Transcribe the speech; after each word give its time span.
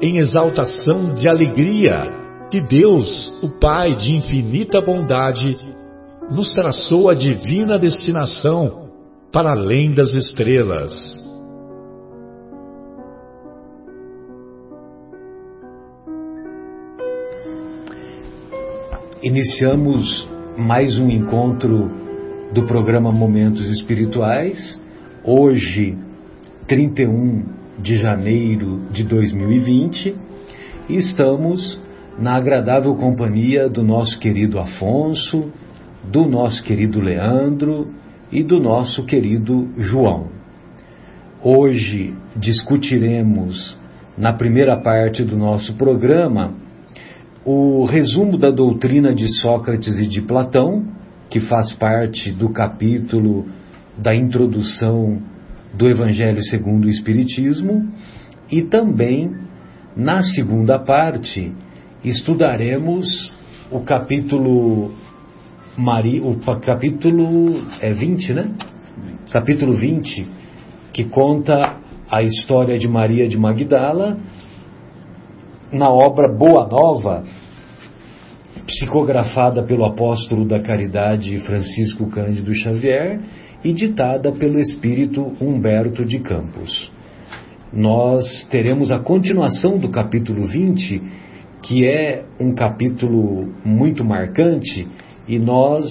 em 0.00 0.18
exaltação 0.18 1.12
de 1.12 1.28
alegria 1.28 2.06
que 2.50 2.60
Deus, 2.60 3.42
o 3.42 3.60
Pai 3.60 3.90
de 3.94 4.16
infinita 4.16 4.80
bondade, 4.80 5.56
nos 6.30 6.50
traçou 6.52 7.08
a 7.08 7.14
divina 7.14 7.78
destinação 7.78 8.88
para 9.32 9.52
além 9.52 9.92
das 9.92 10.12
estrelas. 10.14 11.20
Iniciamos 19.22 20.26
mais 20.56 20.98
um 20.98 21.10
encontro 21.10 21.90
do 22.54 22.66
programa 22.66 23.12
Momentos 23.12 23.68
Espirituais. 23.68 24.80
Hoje, 25.22 25.96
31 26.66 27.59
de 27.82 27.96
janeiro 27.96 28.80
de 28.90 29.04
2020 29.04 30.14
e 30.88 30.96
estamos 30.96 31.80
na 32.18 32.36
agradável 32.36 32.94
companhia 32.94 33.68
do 33.68 33.82
nosso 33.82 34.18
querido 34.18 34.58
Afonso, 34.58 35.50
do 36.04 36.26
nosso 36.26 36.62
querido 36.62 37.00
Leandro 37.00 37.88
e 38.30 38.42
do 38.42 38.60
nosso 38.60 39.04
querido 39.04 39.68
João. 39.78 40.28
Hoje 41.42 42.14
discutiremos, 42.36 43.78
na 44.16 44.32
primeira 44.32 44.76
parte 44.76 45.24
do 45.24 45.36
nosso 45.36 45.74
programa, 45.76 46.52
o 47.44 47.86
resumo 47.86 48.36
da 48.36 48.50
doutrina 48.50 49.14
de 49.14 49.26
Sócrates 49.40 49.98
e 49.98 50.06
de 50.06 50.20
Platão, 50.20 50.84
que 51.30 51.40
faz 51.40 51.72
parte 51.74 52.30
do 52.30 52.50
capítulo 52.50 53.46
da 53.96 54.14
introdução 54.14 55.18
do 55.74 55.88
Evangelho 55.88 56.42
segundo 56.42 56.86
o 56.86 56.88
Espiritismo 56.88 57.88
e 58.50 58.62
também, 58.62 59.30
na 59.96 60.22
segunda 60.22 60.78
parte, 60.78 61.52
estudaremos 62.04 63.32
o 63.70 63.80
capítulo 63.80 64.92
Maria, 65.76 66.22
o 66.22 66.38
capítulo 66.60 67.64
é 67.80 67.92
20, 67.92 68.34
né? 68.34 68.50
20. 69.22 69.32
Capítulo 69.32 69.72
20, 69.74 70.26
que 70.92 71.04
conta 71.04 71.76
a 72.10 72.22
história 72.22 72.76
de 72.76 72.88
Maria 72.88 73.28
de 73.28 73.38
Magdala 73.38 74.18
na 75.72 75.88
obra 75.88 76.28
Boa 76.28 76.66
Nova, 76.66 77.22
psicografada 78.66 79.62
pelo 79.62 79.84
apóstolo 79.84 80.44
da 80.44 80.60
caridade 80.60 81.38
Francisco 81.40 82.10
Cândido 82.10 82.52
Xavier 82.54 83.20
e 83.64 83.72
ditada 83.72 84.32
pelo 84.32 84.58
espírito 84.58 85.32
Humberto 85.40 86.04
de 86.04 86.18
Campos. 86.20 86.90
Nós 87.72 88.44
teremos 88.50 88.90
a 88.90 88.98
continuação 88.98 89.78
do 89.78 89.90
capítulo 89.90 90.44
20, 90.44 91.02
que 91.62 91.86
é 91.86 92.24
um 92.40 92.54
capítulo 92.54 93.52
muito 93.64 94.04
marcante, 94.04 94.88
e 95.28 95.38
nós 95.38 95.84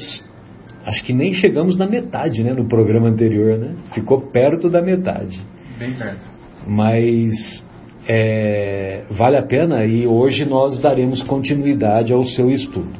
acho 0.85 1.03
que 1.03 1.13
nem 1.13 1.33
chegamos 1.33 1.77
na 1.77 1.87
metade, 1.87 2.43
né, 2.43 2.53
no 2.53 2.67
programa 2.67 3.07
anterior, 3.07 3.57
né? 3.57 3.75
Ficou 3.93 4.21
perto 4.21 4.69
da 4.69 4.81
metade. 4.81 5.39
Bem 5.77 5.93
perto. 5.93 6.27
Mas 6.67 7.63
é, 8.07 9.03
vale 9.11 9.37
a 9.37 9.43
pena 9.43 9.85
e 9.85 10.07
hoje 10.07 10.43
nós 10.43 10.79
daremos 10.81 11.21
continuidade 11.23 12.11
ao 12.11 12.23
seu 12.25 12.49
estudo. 12.49 12.91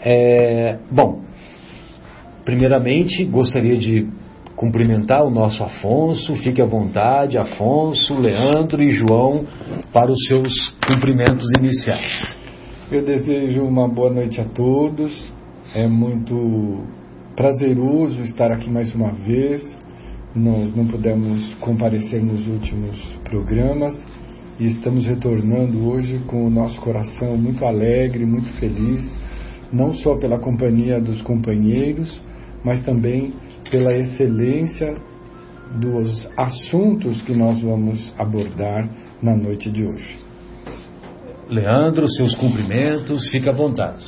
É, 0.00 0.78
bom, 0.90 1.20
Primeiramente, 2.44 3.24
gostaria 3.24 3.76
de 3.76 4.06
cumprimentar 4.56 5.24
o 5.24 5.30
nosso 5.30 5.62
Afonso. 5.62 6.36
Fique 6.36 6.60
à 6.60 6.64
vontade, 6.64 7.38
Afonso, 7.38 8.14
Leandro 8.14 8.82
e 8.82 8.90
João, 8.90 9.44
para 9.92 10.10
os 10.10 10.26
seus 10.26 10.70
cumprimentos 10.86 11.48
iniciais. 11.58 12.38
Eu 12.90 13.04
desejo 13.04 13.62
uma 13.62 13.88
boa 13.88 14.10
noite 14.10 14.40
a 14.40 14.44
todos. 14.44 15.32
É 15.74 15.86
muito 15.86 16.84
prazeroso 17.34 18.20
estar 18.22 18.50
aqui 18.50 18.68
mais 18.68 18.94
uma 18.94 19.12
vez. 19.12 19.62
Nós 20.34 20.74
não 20.74 20.86
pudemos 20.86 21.54
comparecer 21.54 22.22
nos 22.22 22.46
últimos 22.48 22.98
programas 23.24 23.94
e 24.58 24.66
estamos 24.66 25.06
retornando 25.06 25.88
hoje 25.88 26.20
com 26.26 26.46
o 26.46 26.50
nosso 26.50 26.80
coração 26.80 27.36
muito 27.36 27.64
alegre, 27.64 28.24
muito 28.24 28.50
feliz, 28.58 29.10
não 29.72 29.92
só 29.94 30.16
pela 30.16 30.38
companhia 30.38 31.00
dos 31.00 31.20
companheiros, 31.22 32.20
mas 32.64 32.82
também 32.84 33.34
pela 33.70 33.94
excelência 33.94 34.96
dos 35.80 36.28
assuntos 36.36 37.22
que 37.22 37.34
nós 37.34 37.62
vamos 37.62 38.12
abordar 38.18 38.88
na 39.22 39.34
noite 39.34 39.70
de 39.70 39.84
hoje. 39.84 40.18
Leandro, 41.48 42.08
seus 42.10 42.34
cumprimentos, 42.34 43.28
fique 43.30 43.48
à 43.48 43.52
vontade. 43.52 44.04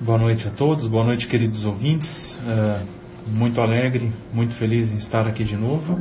Boa 0.00 0.18
noite 0.18 0.46
a 0.46 0.50
todos, 0.50 0.86
boa 0.88 1.04
noite, 1.04 1.26
queridos 1.26 1.64
ouvintes. 1.64 2.38
É, 2.46 2.82
muito 3.26 3.60
alegre, 3.60 4.12
muito 4.32 4.54
feliz 4.54 4.92
em 4.92 4.98
estar 4.98 5.26
aqui 5.26 5.42
de 5.44 5.56
novo. 5.56 5.98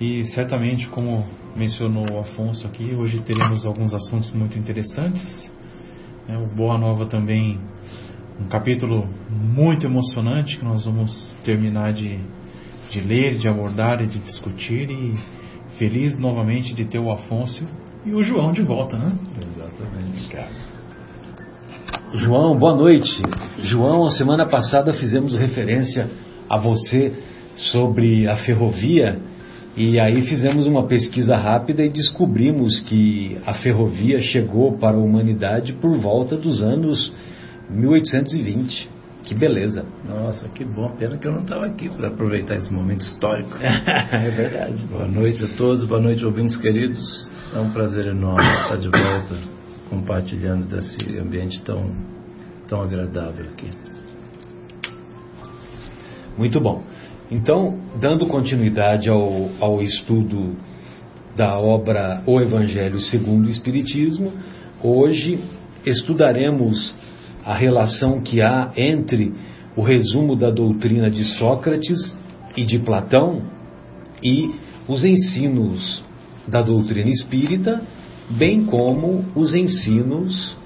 E 0.00 0.24
certamente, 0.24 0.88
como 0.88 1.24
mencionou 1.56 2.04
o 2.12 2.18
Afonso 2.20 2.66
aqui, 2.66 2.94
hoje 2.94 3.20
teremos 3.20 3.64
alguns 3.64 3.94
assuntos 3.94 4.30
muito 4.32 4.58
interessantes. 4.58 5.22
É, 6.28 6.36
o 6.36 6.46
Boa 6.46 6.78
Nova 6.78 7.06
também 7.06 7.58
um 8.40 8.48
capítulo 8.48 9.08
muito 9.30 9.86
emocionante 9.86 10.58
que 10.58 10.64
nós 10.64 10.84
vamos 10.84 11.36
terminar 11.44 11.92
de, 11.92 12.18
de 12.90 13.00
ler, 13.00 13.36
de 13.36 13.48
abordar 13.48 14.02
e 14.02 14.06
de 14.06 14.18
discutir 14.18 14.90
e 14.90 15.14
feliz 15.78 16.18
novamente 16.18 16.74
de 16.74 16.84
ter 16.84 16.98
o 16.98 17.10
Afonso 17.10 17.64
e 18.04 18.14
o 18.14 18.22
João 18.22 18.52
de 18.52 18.62
volta, 18.62 18.96
né? 18.96 19.12
Exatamente, 19.36 20.28
cara. 20.28 20.50
João, 22.14 22.58
boa 22.58 22.76
noite. 22.76 23.22
João, 23.60 24.04
a 24.04 24.10
semana 24.10 24.46
passada 24.46 24.92
fizemos 24.92 25.38
referência 25.38 26.10
a 26.48 26.58
você 26.58 27.12
sobre 27.54 28.28
a 28.28 28.36
ferrovia 28.36 29.18
e 29.74 29.98
aí 29.98 30.20
fizemos 30.22 30.66
uma 30.66 30.86
pesquisa 30.86 31.34
rápida 31.34 31.82
e 31.82 31.88
descobrimos 31.88 32.80
que 32.80 33.38
a 33.46 33.54
ferrovia 33.54 34.20
chegou 34.20 34.76
para 34.76 34.96
a 34.96 35.00
humanidade 35.00 35.72
por 35.74 35.96
volta 35.96 36.36
dos 36.36 36.62
anos 36.62 37.14
1820. 37.72 38.90
Que 39.24 39.34
beleza. 39.34 39.84
Nossa, 40.04 40.48
que 40.48 40.64
bom. 40.64 40.90
Pena 40.96 41.16
que 41.16 41.26
eu 41.26 41.32
não 41.32 41.42
estava 41.42 41.66
aqui 41.66 41.88
para 41.88 42.08
aproveitar 42.08 42.56
esse 42.56 42.72
momento 42.72 43.02
histórico. 43.02 43.56
é 43.60 44.30
verdade. 44.30 44.84
Boa 44.86 45.06
noite 45.06 45.44
a 45.44 45.56
todos, 45.56 45.84
boa 45.84 46.00
noite, 46.00 46.24
ouvintes 46.24 46.56
queridos. 46.56 47.30
É 47.54 47.58
um 47.58 47.70
prazer 47.70 48.06
enorme 48.06 48.42
estar 48.42 48.76
de 48.76 48.88
volta 48.88 49.62
compartilhando 49.88 50.66
desse 50.66 51.18
ambiente 51.18 51.60
tão, 51.62 51.94
tão 52.66 52.82
agradável 52.82 53.44
aqui. 53.52 53.70
Muito 56.36 56.60
bom. 56.60 56.82
Então, 57.30 57.78
dando 58.00 58.26
continuidade 58.26 59.08
ao, 59.08 59.50
ao 59.60 59.82
estudo 59.82 60.56
da 61.36 61.58
obra 61.58 62.22
O 62.26 62.40
Evangelho 62.40 63.00
segundo 63.00 63.46
o 63.46 63.50
Espiritismo, 63.50 64.32
hoje 64.82 65.40
estudaremos 65.84 66.94
a 67.44 67.54
relação 67.54 68.20
que 68.20 68.40
há 68.40 68.72
entre 68.76 69.32
o 69.76 69.82
resumo 69.82 70.36
da 70.36 70.50
doutrina 70.50 71.10
de 71.10 71.24
Sócrates 71.38 72.16
e 72.56 72.64
de 72.64 72.78
Platão 72.78 73.42
e 74.22 74.50
os 74.86 75.04
ensinos 75.04 76.04
da 76.46 76.60
doutrina 76.60 77.08
espírita, 77.08 77.82
bem 78.30 78.64
como 78.64 79.24
os 79.34 79.54
ensinos 79.54 80.56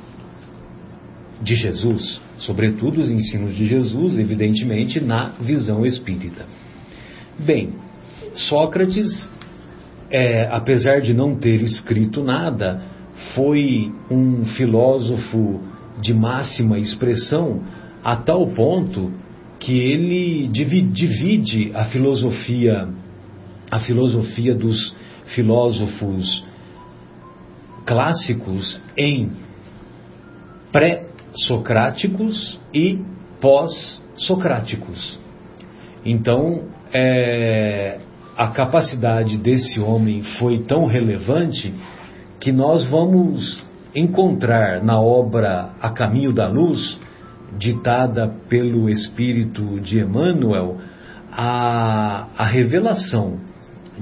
de 1.43 1.55
Jesus, 1.55 2.21
sobretudo 2.39 3.01
os 3.01 3.11
ensinos 3.11 3.55
de 3.55 3.67
Jesus, 3.67 4.19
evidentemente, 4.19 5.01
na 5.01 5.31
visão 5.41 5.85
espírita. 5.85 6.47
Bem, 7.39 7.75
Sócrates, 8.35 9.29
é, 10.11 10.49
apesar 10.51 11.01
de 11.01 11.13
não 11.13 11.37
ter 11.37 11.61
escrito 11.61 12.25
nada, 12.25 12.83
foi 13.35 13.93
um 14.11 14.45
filósofo 14.45 15.61
de 16.01 16.13
máxima 16.15 16.79
expressão 16.79 17.63
a 18.05 18.17
tal 18.17 18.47
ponto 18.49 19.13
que 19.59 19.79
ele 19.79 20.49
divide 20.49 21.73
a 21.75 21.87
filosofia 21.87 22.89
a 23.71 23.81
filosofia 23.81 24.55
dos 24.55 24.95
filósofos 25.35 26.47
clássicos 27.85 28.81
em 28.97 29.31
pré-socráticos 30.73 32.61
e 32.73 33.01
pós-socráticos. 33.41 35.19
Então, 36.05 36.65
é, 36.93 37.99
a 38.37 38.49
capacidade 38.49 39.37
desse 39.39 39.81
homem 39.81 40.23
foi 40.39 40.61
tão 40.61 40.85
relevante 40.87 41.73
que 42.39 42.53
nós 42.53 42.85
vamos 42.87 43.65
encontrar 43.97 44.85
na 44.85 45.01
obra 45.01 45.71
A 45.81 45.91
Caminho 45.91 46.33
da 46.33 46.47
Luz, 46.47 47.01
ditada 47.59 48.29
pelo 48.47 48.91
Espírito 48.91 49.81
de 49.81 50.01
Emmanuel, 50.01 50.77
a, 51.33 52.29
a 52.37 52.45
revelação 52.45 53.41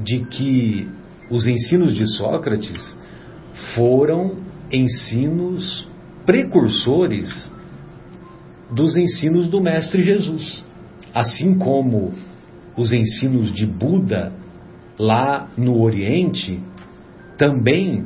de 0.03 0.25
que 0.25 0.89
os 1.31 1.47
ensinos 1.47 1.95
de 1.95 2.07
Sócrates 2.17 2.99
foram 3.77 4.37
ensinos 4.73 5.89
precursores 6.27 7.49
dos 8.71 8.97
ensinos 8.97 9.49
do 9.49 9.61
Mestre 9.61 10.03
Jesus. 10.03 10.65
Assim 11.15 11.57
como 11.57 12.13
os 12.77 12.93
ensinos 12.93 13.53
de 13.53 13.65
Buda 13.67 14.33
lá 14.99 15.49
no 15.57 15.81
Oriente 15.81 16.61
também 17.39 18.05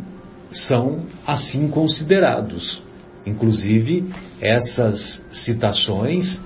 são 0.50 1.06
assim 1.28 1.68
considerados. 1.68 2.82
Inclusive, 3.26 4.08
essas 4.40 5.20
citações 5.44 6.40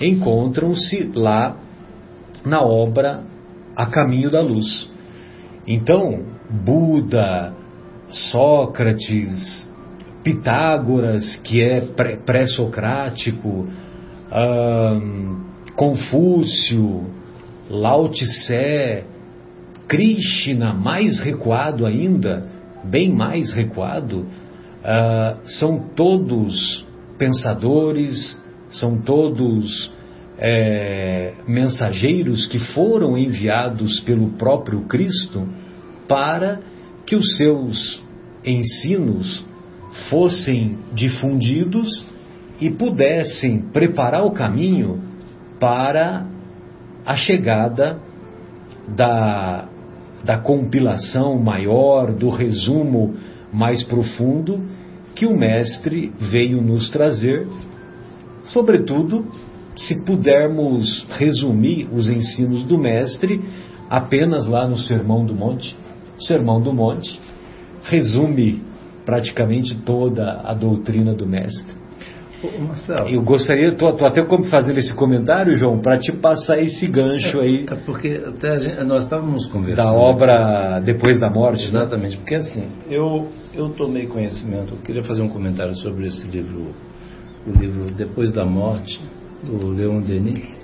encontram-se 0.00 1.10
lá 1.12 1.56
na 2.46 2.62
obra 2.62 3.24
A 3.74 3.86
Caminho 3.86 4.30
da 4.30 4.40
Luz. 4.40 4.88
Então, 5.66 6.24
Buda, 6.48 7.52
Sócrates, 8.30 9.68
Pitágoras, 10.22 11.34
que 11.42 11.60
é 11.60 11.80
pré-socrático, 12.24 13.66
Confúcio, 15.74 17.10
Lao 17.68 18.08
Tse, 18.08 19.02
Krishna, 19.88 20.72
mais 20.72 21.18
recuado 21.18 21.84
ainda, 21.84 22.57
bem 22.84 23.12
mais 23.12 23.52
recuado, 23.52 24.20
uh, 24.20 25.48
são 25.58 25.78
todos 25.94 26.86
pensadores, 27.18 28.36
são 28.70 29.00
todos 29.00 29.92
é, 30.38 31.32
mensageiros 31.48 32.46
que 32.46 32.58
foram 32.58 33.18
enviados 33.18 34.00
pelo 34.00 34.30
próprio 34.30 34.82
Cristo 34.82 35.48
para 36.06 36.60
que 37.04 37.16
os 37.16 37.36
seus 37.36 38.00
ensinos 38.44 39.44
fossem 40.08 40.78
difundidos 40.92 42.06
e 42.60 42.70
pudessem 42.70 43.60
preparar 43.72 44.24
o 44.24 44.30
caminho 44.30 45.02
para 45.58 46.24
a 47.04 47.16
chegada 47.16 47.98
da, 48.86 49.68
da 50.28 50.36
compilação 50.36 51.38
maior, 51.38 52.12
do 52.12 52.28
resumo 52.28 53.14
mais 53.50 53.82
profundo 53.82 54.60
que 55.14 55.24
o 55.24 55.34
Mestre 55.34 56.12
veio 56.20 56.60
nos 56.60 56.90
trazer, 56.90 57.48
sobretudo 58.52 59.24
se 59.74 60.04
pudermos 60.04 61.06
resumir 61.18 61.88
os 61.90 62.10
ensinos 62.10 62.62
do 62.66 62.76
Mestre 62.76 63.42
apenas 63.88 64.46
lá 64.46 64.68
no 64.68 64.76
Sermão 64.76 65.24
do 65.24 65.34
Monte. 65.34 65.74
O 66.18 66.22
Sermão 66.22 66.60
do 66.60 66.74
Monte 66.74 67.18
resume 67.84 68.62
praticamente 69.06 69.76
toda 69.76 70.42
a 70.44 70.52
doutrina 70.52 71.14
do 71.14 71.26
Mestre. 71.26 71.74
Marcelo. 72.60 73.08
Eu 73.08 73.22
gostaria, 73.22 73.68
estou 73.68 73.88
até 73.88 74.24
fazendo 74.48 74.78
esse 74.78 74.94
comentário, 74.94 75.56
João, 75.56 75.80
para 75.80 75.98
te 75.98 76.12
passar 76.12 76.58
esse 76.58 76.86
gancho 76.86 77.38
é, 77.38 77.42
aí. 77.42 77.66
É 77.68 77.74
porque 77.74 78.22
até 78.26 78.58
gente, 78.58 78.84
nós 78.84 79.04
estávamos 79.04 79.46
conversando. 79.46 79.84
Da 79.84 79.92
obra 79.92 80.80
Depois 80.80 81.18
da 81.18 81.28
Morte. 81.28 81.62
Né? 81.62 81.68
Exatamente, 81.68 82.12
né? 82.12 82.16
porque 82.18 82.34
assim, 82.36 82.68
eu, 82.88 83.28
eu 83.54 83.70
tomei 83.70 84.06
conhecimento, 84.06 84.74
eu 84.74 84.78
queria 84.78 85.02
fazer 85.02 85.22
um 85.22 85.28
comentário 85.28 85.74
sobre 85.76 86.06
esse 86.06 86.26
livro, 86.28 86.74
o 87.46 87.50
livro 87.58 87.92
Depois 87.94 88.32
da 88.32 88.44
Morte, 88.44 89.00
do 89.44 89.72
Leon 89.72 90.00
Denis 90.00 90.57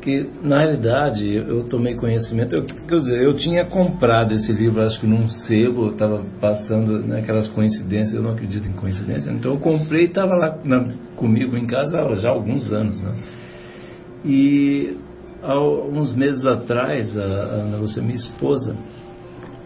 que 0.00 0.28
na 0.42 0.58
realidade 0.58 1.34
eu 1.34 1.64
tomei 1.64 1.94
conhecimento, 1.94 2.54
eu, 2.54 2.64
quer 2.64 2.96
dizer, 2.96 3.22
eu 3.22 3.36
tinha 3.36 3.64
comprado 3.66 4.32
esse 4.32 4.52
livro, 4.52 4.82
acho 4.82 4.98
que 5.00 5.06
num 5.06 5.28
sebo, 5.28 5.86
eu 5.86 5.92
estava 5.92 6.24
passando 6.40 7.06
naquelas 7.06 7.48
né, 7.48 7.54
coincidências, 7.54 8.14
eu 8.14 8.22
não 8.22 8.32
acredito 8.32 8.66
em 8.66 8.72
coincidência, 8.72 9.30
então 9.30 9.52
eu 9.52 9.60
comprei 9.60 10.02
e 10.02 10.06
estava 10.06 10.34
lá 10.34 10.58
na, 10.64 10.92
comigo 11.16 11.56
em 11.56 11.66
casa 11.66 12.14
já 12.16 12.30
há 12.30 12.32
alguns 12.32 12.72
anos, 12.72 13.00
né? 13.02 13.14
E 14.24 14.96
há 15.42 15.58
uns 15.60 16.14
meses 16.14 16.44
atrás, 16.46 17.16
a, 17.16 17.22
a 17.22 17.54
Ana 17.62 17.76
Lúcia, 17.78 18.02
minha 18.02 18.16
esposa, 18.16 18.74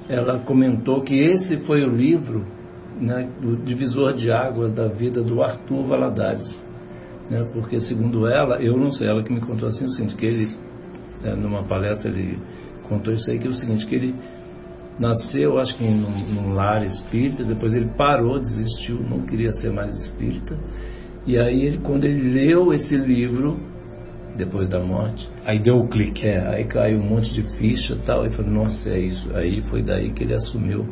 ela 0.08 0.40
comentou 0.40 1.02
que 1.02 1.14
esse 1.14 1.58
foi 1.60 1.82
o 1.84 1.90
livro, 1.94 2.44
né, 3.00 3.28
o 3.42 3.56
divisor 3.56 4.12
de 4.14 4.30
águas 4.30 4.72
da 4.72 4.88
vida 4.88 5.22
do 5.22 5.42
Arthur 5.42 5.86
Valadares 5.86 6.73
né, 7.30 7.48
porque 7.52 7.80
segundo 7.80 8.26
ela, 8.26 8.62
eu 8.62 8.76
não 8.76 8.90
sei, 8.92 9.08
ela 9.08 9.22
que 9.22 9.32
me 9.32 9.40
contou 9.40 9.68
assim 9.68 9.84
o 9.84 9.90
seguinte, 9.90 10.16
que 10.16 10.26
ele, 10.26 10.48
né, 11.22 11.34
numa 11.34 11.62
palestra, 11.62 12.10
ele 12.10 12.38
contou 12.88 13.12
isso 13.12 13.30
aí, 13.30 13.38
que 13.38 13.46
é 13.46 13.50
o 13.50 13.54
seguinte, 13.54 13.86
que 13.86 13.94
ele 13.94 14.14
nasceu, 14.98 15.58
acho 15.58 15.76
que 15.76 15.84
num, 15.84 16.34
num 16.34 16.54
lar 16.54 16.84
espírita, 16.84 17.42
depois 17.44 17.74
ele 17.74 17.90
parou, 17.96 18.38
desistiu, 18.38 19.00
não 19.00 19.22
queria 19.22 19.52
ser 19.52 19.72
mais 19.72 19.94
espírita, 20.00 20.56
e 21.26 21.38
aí 21.38 21.62
ele, 21.62 21.78
quando 21.78 22.04
ele 22.04 22.32
leu 22.32 22.72
esse 22.72 22.96
livro, 22.96 23.58
depois 24.36 24.68
da 24.68 24.80
morte. 24.80 25.28
Aí 25.44 25.58
deu 25.58 25.76
o 25.76 25.88
clique. 25.88 26.26
É, 26.26 26.46
aí 26.46 26.64
caiu 26.64 26.98
um 26.98 27.08
monte 27.08 27.32
de 27.32 27.42
ficha 27.56 27.94
e 27.94 27.98
tal, 28.00 28.26
e 28.26 28.30
falou, 28.30 28.50
nossa, 28.50 28.88
é 28.90 28.98
isso. 28.98 29.30
Aí 29.34 29.62
foi 29.62 29.82
daí 29.82 30.12
que 30.12 30.24
ele 30.24 30.34
assumiu 30.34 30.82
é, 30.82 30.84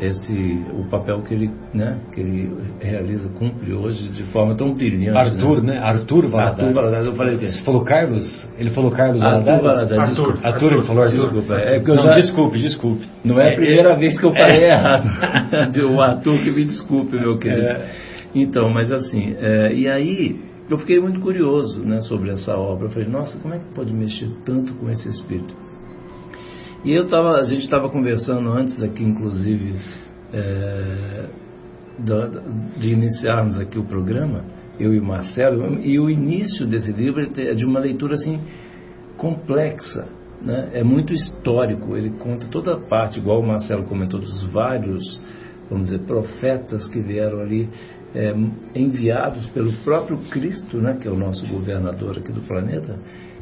esse 0.00 0.64
o 0.78 0.88
papel 0.88 1.22
que 1.22 1.34
ele, 1.34 1.50
né, 1.74 1.98
que 2.12 2.20
ele 2.20 2.52
realiza, 2.80 3.28
cumpre 3.30 3.72
hoje 3.72 4.08
de 4.10 4.24
forma 4.24 4.54
tão 4.54 4.74
brilhante. 4.74 5.16
Arthur, 5.16 5.62
né? 5.62 5.74
né? 5.74 5.78
Arthur 5.78 6.28
Valadares. 6.28 6.60
Arthur 6.60 6.74
Valadares, 6.74 7.06
eu 7.06 7.14
falei 7.14 7.34
o 7.36 7.38
quê? 7.38 7.48
Você 7.48 7.62
falou 7.62 7.84
Carlos? 7.84 8.46
Ele 8.58 8.70
falou 8.70 8.90
Carlos 8.90 9.22
Arthur 9.22 9.62
Valadares? 9.62 10.10
Arthur. 10.10 10.30
Arthur, 10.30 10.46
Arthur, 10.46 10.72
ele 10.72 10.82
falou 10.82 11.02
Arthur. 11.02 11.16
Desculpa, 11.18 11.54
é 11.54 11.80
Não, 11.80 11.96
já... 11.96 12.14
desculpe, 12.14 12.58
desculpe. 12.58 13.06
Não 13.24 13.40
é 13.40 13.52
a 13.52 13.56
primeira 13.56 13.90
é, 13.90 13.96
vez 13.96 14.18
que 14.18 14.26
eu 14.26 14.32
falei 14.32 14.64
é, 14.64 14.70
errado. 14.70 15.08
o 15.90 16.00
Arthur 16.00 16.38
que 16.38 16.50
me 16.50 16.64
desculpe, 16.64 17.18
meu 17.18 17.38
querido. 17.38 17.62
É. 17.62 18.08
Então, 18.34 18.68
mas 18.70 18.92
assim, 18.92 19.34
é, 19.38 19.72
e 19.74 19.88
aí 19.88 20.40
eu 20.70 20.78
fiquei 20.78 21.00
muito 21.00 21.20
curioso 21.20 21.80
né, 21.80 22.00
sobre 22.00 22.30
essa 22.30 22.54
obra. 22.56 22.86
Eu 22.86 22.90
falei, 22.90 23.08
nossa, 23.08 23.38
como 23.40 23.54
é 23.54 23.58
que 23.58 23.64
pode 23.74 23.92
mexer 23.92 24.30
tanto 24.44 24.74
com 24.74 24.88
esse 24.90 25.08
espírito? 25.08 25.67
E 26.84 26.92
eu 26.92 27.08
tava, 27.08 27.36
a 27.38 27.42
gente 27.42 27.62
estava 27.62 27.88
conversando 27.88 28.48
antes 28.50 28.80
aqui, 28.82 29.02
inclusive, 29.02 29.74
é, 30.32 31.26
de 32.76 32.92
iniciarmos 32.92 33.58
aqui 33.58 33.78
o 33.78 33.84
programa, 33.84 34.44
eu 34.78 34.94
e 34.94 35.00
o 35.00 35.04
Marcelo, 35.04 35.80
e 35.80 35.98
o 35.98 36.08
início 36.08 36.66
desse 36.66 36.92
livro 36.92 37.20
é 37.36 37.54
de 37.54 37.64
uma 37.64 37.80
leitura 37.80 38.14
assim 38.14 38.40
complexa, 39.16 40.06
né? 40.40 40.70
é 40.72 40.84
muito 40.84 41.12
histórico, 41.12 41.96
ele 41.96 42.10
conta 42.10 42.46
toda 42.46 42.74
a 42.74 42.80
parte, 42.80 43.18
igual 43.18 43.40
o 43.40 43.46
Marcelo 43.46 43.84
comentou, 43.84 44.20
dos 44.20 44.42
vários, 44.52 45.02
vamos 45.68 45.88
dizer, 45.88 46.04
profetas 46.06 46.86
que 46.86 47.00
vieram 47.00 47.40
ali 47.40 47.68
é, 48.14 48.32
enviados 48.74 49.46
pelo 49.48 49.72
próprio 49.84 50.18
Cristo, 50.30 50.78
né? 50.78 50.96
que 51.00 51.08
é 51.08 51.10
o 51.10 51.16
nosso 51.16 51.44
governador 51.48 52.18
aqui 52.18 52.32
do 52.32 52.42
planeta, 52.42 52.96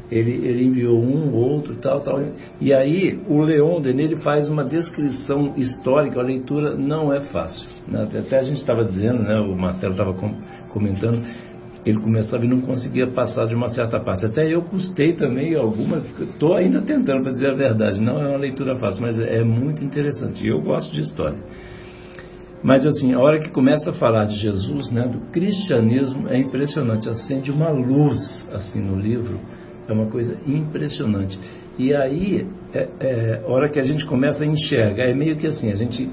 ele, 0.09 0.31
ele 0.31 0.65
enviou 0.65 0.99
um, 0.99 1.33
outro, 1.33 1.75
tal, 1.75 2.01
tal. 2.01 2.21
E 2.61 2.73
aí 2.73 3.19
o 3.27 3.41
Leon 3.41 3.81
Denis 3.81 4.11
ele 4.11 4.21
faz 4.21 4.49
uma 4.49 4.63
descrição 4.63 5.53
histórica, 5.57 6.19
a 6.19 6.23
leitura 6.23 6.75
não 6.75 7.13
é 7.13 7.19
fácil. 7.31 7.69
Né? 7.87 8.03
Até 8.03 8.39
a 8.39 8.43
gente 8.43 8.57
estava 8.57 8.85
dizendo, 8.85 9.23
né, 9.23 9.39
o 9.39 9.55
Marcelo 9.55 9.91
estava 9.91 10.13
com, 10.13 10.33
comentando, 10.69 11.23
ele 11.85 11.99
começava 11.99 12.43
e 12.43 12.47
não 12.47 12.61
conseguia 12.61 13.07
passar 13.07 13.47
de 13.47 13.55
uma 13.55 13.69
certa 13.69 13.99
parte. 13.99 14.25
Até 14.25 14.47
eu 14.47 14.61
custei 14.61 15.13
também 15.13 15.55
algumas, 15.55 16.03
estou 16.19 16.55
ainda 16.55 16.81
tentando 16.81 17.23
para 17.23 17.31
dizer 17.31 17.51
a 17.51 17.55
verdade. 17.55 18.01
Não 18.01 18.21
é 18.21 18.29
uma 18.29 18.37
leitura 18.37 18.77
fácil, 18.77 19.01
mas 19.01 19.19
é, 19.19 19.43
muito 19.43 19.83
interessante. 19.83 20.45
Eu 20.45 20.61
gosto 20.61 20.91
de 20.93 21.01
história. 21.01 21.39
Mas 22.63 22.85
assim, 22.85 23.13
a 23.13 23.19
hora 23.19 23.39
que 23.39 23.49
começa 23.49 23.91
a 23.91 23.93
falar 23.93 24.25
de 24.25 24.35
Jesus, 24.35 24.91
né, 24.91 25.07
do 25.07 25.31
cristianismo, 25.31 26.27
é 26.27 26.37
impressionante. 26.37 27.09
Acende 27.09 27.51
uma 27.51 27.69
luz 27.69 28.17
assim 28.51 28.81
no 28.81 28.99
livro, 28.99 29.39
é 29.87 29.93
uma 29.93 30.07
coisa 30.07 30.37
impressionante. 30.45 31.39
E 31.77 31.93
aí, 31.93 32.47
é, 32.73 32.89
é, 32.99 33.43
hora 33.45 33.69
que 33.69 33.79
a 33.79 33.83
gente 33.83 34.05
começa 34.05 34.43
a 34.43 34.47
enxergar, 34.47 35.05
é 35.05 35.13
meio 35.13 35.37
que 35.37 35.47
assim, 35.47 35.71
a 35.71 35.75
gente 35.75 36.09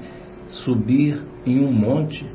subir 0.47 1.21
em 1.45 1.59
um 1.59 1.71
monte, 1.71 2.25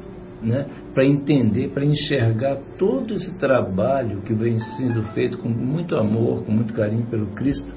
né, 0.42 0.66
para 0.92 1.04
entender, 1.04 1.68
para 1.68 1.84
enxergar 1.84 2.58
todo 2.78 3.14
esse 3.14 3.38
trabalho 3.38 4.22
que 4.22 4.34
vem 4.34 4.58
sendo 4.76 5.02
feito 5.14 5.38
com 5.38 5.48
muito 5.48 5.96
amor, 5.96 6.44
com 6.44 6.52
muito 6.52 6.74
carinho 6.74 7.06
pelo 7.06 7.28
Cristo, 7.28 7.72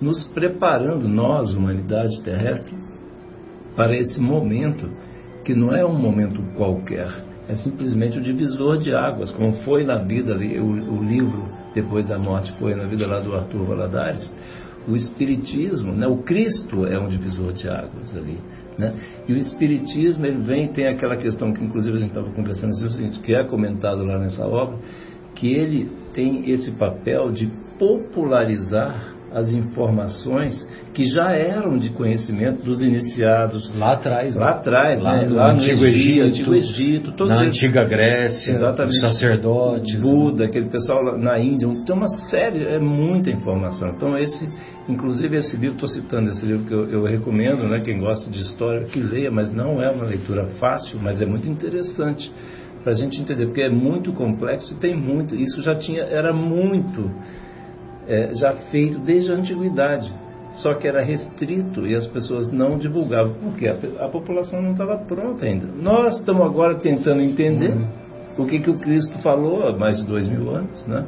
nos 0.00 0.26
preparando, 0.28 1.08
nós, 1.08 1.54
humanidade 1.54 2.20
terrestre, 2.22 2.76
para 3.74 3.96
esse 3.96 4.20
momento 4.20 4.90
que 5.44 5.54
não 5.54 5.74
é 5.74 5.84
um 5.84 5.98
momento 5.98 6.42
qualquer, 6.54 7.08
é 7.48 7.54
simplesmente 7.54 8.18
o 8.18 8.22
divisor 8.22 8.76
de 8.76 8.94
águas, 8.94 9.32
como 9.32 9.54
foi 9.64 9.84
na 9.84 9.96
vida 10.04 10.34
ali, 10.34 10.58
o, 10.58 10.66
o 10.66 11.02
livro 11.02 11.47
depois 11.80 12.06
da 12.06 12.18
morte 12.18 12.52
foi 12.58 12.74
na 12.74 12.84
vida 12.84 13.06
lá 13.06 13.20
do 13.20 13.34
Arthur 13.34 13.64
Valadares, 13.64 14.34
o 14.86 14.96
Espiritismo, 14.96 15.92
né, 15.92 16.06
o 16.06 16.18
Cristo 16.18 16.86
é 16.86 16.98
um 16.98 17.08
divisor 17.08 17.52
de 17.52 17.68
águas 17.68 18.16
ali. 18.16 18.38
Né? 18.78 18.94
E 19.28 19.32
o 19.32 19.36
Espiritismo 19.36 20.24
ele 20.24 20.40
vem, 20.40 20.68
tem 20.68 20.86
aquela 20.86 21.16
questão 21.16 21.52
que 21.52 21.62
inclusive 21.62 21.96
a 21.96 22.00
gente 22.00 22.10
estava 22.10 22.30
conversando, 22.30 22.70
assim, 22.70 22.84
o 22.84 22.90
seguinte, 22.90 23.20
que 23.20 23.34
é 23.34 23.44
comentado 23.44 24.04
lá 24.04 24.18
nessa 24.18 24.46
obra, 24.46 24.78
que 25.34 25.52
ele 25.52 25.90
tem 26.14 26.50
esse 26.50 26.70
papel 26.72 27.30
de 27.30 27.46
popularizar 27.78 29.14
as 29.32 29.52
informações 29.52 30.66
que 30.94 31.04
já 31.04 31.32
eram 31.32 31.78
de 31.78 31.90
conhecimento 31.90 32.64
dos 32.64 32.82
iniciados 32.82 33.70
lá 33.76 33.92
atrás, 33.92 34.34
lá 34.34 34.50
atrás, 34.50 35.00
lá, 35.00 35.18
né? 35.18 35.26
no, 35.26 35.36
lá 35.36 35.52
no 35.52 35.60
Antigo 35.60 35.84
Egito, 35.84 36.54
Egito 36.54 37.12
todos 37.12 37.38
na 37.38 37.46
Antiga 37.46 37.84
Grécia, 37.84 38.52
exatamente, 38.52 38.94
os 38.94 39.00
sacerdotes, 39.00 40.00
Buda, 40.00 40.44
aquele 40.46 40.68
pessoal 40.70 41.18
na 41.18 41.38
Índia, 41.38 41.68
tem 41.84 41.94
uma 41.94 42.08
série, 42.30 42.64
é 42.64 42.78
muita 42.78 43.30
informação. 43.30 43.90
Então 43.90 44.16
esse, 44.16 44.48
inclusive 44.88 45.36
esse 45.36 45.56
livro, 45.56 45.74
estou 45.74 45.88
citando 45.88 46.30
esse 46.30 46.44
livro 46.44 46.64
que 46.64 46.74
eu, 46.74 46.90
eu 46.90 47.04
recomendo, 47.04 47.68
né? 47.68 47.80
Quem 47.80 47.98
gosta 47.98 48.30
de 48.30 48.40
história 48.40 48.84
que 48.86 48.98
leia, 48.98 49.30
mas 49.30 49.52
não 49.52 49.82
é 49.82 49.90
uma 49.90 50.04
leitura 50.04 50.46
fácil, 50.58 50.98
mas 51.02 51.20
é 51.20 51.26
muito 51.26 51.48
interessante 51.48 52.32
para 52.82 52.92
a 52.92 52.96
gente 52.96 53.20
entender, 53.20 53.46
porque 53.46 53.62
é 53.62 53.70
muito 53.70 54.12
complexo 54.12 54.72
e 54.72 54.76
tem 54.76 54.96
muito. 54.96 55.34
Isso 55.34 55.60
já 55.60 55.74
tinha, 55.74 56.02
era 56.02 56.32
muito 56.32 57.10
é, 58.08 58.34
já 58.34 58.52
feito 58.70 58.98
desde 59.00 59.30
a 59.30 59.34
antiguidade, 59.34 60.10
só 60.54 60.74
que 60.74 60.88
era 60.88 61.02
restrito 61.02 61.86
e 61.86 61.94
as 61.94 62.06
pessoas 62.06 62.50
não 62.50 62.70
divulgavam, 62.70 63.34
porque 63.34 63.68
a, 63.68 63.74
a 64.04 64.08
população 64.08 64.62
não 64.62 64.72
estava 64.72 64.96
pronta 64.96 65.44
ainda. 65.44 65.66
Nós 65.66 66.18
estamos 66.18 66.42
agora 66.42 66.76
tentando 66.76 67.20
entender 67.20 67.72
uhum. 67.72 68.44
o 68.44 68.46
que, 68.46 68.58
que 68.60 68.70
o 68.70 68.78
Cristo 68.78 69.20
falou 69.20 69.68
há 69.68 69.76
mais 69.76 69.98
de 69.98 70.06
dois 70.06 70.26
mil 70.26 70.50
anos, 70.50 70.86
né? 70.86 71.06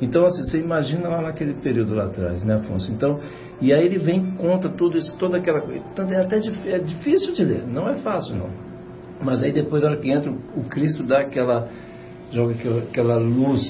Então, 0.00 0.26
assim, 0.26 0.42
você 0.42 0.58
imagina 0.58 1.08
lá 1.08 1.22
naquele 1.22 1.54
período 1.54 1.94
lá 1.94 2.06
atrás, 2.06 2.42
né, 2.42 2.56
Afonso? 2.56 2.92
Então, 2.92 3.20
e 3.60 3.72
aí 3.72 3.84
ele 3.84 3.98
vem 3.98 4.34
conta 4.34 4.68
tudo 4.68 4.98
isso, 4.98 5.16
toda 5.16 5.38
aquela 5.38 5.60
coisa. 5.60 5.82
Então, 5.92 6.04
é 6.10 6.20
até 6.20 6.38
é 6.66 6.78
difícil 6.80 7.32
de 7.34 7.44
ler, 7.44 7.66
não 7.66 7.88
é 7.88 7.98
fácil, 7.98 8.36
não. 8.36 8.50
Mas 9.24 9.42
aí 9.42 9.52
depois, 9.52 9.82
na 9.82 9.90
hora 9.90 9.98
que 9.98 10.10
entra, 10.10 10.30
o 10.30 10.64
Cristo 10.68 11.04
dá 11.04 11.20
aquela, 11.20 11.68
joga 12.32 12.54
aquela 12.90 13.16
luz 13.16 13.62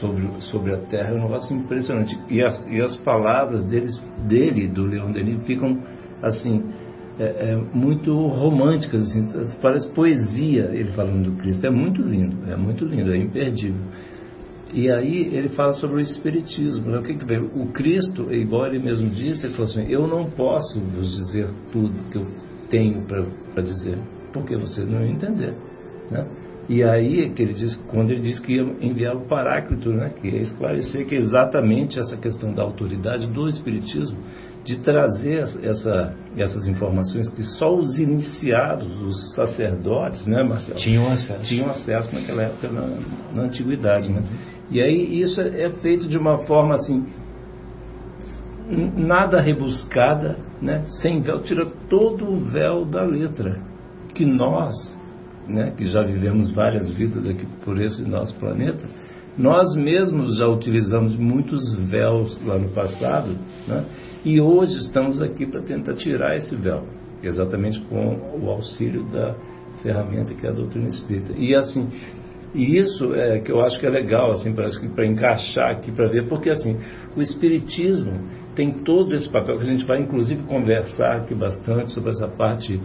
sobre, 0.00 0.28
sobre 0.42 0.74
a 0.74 0.78
terra, 0.78 1.10
é 1.10 1.14
um 1.14 1.22
negócio 1.22 1.56
impressionante. 1.56 2.18
E 2.28 2.42
as, 2.42 2.66
e 2.66 2.80
as 2.80 2.96
palavras 2.98 3.64
deles, 3.66 3.96
dele, 4.26 4.68
do 4.68 4.84
Leon 4.84 5.12
Denis, 5.12 5.44
ficam 5.46 5.82
assim, 6.22 6.62
é, 7.18 7.52
é, 7.52 7.56
muito 7.74 8.14
românticas, 8.14 9.02
assim, 9.02 9.28
parece 9.60 9.88
poesia 9.88 10.70
ele 10.72 10.90
falando 10.92 11.30
do 11.30 11.36
Cristo. 11.38 11.66
É 11.66 11.70
muito 11.70 12.02
lindo, 12.02 12.50
é 12.50 12.56
muito 12.56 12.84
lindo, 12.84 13.12
é 13.12 13.16
imperdível. 13.16 13.80
E 14.74 14.90
aí 14.90 15.34
ele 15.34 15.50
fala 15.50 15.72
sobre 15.74 15.96
o 15.96 16.00
Espiritismo. 16.00 16.90
Né? 16.90 16.98
O 16.98 17.02
que, 17.02 17.14
que 17.14 17.24
vem? 17.24 17.38
O 17.38 17.66
Cristo, 17.72 18.32
igual 18.32 18.66
ele 18.66 18.80
mesmo 18.80 19.08
disse, 19.08 19.46
ele 19.46 19.54
falou 19.54 19.70
assim: 19.70 19.86
Eu 19.88 20.06
não 20.06 20.30
posso 20.30 20.80
vos 20.80 21.16
dizer 21.16 21.48
tudo 21.72 21.94
que 22.10 22.18
eu 22.18 22.26
tenho 22.68 23.02
para 23.02 23.62
dizer, 23.62 23.98
porque 24.32 24.56
vocês 24.56 24.88
não 24.88 25.04
entender. 25.04 25.54
Né? 26.10 26.26
E 26.68 26.82
aí 26.82 27.30
que 27.30 27.42
ele 27.42 27.54
diz, 27.54 27.76
quando 27.88 28.10
ele 28.10 28.20
diz 28.20 28.40
que 28.40 28.54
ia 28.54 28.62
enviar 28.80 29.16
o 29.16 29.26
Paráclito, 29.26 29.90
né, 29.90 30.10
que 30.20 30.28
ia 30.28 30.40
esclarecer 30.40 31.06
que 31.06 31.14
é 31.14 31.18
exatamente 31.18 31.98
essa 31.98 32.16
questão 32.16 32.52
da 32.52 32.62
autoridade 32.62 33.26
do 33.26 33.48
Espiritismo, 33.48 34.18
de 34.64 34.80
trazer 34.80 35.48
essa, 35.62 36.12
essas 36.36 36.66
informações 36.66 37.28
que 37.28 37.42
só 37.42 37.72
os 37.72 37.98
iniciados, 37.98 39.00
os 39.00 39.34
sacerdotes, 39.34 40.26
né, 40.26 40.42
Marcelo? 40.42 40.78
Tinham 40.78 41.06
acesso. 41.06 41.44
Tinham 41.44 41.70
acesso 41.70 42.12
naquela 42.12 42.42
época, 42.42 42.68
na, 42.68 42.88
na 43.32 43.42
antiguidade, 43.44 44.12
né? 44.12 44.24
E 44.68 44.82
aí 44.82 45.20
isso 45.20 45.40
é, 45.40 45.62
é 45.62 45.70
feito 45.70 46.08
de 46.08 46.18
uma 46.18 46.38
forma 46.38 46.74
assim, 46.74 47.06
nada 48.68 49.40
rebuscada, 49.40 50.36
né? 50.60 50.84
sem 51.00 51.20
véu, 51.20 51.40
tira 51.42 51.66
todo 51.88 52.28
o 52.28 52.40
véu 52.40 52.84
da 52.84 53.02
letra. 53.02 53.60
Que 54.14 54.24
nós, 54.24 54.95
né, 55.48 55.72
que 55.76 55.86
já 55.86 56.02
vivemos 56.02 56.50
várias 56.52 56.90
vidas 56.90 57.26
aqui 57.26 57.46
por 57.64 57.80
esse 57.80 58.02
nosso 58.02 58.34
planeta, 58.36 58.88
nós 59.38 59.74
mesmos 59.74 60.38
já 60.38 60.46
utilizamos 60.48 61.14
muitos 61.16 61.74
véus 61.74 62.40
lá 62.44 62.58
no 62.58 62.70
passado, 62.70 63.36
né, 63.66 63.84
e 64.24 64.40
hoje 64.40 64.78
estamos 64.78 65.20
aqui 65.20 65.46
para 65.46 65.62
tentar 65.62 65.94
tirar 65.94 66.36
esse 66.36 66.54
véu, 66.56 66.84
exatamente 67.22 67.80
com 67.82 68.40
o 68.42 68.50
auxílio 68.50 69.04
da 69.04 69.34
ferramenta 69.82 70.34
que 70.34 70.46
é 70.46 70.50
a 70.50 70.52
doutrina 70.52 70.88
espírita. 70.88 71.32
E 71.36 71.54
assim, 71.54 71.88
e 72.54 72.78
isso 72.78 73.14
é 73.14 73.38
que 73.40 73.52
eu 73.52 73.60
acho 73.60 73.78
que 73.78 73.86
é 73.86 73.90
legal, 73.90 74.32
assim, 74.32 74.54
parece 74.54 74.80
que 74.80 74.88
para 74.88 75.06
encaixar 75.06 75.70
aqui 75.72 75.92
para 75.92 76.08
ver, 76.08 76.28
porque 76.28 76.50
assim, 76.50 76.78
o 77.14 77.20
espiritismo 77.20 78.12
tem 78.54 78.82
todo 78.82 79.14
esse 79.14 79.30
papel 79.30 79.58
que 79.58 79.62
a 79.62 79.72
gente 79.72 79.84
vai 79.84 80.00
inclusive 80.00 80.42
conversar 80.44 81.16
aqui 81.16 81.34
bastante 81.34 81.92
sobre 81.92 82.10
essa 82.10 82.26
parte 82.26 82.80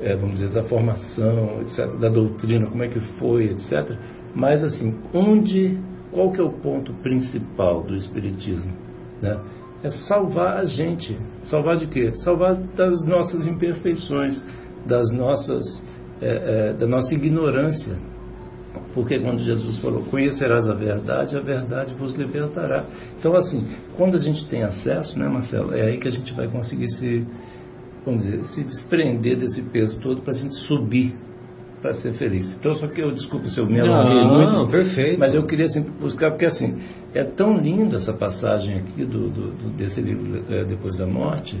é, 0.00 0.16
vamos 0.16 0.38
dizer, 0.38 0.50
da 0.50 0.62
formação, 0.62 1.60
etc., 1.62 1.98
da 1.98 2.08
doutrina, 2.08 2.66
como 2.66 2.82
é 2.82 2.88
que 2.88 3.00
foi, 3.18 3.50
etc. 3.50 3.96
Mas, 4.34 4.62
assim, 4.64 4.98
onde, 5.12 5.78
qual 6.10 6.32
que 6.32 6.40
é 6.40 6.44
o 6.44 6.52
ponto 6.52 6.92
principal 7.02 7.82
do 7.82 7.94
Espiritismo? 7.94 8.72
Né? 9.20 9.38
É 9.82 9.90
salvar 9.90 10.58
a 10.58 10.64
gente. 10.64 11.16
Salvar 11.42 11.76
de 11.76 11.86
quê? 11.86 12.12
Salvar 12.16 12.54
das 12.54 13.04
nossas 13.04 13.46
imperfeições, 13.46 14.42
das 14.86 15.10
nossas, 15.10 15.64
é, 16.20 16.70
é, 16.70 16.72
da 16.72 16.86
nossa 16.86 17.14
ignorância. 17.14 17.96
Porque 18.94 19.18
quando 19.18 19.40
Jesus 19.40 19.78
falou, 19.78 20.02
conhecerás 20.04 20.68
a 20.68 20.74
verdade, 20.74 21.36
a 21.36 21.40
verdade 21.40 21.94
vos 21.94 22.14
libertará. 22.14 22.84
Então, 23.18 23.36
assim, 23.36 23.66
quando 23.96 24.16
a 24.16 24.20
gente 24.20 24.46
tem 24.48 24.62
acesso, 24.62 25.18
né, 25.18 25.28
Marcelo, 25.28 25.74
é 25.74 25.82
aí 25.82 25.98
que 25.98 26.08
a 26.08 26.10
gente 26.10 26.32
vai 26.34 26.48
conseguir 26.48 26.88
se 26.88 27.26
vamos 28.04 28.24
dizer, 28.24 28.44
se 28.44 28.64
desprender 28.64 29.38
desse 29.38 29.62
peso 29.62 29.98
todo 30.00 30.22
para 30.22 30.32
a 30.32 30.36
gente 30.36 30.54
subir 30.66 31.14
para 31.80 31.94
ser 31.94 32.12
feliz. 32.12 32.54
Então, 32.58 32.74
só 32.74 32.86
que 32.86 33.00
eu, 33.00 33.10
desculpe 33.10 33.48
se 33.48 33.58
eu 33.58 33.66
me 33.66 33.80
alonguei 33.80 34.24
muito. 34.24 34.52
Não, 34.52 34.68
perfeito. 34.68 35.18
Mas 35.18 35.34
eu 35.34 35.44
queria 35.46 35.68
sempre 35.68 35.90
buscar, 35.92 36.30
porque 36.30 36.46
assim, 36.46 36.76
é 37.14 37.24
tão 37.24 37.56
linda 37.56 37.96
essa 37.96 38.12
passagem 38.12 38.76
aqui 38.76 39.04
do, 39.04 39.30
do, 39.30 39.70
desse 39.76 40.00
livro 40.00 40.44
é, 40.50 40.64
Depois 40.64 40.96
da 40.96 41.06
Morte, 41.06 41.58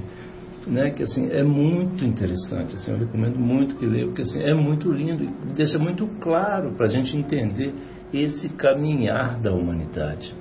né, 0.66 0.90
que 0.90 1.02
assim, 1.02 1.30
é 1.30 1.42
muito 1.42 2.04
interessante. 2.04 2.74
Assim, 2.74 2.92
eu 2.92 2.98
recomendo 2.98 3.38
muito 3.38 3.76
que 3.76 3.86
leia, 3.86 4.06
porque 4.06 4.22
assim, 4.22 4.42
é 4.42 4.54
muito 4.54 4.92
lindo 4.92 5.24
e 5.24 5.54
deixa 5.54 5.78
muito 5.78 6.06
claro 6.20 6.72
para 6.72 6.86
a 6.86 6.88
gente 6.88 7.16
entender 7.16 7.72
esse 8.12 8.48
caminhar 8.50 9.40
da 9.40 9.52
humanidade. 9.52 10.34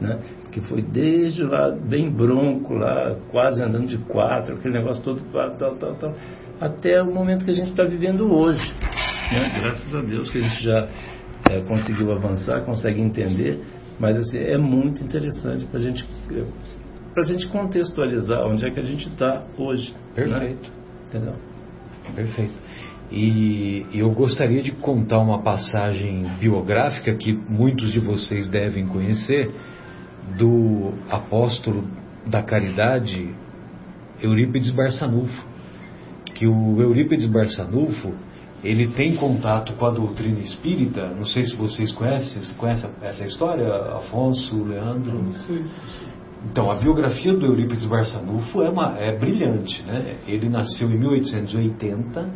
Né? 0.00 0.18
Que 0.54 0.60
foi 0.60 0.82
desde 0.82 1.42
lá, 1.42 1.68
bem 1.68 2.08
bronco, 2.08 2.74
lá, 2.74 3.16
quase 3.32 3.60
andando 3.60 3.88
de 3.88 3.98
quatro, 3.98 4.54
aquele 4.54 4.74
negócio 4.74 5.02
todo, 5.02 5.20
tal, 5.58 5.74
tal, 5.74 5.94
tal, 5.96 6.14
até 6.60 7.02
o 7.02 7.12
momento 7.12 7.44
que 7.44 7.50
a 7.50 7.54
gente 7.54 7.70
está 7.70 7.82
vivendo 7.82 8.32
hoje. 8.32 8.72
Né? 9.32 9.60
Graças 9.60 9.92
a 9.92 10.00
Deus 10.00 10.30
que 10.30 10.38
a 10.38 10.42
gente 10.42 10.62
já 10.62 10.86
é, 11.50 11.60
conseguiu 11.62 12.12
avançar, 12.12 12.64
consegue 12.64 13.00
entender, 13.00 13.58
mas 13.98 14.16
assim, 14.16 14.38
é 14.38 14.56
muito 14.56 15.02
interessante 15.02 15.66
para 15.66 15.80
gente, 15.80 16.06
a 17.18 17.22
gente 17.22 17.48
contextualizar 17.48 18.46
onde 18.46 18.64
é 18.64 18.70
que 18.70 18.78
a 18.78 18.84
gente 18.84 19.08
está 19.08 19.42
hoje. 19.58 19.92
Né? 19.92 19.98
Perfeito. 20.14 20.70
Né? 20.70 20.74
Entendeu? 21.08 21.34
Perfeito. 22.14 22.54
E 23.10 23.86
eu 23.92 24.08
gostaria 24.12 24.62
de 24.62 24.70
contar 24.70 25.18
uma 25.18 25.42
passagem 25.42 26.24
biográfica 26.38 27.12
que 27.16 27.32
muitos 27.32 27.92
de 27.92 27.98
vocês 27.98 28.48
devem 28.48 28.86
conhecer, 28.86 29.52
do 30.38 30.92
apóstolo 31.10 31.84
da 32.26 32.42
caridade 32.42 33.34
Eurípides 34.20 34.70
Barçanufo, 34.70 35.44
que 36.34 36.46
o 36.46 36.80
Eurípides 36.80 37.26
Barçanufo 37.26 38.12
ele 38.62 38.88
tem 38.88 39.14
contato 39.16 39.74
com 39.74 39.84
a 39.84 39.90
doutrina 39.90 40.40
espírita, 40.40 41.08
não 41.10 41.26
sei 41.26 41.42
se 41.42 41.54
vocês 41.54 41.92
conhecem, 41.92 42.42
você 42.42 42.54
conhece 42.54 42.86
essa 43.02 43.24
história, 43.24 43.68
Afonso, 43.96 44.64
Leandro? 44.64 45.22
Não 45.22 45.32
sei. 45.32 45.64
Então, 46.50 46.70
a 46.70 46.74
biografia 46.74 47.32
do 47.34 47.44
Eurípides 47.44 47.84
Barçanufo 47.84 48.62
é, 48.62 48.70
uma, 48.70 48.98
é 48.98 49.16
brilhante, 49.18 49.82
né? 49.82 50.16
Ele 50.26 50.48
nasceu 50.48 50.90
em 50.90 50.98
1880 50.98 52.30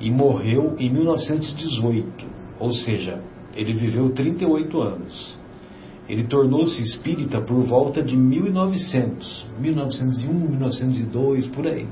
e 0.00 0.10
morreu 0.10 0.76
em 0.78 0.90
1918, 0.92 2.26
ou 2.58 2.72
seja, 2.72 3.20
ele 3.54 3.74
viveu 3.74 4.10
38 4.10 4.80
anos. 4.80 5.38
Ele 6.08 6.24
tornou-se 6.24 6.80
espírita 6.82 7.40
por 7.40 7.62
volta 7.62 8.02
de 8.02 8.16
1900, 8.16 9.46
1901, 9.58 10.32
1902, 10.32 11.46
por 11.48 11.66
aí. 11.66 11.86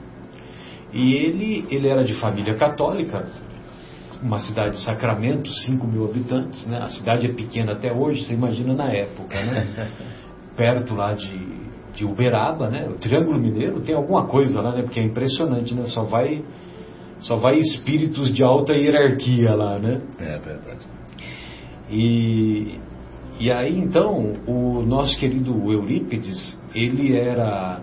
E 0.92 1.14
ele, 1.14 1.64
ele 1.70 1.88
era 1.88 2.04
de 2.04 2.14
família 2.14 2.54
católica, 2.54 3.26
uma 4.22 4.38
cidade 4.38 4.72
de 4.72 4.84
Sacramento, 4.84 5.50
5 5.50 5.86
mil 5.86 6.04
habitantes, 6.04 6.66
né? 6.66 6.78
A 6.78 6.88
cidade 6.90 7.26
é 7.26 7.32
pequena 7.32 7.72
até 7.72 7.92
hoje, 7.92 8.24
você 8.24 8.34
imagina 8.34 8.74
na 8.74 8.92
época, 8.92 9.34
né? 9.34 9.90
Perto 10.54 10.94
lá 10.94 11.14
de, 11.14 11.34
de 11.94 12.04
Uberaba, 12.04 12.68
né? 12.68 12.86
O 12.88 12.98
Triângulo 12.98 13.40
Mineiro 13.40 13.80
tem 13.80 13.94
alguma 13.94 14.26
coisa 14.26 14.60
lá, 14.60 14.72
né? 14.74 14.82
Porque 14.82 15.00
é 15.00 15.02
impressionante, 15.02 15.74
né? 15.74 15.84
Só 15.86 16.04
vai 16.04 16.44
só 17.20 17.36
vai 17.36 17.56
espíritos 17.56 18.34
de 18.34 18.42
alta 18.42 18.72
hierarquia 18.74 19.54
lá, 19.54 19.78
né? 19.78 20.02
É 20.18 20.38
verdade. 20.38 20.80
E, 21.90 22.78
e 23.40 23.50
aí 23.50 23.78
então 23.78 24.32
o 24.46 24.82
nosso 24.82 25.18
querido 25.18 25.52
Eurípides, 25.72 26.58
ele 26.74 27.16
era 27.16 27.80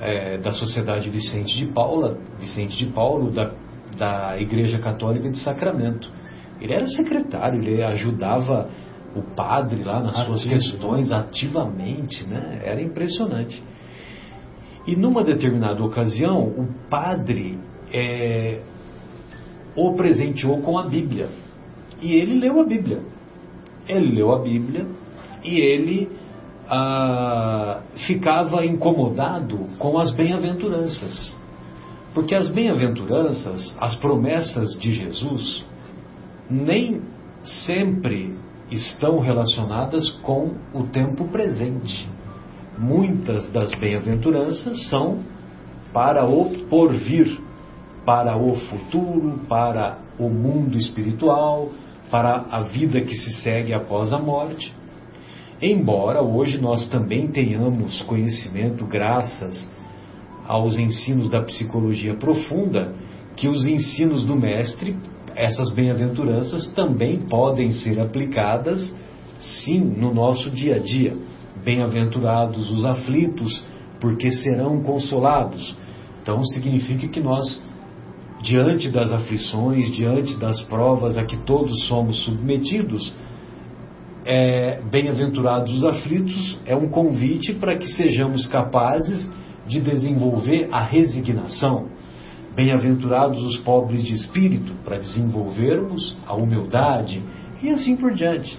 é, 0.00 0.38
da 0.38 0.50
Sociedade 0.50 1.08
Vicente 1.10 1.56
de 1.56 1.66
Paula, 1.66 2.18
Vicente 2.38 2.76
de 2.76 2.86
Paulo, 2.92 3.30
da, 3.30 3.52
da 3.96 4.40
Igreja 4.40 4.78
Católica 4.78 5.30
de 5.30 5.38
Sacramento. 5.38 6.10
Ele 6.60 6.74
era 6.74 6.86
secretário, 6.88 7.62
ele 7.62 7.82
ajudava 7.82 8.68
o 9.14 9.22
padre 9.34 9.82
lá 9.82 10.00
nas 10.00 10.18
Ativo. 10.18 10.38
suas 10.38 10.44
questões 10.44 11.10
ativamente, 11.10 12.26
né? 12.26 12.60
Era 12.64 12.80
impressionante. 12.80 13.62
E 14.86 14.96
numa 14.96 15.22
determinada 15.22 15.82
ocasião, 15.82 16.42
o 16.44 16.68
padre 16.88 17.58
é, 17.92 18.60
o 19.76 19.94
presenteou 19.94 20.60
com 20.60 20.78
a 20.78 20.84
Bíblia. 20.84 21.28
E 22.00 22.12
ele 22.12 22.38
leu 22.38 22.60
a 22.60 22.64
Bíblia. 22.64 23.00
Ele 23.90 24.14
leu 24.16 24.32
a 24.32 24.38
Bíblia 24.38 24.86
e 25.44 25.58
ele 25.58 26.08
ah, 26.68 27.80
ficava 28.06 28.64
incomodado 28.64 29.68
com 29.78 29.98
as 29.98 30.12
bem-aventuranças. 30.12 31.36
Porque 32.14 32.34
as 32.34 32.48
bem-aventuranças, 32.48 33.76
as 33.80 33.96
promessas 33.96 34.78
de 34.78 34.92
Jesus, 34.92 35.64
nem 36.48 37.02
sempre 37.42 38.36
estão 38.70 39.18
relacionadas 39.18 40.08
com 40.22 40.54
o 40.72 40.84
tempo 40.84 41.28
presente. 41.28 42.08
Muitas 42.78 43.50
das 43.50 43.74
bem-aventuranças 43.74 44.88
são 44.88 45.18
para 45.92 46.24
o 46.24 46.50
porvir, 46.68 47.38
para 48.04 48.36
o 48.36 48.54
futuro, 48.54 49.40
para 49.48 49.98
o 50.18 50.28
mundo 50.28 50.76
espiritual, 50.78 51.70
para 52.10 52.46
a 52.50 52.62
vida 52.62 53.00
que 53.02 53.14
se 53.14 53.32
segue 53.42 53.72
após 53.72 54.12
a 54.12 54.18
morte. 54.18 54.74
Embora 55.62 56.22
hoje 56.22 56.58
nós 56.60 56.88
também 56.88 57.28
tenhamos 57.28 58.02
conhecimento, 58.02 58.86
graças 58.86 59.70
aos 60.46 60.76
ensinos 60.76 61.28
da 61.30 61.42
psicologia 61.42 62.14
profunda, 62.14 62.94
que 63.36 63.46
os 63.46 63.64
ensinos 63.64 64.24
do 64.24 64.34
Mestre, 64.34 64.96
essas 65.36 65.70
bem-aventuranças, 65.70 66.66
também 66.72 67.18
podem 67.20 67.70
ser 67.72 68.00
aplicadas, 68.00 68.92
sim, 69.40 69.78
no 69.78 70.12
nosso 70.12 70.50
dia 70.50 70.76
a 70.76 70.78
dia. 70.78 71.16
Bem-aventurados 71.64 72.70
os 72.70 72.84
aflitos, 72.84 73.62
porque 74.00 74.32
serão 74.32 74.82
consolados. 74.82 75.76
Então 76.22 76.42
significa 76.46 77.06
que 77.06 77.20
nós 77.20 77.62
diante 78.42 78.88
das 78.88 79.12
aflições, 79.12 79.90
diante 79.90 80.36
das 80.36 80.60
provas 80.62 81.16
a 81.18 81.24
que 81.24 81.36
todos 81.38 81.86
somos 81.86 82.24
submetidos, 82.24 83.14
é, 84.24 84.80
bem-aventurados 84.90 85.72
os 85.76 85.84
aflitos 85.84 86.58
é 86.66 86.76
um 86.76 86.88
convite 86.88 87.54
para 87.54 87.76
que 87.76 87.86
sejamos 87.92 88.46
capazes 88.46 89.28
de 89.66 89.80
desenvolver 89.80 90.68
a 90.70 90.82
resignação. 90.82 91.88
Bem-aventurados 92.54 93.40
os 93.42 93.58
pobres 93.58 94.02
de 94.04 94.12
espírito, 94.12 94.72
para 94.84 94.98
desenvolvermos 94.98 96.16
a 96.26 96.34
humildade 96.34 97.22
e 97.62 97.70
assim 97.70 97.96
por 97.96 98.12
diante. 98.12 98.58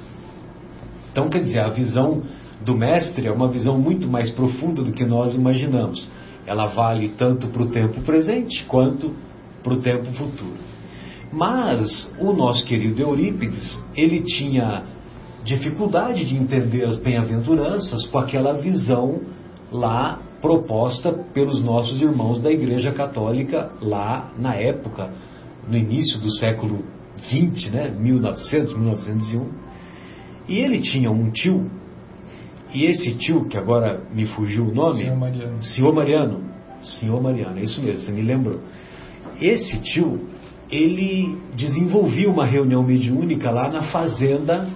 Então, 1.12 1.30
quer 1.30 1.40
dizer, 1.40 1.60
a 1.60 1.70
visão 1.70 2.24
do 2.64 2.76
Mestre 2.76 3.28
é 3.28 3.32
uma 3.32 3.50
visão 3.50 3.78
muito 3.78 4.08
mais 4.08 4.30
profunda 4.32 4.82
do 4.82 4.94
que 4.94 5.06
nós 5.06 5.36
imaginamos. 5.36 6.08
Ela 6.48 6.68
vale 6.68 7.10
tanto 7.18 7.48
para 7.48 7.64
o 7.64 7.68
tempo 7.68 8.02
presente 8.02 8.64
quanto 8.66 9.14
para 9.14 9.31
o 9.66 9.78
tempo 9.78 10.12
futuro. 10.14 10.58
Mas 11.32 12.14
o 12.20 12.34
nosso 12.34 12.66
querido 12.66 13.02
Eurípides, 13.02 13.80
ele 13.96 14.22
tinha 14.24 14.84
dificuldade 15.44 16.26
de 16.26 16.36
entender 16.36 16.86
as 16.86 16.98
bem-aventuranças 16.98 18.06
com 18.08 18.18
aquela 18.20 18.54
visão 18.54 19.22
lá 19.72 20.20
proposta 20.42 21.14
pelos 21.34 21.64
nossos 21.64 22.02
irmãos 22.02 22.40
da 22.40 22.52
Igreja 22.52 22.92
Católica 22.92 23.72
lá 23.82 24.32
na 24.38 24.56
época, 24.56 25.12
no 25.68 25.78
início 25.78 26.20
do 26.20 26.32
século 26.32 26.84
20, 27.30 27.70
né, 27.70 27.90
1900, 27.92 28.76
1901. 28.76 29.50
E 30.48 30.58
ele 30.58 30.80
tinha 30.80 31.12
um 31.12 31.32
tio, 31.32 31.70
e 32.74 32.86
esse 32.86 33.14
tio, 33.16 33.48
que 33.48 33.58
agora 33.58 34.02
me 34.14 34.26
fugiu 34.26 34.66
o 34.66 34.74
nome, 34.74 35.00
Senhor 35.00 35.18
Mariano. 35.18 35.64
Senhor 35.64 35.94
Mariano, 35.94 36.44
Senhor 36.84 37.22
Mariano, 37.22 37.60
é 37.60 37.64
isso 37.64 37.82
mesmo, 37.82 38.00
você 38.00 38.12
me 38.12 38.22
lembrou. 38.22 38.60
Esse 39.42 39.82
tio, 39.82 40.28
ele 40.70 41.36
desenvolvia 41.56 42.30
uma 42.30 42.46
reunião 42.46 42.84
mediúnica 42.84 43.50
lá 43.50 43.70
na 43.70 43.84
fazenda, 43.84 44.68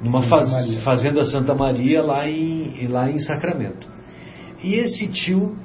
numa 0.00 0.22
Santa 0.22 0.46
faz, 0.46 0.78
fazenda 0.84 1.24
Santa 1.24 1.54
Maria, 1.54 2.02
lá 2.02 2.28
em, 2.28 2.86
lá 2.86 3.10
em 3.10 3.18
Sacramento. 3.18 3.88
E 4.62 4.74
esse 4.74 5.08
tio 5.08 5.56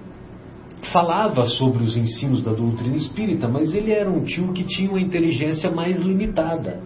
falava 0.92 1.46
sobre 1.46 1.84
os 1.84 1.96
ensinos 1.96 2.44
da 2.44 2.52
doutrina 2.52 2.96
espírita, 2.96 3.48
mas 3.48 3.74
ele 3.74 3.92
era 3.92 4.10
um 4.10 4.24
tio 4.24 4.52
que 4.54 4.64
tinha 4.64 4.90
uma 4.90 5.00
inteligência 5.00 5.70
mais 5.70 6.00
limitada. 6.00 6.82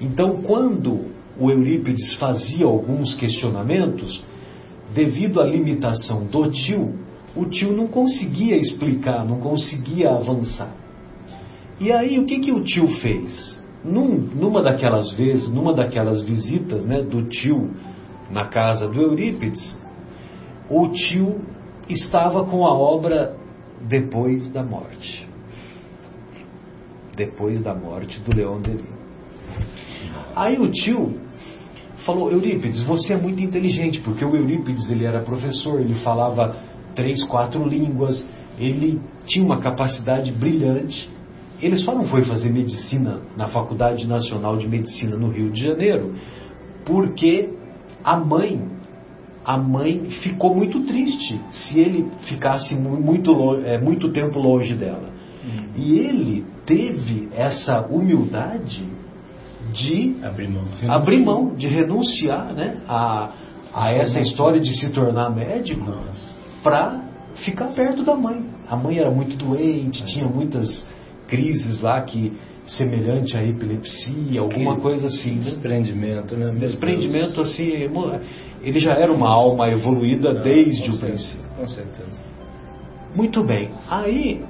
Então, 0.00 0.42
quando 0.42 1.06
o 1.38 1.50
Eurípides 1.50 2.14
fazia 2.16 2.66
alguns 2.66 3.14
questionamentos, 3.14 4.22
devido 4.94 5.40
à 5.40 5.46
limitação 5.46 6.26
do 6.26 6.50
tio, 6.50 6.94
o 7.34 7.46
tio 7.46 7.72
não 7.72 7.86
conseguia 7.86 8.56
explicar, 8.56 9.24
não 9.24 9.38
conseguia 9.40 10.10
avançar. 10.10 10.74
E 11.80 11.92
aí, 11.92 12.18
o 12.18 12.26
que, 12.26 12.40
que 12.40 12.52
o 12.52 12.62
tio 12.62 12.88
fez? 13.00 13.58
Num, 13.84 14.18
numa 14.18 14.62
daquelas 14.62 15.12
vezes, 15.12 15.52
numa 15.52 15.72
daquelas 15.72 16.22
visitas 16.22 16.84
né, 16.84 17.02
do 17.02 17.28
tio 17.28 17.70
na 18.30 18.46
casa 18.46 18.88
do 18.88 19.00
Eurípides, 19.00 19.78
o 20.68 20.88
tio 20.88 21.40
estava 21.88 22.44
com 22.44 22.66
a 22.66 22.76
obra 22.76 23.36
Depois 23.88 24.50
da 24.52 24.62
Morte. 24.62 25.26
Depois 27.16 27.62
da 27.62 27.74
morte 27.74 28.20
do 28.20 28.36
Leão 28.36 28.60
Denis. 28.60 28.98
Aí 30.36 30.58
o 30.58 30.70
tio 30.70 31.18
falou, 32.04 32.30
Eurípides, 32.30 32.82
você 32.82 33.14
é 33.14 33.16
muito 33.16 33.42
inteligente, 33.42 34.00
porque 34.00 34.24
o 34.24 34.36
Eurípides 34.36 34.88
ele 34.88 35.04
era 35.04 35.20
professor, 35.20 35.80
ele 35.80 35.94
falava 35.96 36.56
três, 36.94 37.22
quatro 37.26 37.66
línguas, 37.66 38.24
ele 38.58 39.00
tinha 39.26 39.44
uma 39.44 39.60
capacidade 39.60 40.32
brilhante. 40.32 41.10
Ele 41.60 41.76
só 41.76 41.94
não 41.94 42.04
foi 42.04 42.24
fazer 42.24 42.50
medicina 42.50 43.20
na 43.36 43.48
Faculdade 43.48 44.06
Nacional 44.06 44.56
de 44.56 44.68
Medicina 44.68 45.16
no 45.16 45.28
Rio 45.30 45.50
de 45.50 45.62
Janeiro, 45.62 46.14
porque 46.84 47.50
a 48.04 48.16
mãe, 48.16 48.62
a 49.44 49.56
mãe 49.58 50.10
ficou 50.22 50.54
muito 50.54 50.84
triste 50.84 51.40
se 51.50 51.78
ele 51.78 52.10
ficasse 52.22 52.74
muito, 52.74 53.56
é, 53.64 53.78
muito 53.80 54.10
tempo 54.10 54.38
longe 54.38 54.74
dela. 54.74 55.10
Uhum. 55.44 55.68
E 55.76 55.98
ele 55.98 56.46
teve 56.64 57.28
essa 57.32 57.80
humildade 57.86 58.84
de 59.72 60.16
Abrir 60.22 60.48
mão. 60.48 60.64
abrir 60.88 61.24
mão, 61.24 61.54
de 61.54 61.66
renunciar 61.66 62.52
né, 62.54 62.76
a, 62.88 63.32
a 63.74 63.90
essa 63.92 64.20
história 64.20 64.60
de 64.60 64.74
se 64.78 64.92
tornar 64.92 65.30
médico 65.30 65.92
para 66.62 67.02
ficar 67.44 67.68
perto 67.68 68.02
da 68.02 68.14
mãe. 68.14 68.44
A 68.68 68.76
mãe 68.76 68.98
era 68.98 69.10
muito 69.10 69.36
doente, 69.36 70.04
tinha 70.06 70.26
muitas 70.26 70.84
crises 71.28 71.80
lá 71.80 72.00
que 72.02 72.32
semelhante 72.64 73.36
à 73.36 73.42
epilepsia, 73.44 74.40
alguma 74.40 74.74
Que 74.76 74.82
coisa 74.82 75.06
assim. 75.06 75.36
né? 75.36 75.42
Desprendimento, 75.44 76.36
né? 76.36 76.46
Meu 76.46 76.56
Desprendimento 76.56 77.34
Deus. 77.36 77.52
assim, 77.52 77.70
ele 78.62 78.78
já 78.78 78.92
era 78.92 79.12
uma 79.12 79.28
alma 79.30 79.68
evoluída 79.70 80.34
desde 80.42 80.82
Com 80.82 80.88
o 80.88 80.92
certeza, 80.92 81.06
princípio. 81.06 81.50
Com 81.56 81.68
certeza. 81.68 82.20
Muito 83.14 83.42
bem. 83.42 83.70
Aí 83.88 84.42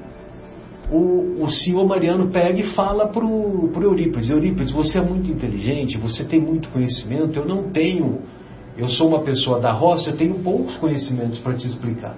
o, 0.91 1.45
o 1.45 1.51
senhor 1.51 1.87
Mariano 1.87 2.29
pega 2.29 2.59
e 2.61 2.71
fala 2.75 3.09
pro, 3.09 3.69
pro 3.73 3.85
Eurípides, 3.85 4.31
Eurípides, 4.31 4.73
você 4.73 4.99
é 4.99 5.03
muito 5.03 5.31
inteligente, 5.31 5.97
você 5.99 6.25
tem 6.25 6.41
muito 6.41 6.69
conhecimento, 6.71 7.39
eu 7.39 7.45
não 7.45 7.71
tenho, 7.71 8.21
eu 8.77 8.89
sou 8.89 9.09
uma 9.09 9.21
pessoa 9.21 9.61
da 9.61 9.71
roça, 9.71 10.11
eu 10.11 10.17
tenho 10.17 10.35
poucos 10.41 10.77
conhecimentos 10.77 11.39
para 11.41 11.55
te 11.55 11.67
explicar. 11.67 12.17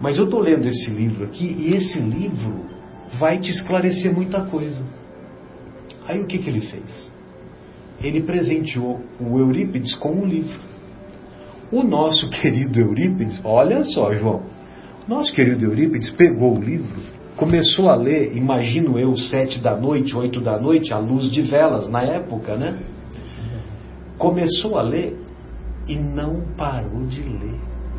Mas 0.00 0.16
eu 0.16 0.24
estou 0.24 0.40
lendo 0.40 0.66
esse 0.66 0.90
livro 0.90 1.24
aqui 1.24 1.46
e 1.58 1.74
esse 1.74 1.98
livro 1.98 2.66
vai 3.18 3.38
te 3.38 3.50
esclarecer 3.50 4.12
muita 4.12 4.44
coisa. 4.46 4.84
Aí 6.06 6.20
o 6.20 6.26
que, 6.26 6.38
que 6.38 6.48
ele 6.48 6.60
fez? 6.60 7.14
Ele 8.02 8.22
presenteou 8.22 9.00
o 9.20 9.38
Eurípides 9.38 9.94
com 9.94 10.10
um 10.10 10.24
livro. 10.24 10.60
O 11.70 11.82
nosso 11.82 12.28
querido 12.40 12.78
Eurípides, 12.80 13.40
olha 13.44 13.82
só, 13.84 14.12
João, 14.12 14.42
nosso 15.06 15.32
querido 15.34 15.64
Eurípides 15.64 16.10
pegou 16.10 16.56
o 16.56 16.60
livro, 16.60 17.00
começou 17.36 17.88
a 17.88 17.96
ler, 17.96 18.36
imagino 18.36 18.98
eu, 18.98 19.16
sete 19.16 19.60
da 19.60 19.76
noite, 19.76 20.16
oito 20.16 20.40
da 20.40 20.58
noite, 20.58 20.92
à 20.92 20.98
luz 20.98 21.30
de 21.30 21.42
velas 21.42 21.88
na 21.88 22.02
época, 22.02 22.56
né? 22.56 22.78
Começou 24.18 24.78
a 24.78 24.82
ler 24.82 25.16
e 25.86 25.96
não 25.96 26.42
parou 26.56 27.06
de 27.06 27.22
ler. 27.22 27.58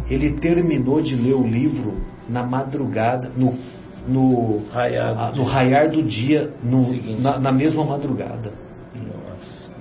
Ele 0.09 0.33
terminou 0.39 1.01
de 1.01 1.15
ler 1.15 1.33
o 1.33 1.47
livro 1.47 2.01
na 2.27 2.45
madrugada, 2.45 3.31
no, 3.35 3.57
no, 4.07 4.63
raiar, 4.71 5.31
do 5.31 5.39
no 5.39 5.43
raiar 5.43 5.89
do 5.89 6.01
dia, 6.03 6.51
no, 6.63 6.93
na, 7.19 7.39
na, 7.39 7.51
mesma 7.51 7.83
madrugada. 7.85 8.51
Nossa. 8.95 9.71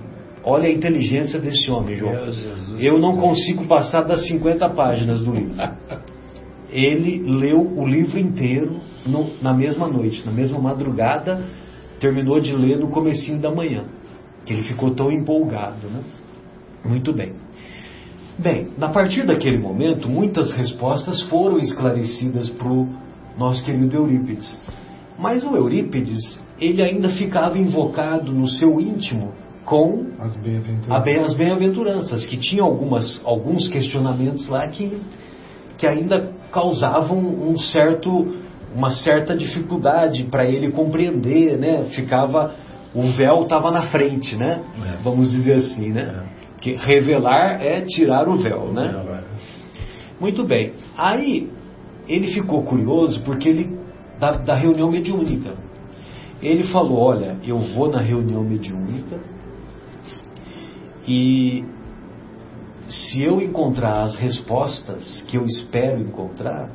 Olha 0.43 0.67
a 0.67 0.71
inteligência 0.71 1.39
desse 1.39 1.69
homem, 1.69 1.95
João. 1.95 2.13
Eu 2.79 2.99
não 2.99 3.17
consigo 3.17 3.67
passar 3.67 4.01
das 4.01 4.25
50 4.27 4.69
páginas 4.69 5.21
do 5.21 5.33
livro. 5.33 5.55
Ele 6.71 7.23
leu 7.25 7.59
o 7.59 7.85
livro 7.85 8.19
inteiro 8.19 8.79
no, 9.05 9.31
na 9.41 9.53
mesma 9.53 9.87
noite, 9.87 10.23
na 10.25 10.31
mesma 10.31 10.59
madrugada, 10.59 11.43
terminou 11.99 12.39
de 12.39 12.53
ler 12.53 12.77
no 12.77 12.89
comecinho 12.89 13.41
da 13.41 13.51
manhã. 13.51 13.85
Que 14.45 14.53
ele 14.53 14.61
ficou 14.61 14.91
tão 14.91 15.11
empolgado, 15.11 15.87
né? 15.87 16.01
Muito 16.85 17.11
bem. 17.11 17.33
Bem, 18.37 18.69
a 18.79 18.87
partir 18.87 19.25
daquele 19.25 19.57
momento, 19.57 20.07
muitas 20.07 20.51
respostas 20.53 21.21
foram 21.23 21.57
esclarecidas 21.57 22.49
para 22.49 22.71
o 22.71 22.87
nosso 23.39 23.63
querido 23.63 23.95
Eurípides. 23.95 24.59
Mas 25.17 25.43
o 25.43 25.55
Eurípides, 25.55 26.39
ele 26.59 26.83
ainda 26.83 27.09
ficava 27.09 27.57
invocado 27.57 28.31
no 28.31 28.47
seu 28.47 28.79
íntimo 28.79 29.33
com 29.65 30.07
as 30.19 30.35
bem-aventuranças, 31.33 32.21
bem 32.21 32.29
que 32.29 32.37
tinha 32.37 32.63
algumas, 32.63 33.21
alguns 33.25 33.69
questionamentos 33.69 34.47
lá 34.47 34.67
que, 34.67 34.99
que 35.77 35.87
ainda 35.87 36.31
causavam 36.51 37.17
um 37.17 37.57
certo, 37.57 38.35
uma 38.75 38.91
certa 38.91 39.35
dificuldade 39.35 40.23
para 40.23 40.45
ele 40.45 40.71
compreender, 40.71 41.57
né? 41.57 41.83
Ficava 41.91 42.55
o 42.93 43.03
véu 43.11 43.43
estava 43.43 43.71
na 43.71 43.83
frente, 43.83 44.35
né? 44.35 44.63
É. 44.83 44.97
Vamos 45.03 45.29
dizer 45.29 45.53
assim, 45.53 45.91
né? 45.91 46.25
É. 46.35 46.39
Que 46.59 46.75
revelar 46.75 47.61
é 47.61 47.81
tirar 47.81 48.27
o 48.27 48.37
véu, 48.37 48.73
né? 48.73 48.91
Muito 50.19 50.43
bem. 50.43 50.73
Aí 50.97 51.49
ele 52.09 52.27
ficou 52.33 52.63
curioso 52.63 53.21
porque 53.21 53.47
ele 53.47 53.79
da, 54.19 54.31
da 54.31 54.55
reunião 54.55 54.91
mediúnica. 54.91 55.53
Ele 56.41 56.63
falou: 56.65 56.97
Olha, 56.97 57.37
eu 57.43 57.57
vou 57.57 57.89
na 57.89 58.01
reunião 58.01 58.43
mediúnica 58.43 59.19
e 61.07 61.63
se 62.87 63.21
eu 63.21 63.41
encontrar 63.41 64.03
as 64.03 64.15
respostas 64.15 65.21
que 65.27 65.37
eu 65.37 65.45
espero 65.45 66.01
encontrar, 66.01 66.69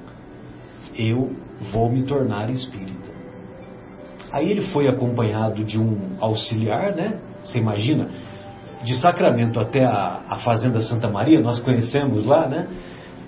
eu 0.97 1.35
vou 1.73 1.90
me 1.90 2.05
tornar 2.05 2.49
espírita. 2.51 3.12
Aí 4.33 4.51
ele 4.51 4.62
foi 4.68 4.88
acompanhado 4.88 5.64
de 5.64 5.79
um 5.79 6.16
auxiliar, 6.20 6.94
né? 6.94 7.20
Você 7.42 7.59
imagina? 7.59 8.09
de 8.85 8.94
Sacramento 8.97 9.59
até 9.59 9.85
a, 9.85 10.20
a 10.29 10.37
Fazenda 10.37 10.81
Santa 10.83 11.09
Maria, 11.09 11.40
nós 11.40 11.59
conhecemos 11.59 12.25
lá, 12.25 12.47
né? 12.47 12.68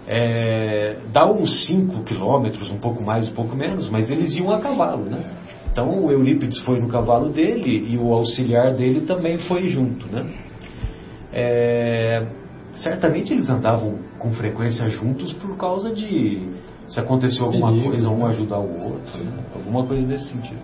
É, 0.09 0.99
dá 1.13 1.31
uns 1.31 1.67
5 1.67 2.05
quilômetros, 2.05 2.71
um 2.71 2.79
pouco 2.79 3.03
mais, 3.03 3.29
um 3.29 3.35
pouco 3.35 3.57
menos, 3.57 3.89
mas 3.91 4.11
eles 4.11 4.37
iam 4.37 4.53
a 4.53 4.61
cavalo, 4.61 5.05
né? 5.05 5.25
Então 5.73 6.05
o 6.05 6.11
Eurípides 6.11 6.59
foi 6.61 6.81
no 6.81 6.89
cavalo 6.89 7.31
dele 7.31 7.93
e 7.93 7.99
o 7.99 8.13
auxiliar 8.13 8.73
dele 8.75 9.03
também 9.03 9.37
foi 9.39 9.69
junto, 9.69 10.07
né? 10.07 10.25
É, 11.33 12.27
certamente 12.77 13.33
eles 13.33 13.49
andavam 13.49 13.99
com 14.19 14.31
frequência 14.33 14.89
juntos 14.89 15.33
por 15.35 15.57
causa 15.57 15.93
de 15.93 16.49
se 16.87 17.01
aconteceu 17.01 17.47
alguma 17.47 17.69
Perigo, 17.69 17.89
coisa, 17.89 18.09
um 18.09 18.19
né? 18.19 18.27
ajudar 18.29 18.59
o 18.59 18.85
outro, 18.85 19.25
né? 19.25 19.33
alguma 19.55 19.85
coisa 19.85 20.07
desse 20.07 20.33
sentido. 20.33 20.61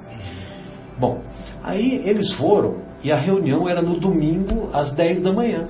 Bom, 0.98 1.20
aí 1.62 2.00
eles 2.04 2.32
foram 2.34 2.80
e 3.02 3.10
a 3.10 3.16
reunião 3.16 3.68
era 3.68 3.82
no 3.82 3.98
domingo 3.98 4.70
às 4.72 4.94
10 4.94 5.22
da 5.22 5.32
manhã. 5.32 5.66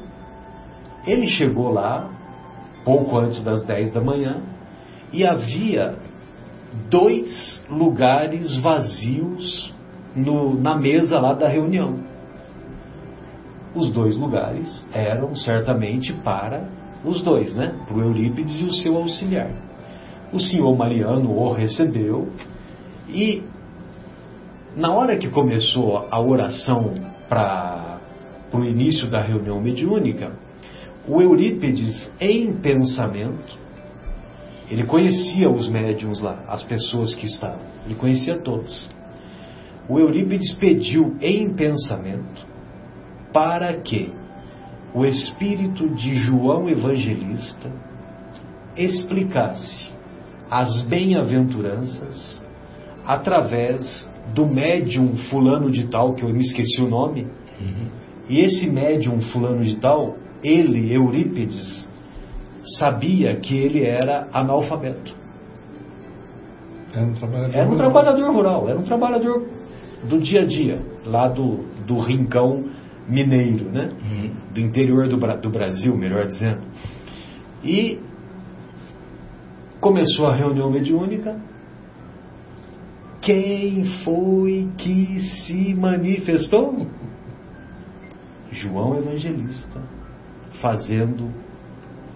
Ele 1.07 1.27
chegou 1.27 1.71
lá, 1.73 2.11
pouco 2.85 3.18
antes 3.18 3.42
das 3.42 3.64
10 3.64 3.92
da 3.92 4.01
manhã, 4.01 4.42
e 5.12 5.27
havia 5.27 5.97
dois 6.88 7.62
lugares 7.68 8.57
vazios 8.59 9.73
no, 10.14 10.59
na 10.59 10.77
mesa 10.77 11.18
lá 11.18 11.35
da 11.35 11.49
reunião. 11.49 11.99
Os 13.75 13.90
dois 13.90 14.16
lugares 14.16 14.87
eram 14.92 15.35
certamente 15.35 16.12
para 16.12 16.68
os 17.05 17.21
dois, 17.21 17.55
né? 17.55 17.75
Para 17.87 17.97
o 17.97 18.01
Eurípides 18.01 18.61
e 18.61 18.64
o 18.64 18.73
seu 18.73 18.97
auxiliar. 18.97 19.51
O 20.33 20.40
senhor 20.40 20.75
Mariano 20.77 21.37
o 21.37 21.53
recebeu 21.53 22.29
e 23.09 23.42
na 24.77 24.92
hora 24.92 25.16
que 25.16 25.29
começou 25.29 26.07
a 26.11 26.21
oração 26.21 26.95
para 27.29 27.99
o 28.53 28.64
início 28.64 29.11
da 29.11 29.21
reunião 29.21 29.61
mediúnica, 29.61 30.33
o 31.07 31.21
Eurípides, 31.21 32.11
em 32.21 32.53
pensamento, 32.55 33.59
ele 34.71 34.85
conhecia 34.85 35.51
os 35.51 35.69
médiums 35.69 36.21
lá, 36.21 36.45
as 36.49 36.62
pessoas 36.62 37.15
que 37.15 37.27
estavam, 37.27 37.61
ele 37.85 37.95
conhecia 37.95 38.38
todos. 38.38 38.88
O 39.88 39.99
Eurípides 39.99 40.55
pediu 40.55 41.17
em 41.21 41.53
pensamento 41.55 42.47
para 43.33 43.75
que 43.81 44.12
o 44.95 45.05
espírito 45.05 45.88
de 45.95 46.15
João 46.15 46.69
Evangelista 46.69 47.71
explicasse 48.77 49.91
as 50.51 50.83
bem-aventuranças 50.83 52.41
através 53.05 54.09
do 54.35 54.47
médium 54.47 55.17
fulano 55.17 55.71
de 55.71 55.88
tal, 55.88 56.15
que 56.15 56.23
eu 56.23 56.29
me 56.29 56.41
esqueci 56.41 56.81
o 56.81 56.88
nome, 56.88 57.27
uhum. 57.61 57.88
e 58.29 58.41
esse 58.41 58.71
médium 58.71 59.21
fulano 59.21 59.65
de 59.65 59.77
tal, 59.77 60.17
ele, 60.43 60.93
Eurípides, 60.93 61.89
sabia 62.79 63.37
que 63.37 63.57
ele 63.57 63.85
era 63.85 64.29
analfabeto. 64.33 65.15
Era 66.93 67.07
um 67.07 67.15
trabalhador, 67.15 67.55
era 67.55 67.65
um 67.65 67.71
rural. 67.71 67.91
trabalhador 67.93 68.33
rural, 68.33 68.69
era 68.69 68.79
um 68.79 68.83
trabalhador 68.83 69.47
do 70.05 70.19
dia 70.19 70.43
a 70.43 70.45
dia, 70.45 70.79
lá 71.07 71.29
do, 71.29 71.65
do 71.87 71.99
rincão 72.01 72.65
mineiro, 73.09 73.71
né? 73.71 73.91
Uhum. 74.03 74.31
Do 74.53 74.61
interior 74.61 75.09
do, 75.09 75.17
do 75.17 75.51
Brasil, 75.51 75.97
melhor 75.97 76.27
dizendo. 76.27 76.63
E 77.65 77.99
começou 79.81 80.27
a 80.27 80.35
reunião 80.35 80.71
mediúnica, 80.71 81.37
quem 83.21 83.85
foi 84.05 84.69
que 84.77 85.21
se 85.21 85.75
manifestou? 85.75 86.87
João 88.51 88.99
Evangelista, 88.99 89.81
fazendo 90.62 91.29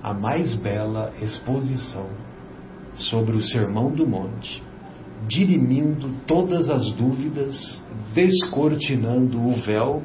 a 0.03 0.15
mais 0.15 0.55
bela 0.55 1.13
exposição 1.21 2.07
sobre 2.95 3.37
o 3.37 3.45
Sermão 3.45 3.91
do 3.91 4.07
Monte, 4.07 4.63
dirimindo 5.27 6.09
todas 6.27 6.71
as 6.71 6.91
dúvidas, 6.93 7.85
descortinando 8.15 9.39
o 9.39 9.53
véu 9.57 10.01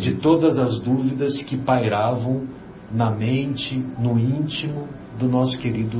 de 0.00 0.14
todas 0.14 0.56
as 0.56 0.78
dúvidas 0.78 1.42
que 1.42 1.56
pairavam 1.56 2.46
na 2.92 3.10
mente, 3.10 3.76
no 3.98 4.18
íntimo 4.18 4.88
do 5.18 5.28
nosso 5.28 5.58
querido 5.58 5.98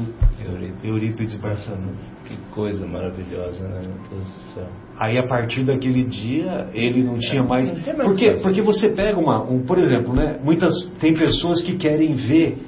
Eurípides 0.82 1.36
Barçanufo. 1.36 2.18
Que 2.26 2.36
coisa 2.52 2.86
maravilhosa, 2.86 3.66
né? 3.66 3.80
Meu 3.82 3.96
Deus 4.10 4.24
do 4.24 4.54
céu. 4.54 4.68
Aí 4.98 5.18
a 5.18 5.26
partir 5.26 5.64
daquele 5.64 6.04
dia 6.04 6.68
ele 6.72 7.02
não 7.02 7.18
tinha 7.18 7.42
mais. 7.42 7.72
Não 7.86 7.96
mais 7.96 8.08
porque, 8.08 8.30
porque 8.42 8.62
você 8.62 8.90
pega 8.90 9.18
uma. 9.18 9.42
Um, 9.42 9.64
por 9.64 9.78
exemplo, 9.78 10.14
né? 10.14 10.38
Muitas. 10.42 10.74
Tem 11.00 11.14
pessoas 11.14 11.62
que 11.62 11.76
querem 11.76 12.14
ver 12.14 12.58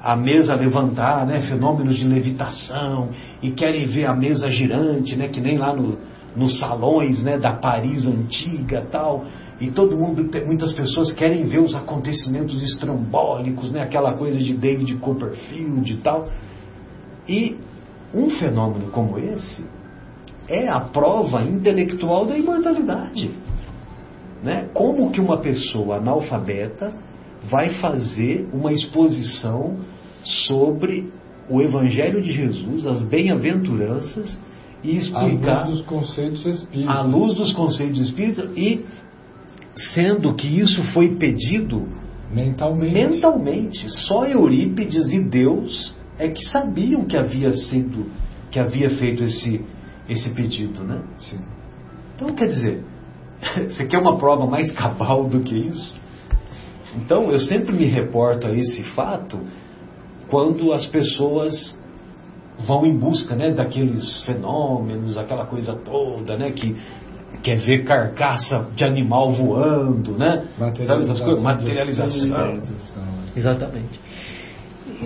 a 0.00 0.16
mesa 0.16 0.54
levantar, 0.54 1.26
né? 1.26 1.40
Fenômenos 1.40 1.96
de 1.96 2.06
levitação, 2.06 3.10
e 3.42 3.50
querem 3.50 3.84
ver 3.86 4.06
a 4.06 4.14
mesa 4.14 4.48
girante, 4.48 5.16
né? 5.16 5.28
Que 5.28 5.40
nem 5.40 5.58
lá 5.58 5.74
no, 5.74 5.98
nos 6.36 6.58
salões 6.58 7.22
né? 7.22 7.38
da 7.38 7.54
Paris 7.54 8.06
antiga 8.06 8.86
tal. 8.90 9.24
E 9.60 9.70
todo 9.70 9.96
mundo, 9.96 10.30
muitas 10.46 10.72
pessoas 10.72 11.12
querem 11.12 11.44
ver 11.44 11.58
os 11.58 11.74
acontecimentos 11.74 12.62
estrambólicos, 12.62 13.72
né? 13.72 13.82
Aquela 13.82 14.14
coisa 14.14 14.38
de 14.38 14.54
David 14.54 14.94
Copperfield 14.96 15.92
e 15.92 15.96
tal. 15.96 16.28
E 17.28 17.56
um 18.14 18.30
fenômeno 18.30 18.90
como 18.90 19.18
esse 19.18 19.64
é 20.48 20.68
a 20.68 20.80
prova 20.80 21.42
intelectual 21.42 22.24
da 22.24 22.38
imortalidade. 22.38 23.30
Né? 24.42 24.68
Como 24.72 25.10
que 25.10 25.20
uma 25.20 25.38
pessoa 25.38 25.96
analfabeta 25.96 26.94
vai 27.50 27.70
fazer 27.80 28.48
uma 28.52 28.72
exposição 28.72 29.76
sobre 30.22 31.12
o 31.50 31.60
Evangelho 31.60 32.22
de 32.22 32.30
Jesus, 32.30 32.86
as 32.86 33.02
bem-aventuranças 33.02 34.38
e 34.82 34.96
explicar 34.96 35.64
à 35.64 35.66
luz 35.66 35.78
dos 35.78 35.86
conceitos 35.86 36.46
espíritas, 36.46 36.96
à 36.96 37.02
luz 37.02 37.34
dos 37.34 37.52
conceitos 37.52 37.98
espíritas 37.98 38.56
e 38.56 38.84
sendo 39.94 40.34
que 40.34 40.46
isso 40.46 40.82
foi 40.92 41.16
pedido 41.16 41.88
mentalmente. 42.32 42.94
mentalmente. 42.94 43.90
Só 44.06 44.24
Eurípides 44.26 45.10
e 45.10 45.20
Deus 45.20 45.96
é 46.18 46.28
que 46.28 46.44
sabiam 46.48 47.04
que 47.04 47.16
havia 47.16 47.52
sido, 47.52 48.10
que 48.50 48.58
havia 48.58 48.90
feito 48.90 49.24
esse, 49.24 49.64
esse 50.08 50.30
pedido, 50.30 50.84
né? 50.84 51.02
Sim. 51.18 51.38
Então, 52.14 52.34
quer 52.34 52.48
dizer, 52.48 52.84
você 53.68 53.86
quer 53.86 53.98
uma 53.98 54.18
prova 54.18 54.46
mais 54.46 54.70
cabal 54.70 55.24
do 55.24 55.40
que 55.40 55.54
isso? 55.54 55.98
Então, 56.96 57.30
eu 57.30 57.38
sempre 57.40 57.74
me 57.74 57.84
reporto 57.84 58.46
a 58.46 58.50
esse 58.50 58.82
fato 58.94 59.38
quando 60.28 60.72
as 60.72 60.86
pessoas 60.86 61.76
vão 62.66 62.84
em 62.84 62.96
busca 62.96 63.36
né, 63.36 63.52
daqueles 63.52 64.22
fenômenos, 64.22 65.16
aquela 65.16 65.46
coisa 65.46 65.74
toda, 65.74 66.36
né, 66.36 66.50
que 66.50 66.76
quer 67.42 67.58
ver 67.58 67.84
carcaça 67.84 68.68
de 68.74 68.84
animal 68.84 69.32
voando, 69.32 70.16
né? 70.18 70.44
Sabe 70.86 71.04
essas 71.04 71.20
coisas? 71.20 71.42
Materialização. 71.42 72.52
Exatamente. 73.36 74.00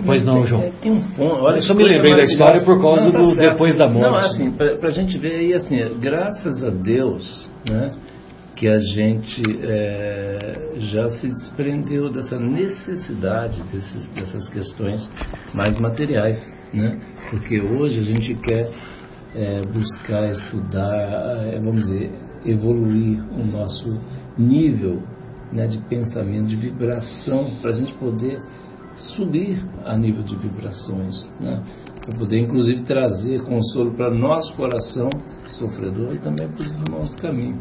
Pois 0.05 0.25
não, 0.25 0.45
João. 0.45 0.71
Tem 0.81 0.91
um 0.91 1.01
ponto. 1.11 1.43
Olha, 1.43 1.57
Eu 1.57 1.61
só 1.61 1.73
me 1.73 1.83
lembrei 1.83 2.15
da 2.15 2.23
história 2.23 2.61
por 2.63 2.81
causa 2.81 3.05
Não, 3.05 3.11
tá 3.11 3.19
do 3.19 3.35
certo. 3.35 3.51
depois 3.51 3.77
da 3.77 3.87
Não, 3.89 3.99
morte. 3.99 4.25
assim, 4.27 4.51
pra, 4.51 4.75
pra 4.77 4.89
gente 4.89 5.17
ver 5.17 5.35
aí, 5.35 5.53
assim, 5.53 5.77
graças 5.99 6.63
a 6.63 6.69
Deus, 6.69 7.51
né, 7.69 7.91
que 8.55 8.67
a 8.67 8.79
gente 8.79 9.41
é, 9.61 10.69
já 10.77 11.09
se 11.09 11.27
desprendeu 11.27 12.09
dessa 12.09 12.39
necessidade 12.39 13.61
desses, 13.71 14.07
dessas 14.13 14.49
questões 14.49 15.07
mais 15.53 15.75
materiais, 15.77 16.39
né? 16.73 16.99
Porque 17.29 17.59
hoje 17.59 17.99
a 17.99 18.03
gente 18.03 18.33
quer 18.35 18.69
é, 19.35 19.61
buscar 19.61 20.29
estudar, 20.29 21.47
é, 21.47 21.59
vamos 21.59 21.85
dizer, 21.85 22.11
evoluir 22.45 23.23
o 23.31 23.45
nosso 23.45 23.99
nível 24.37 25.01
né, 25.51 25.67
de 25.67 25.77
pensamento, 25.87 26.47
de 26.47 26.55
vibração, 26.55 27.49
para 27.61 27.71
a 27.71 27.73
gente 27.73 27.93
poder 27.95 28.41
subir 28.95 29.63
a 29.85 29.97
nível 29.97 30.23
de 30.23 30.35
vibrações, 30.35 31.27
né? 31.39 31.63
para 32.05 32.17
poder 32.17 32.39
inclusive 32.39 32.83
trazer 32.83 33.41
consolo 33.43 33.95
para 33.95 34.11
nosso 34.11 34.53
coração 34.55 35.09
sofredor 35.45 36.13
e 36.13 36.19
também 36.19 36.47
para 36.49 36.63
os 36.63 36.75
irmãos 36.75 37.09
do 37.09 37.17
caminho. 37.17 37.59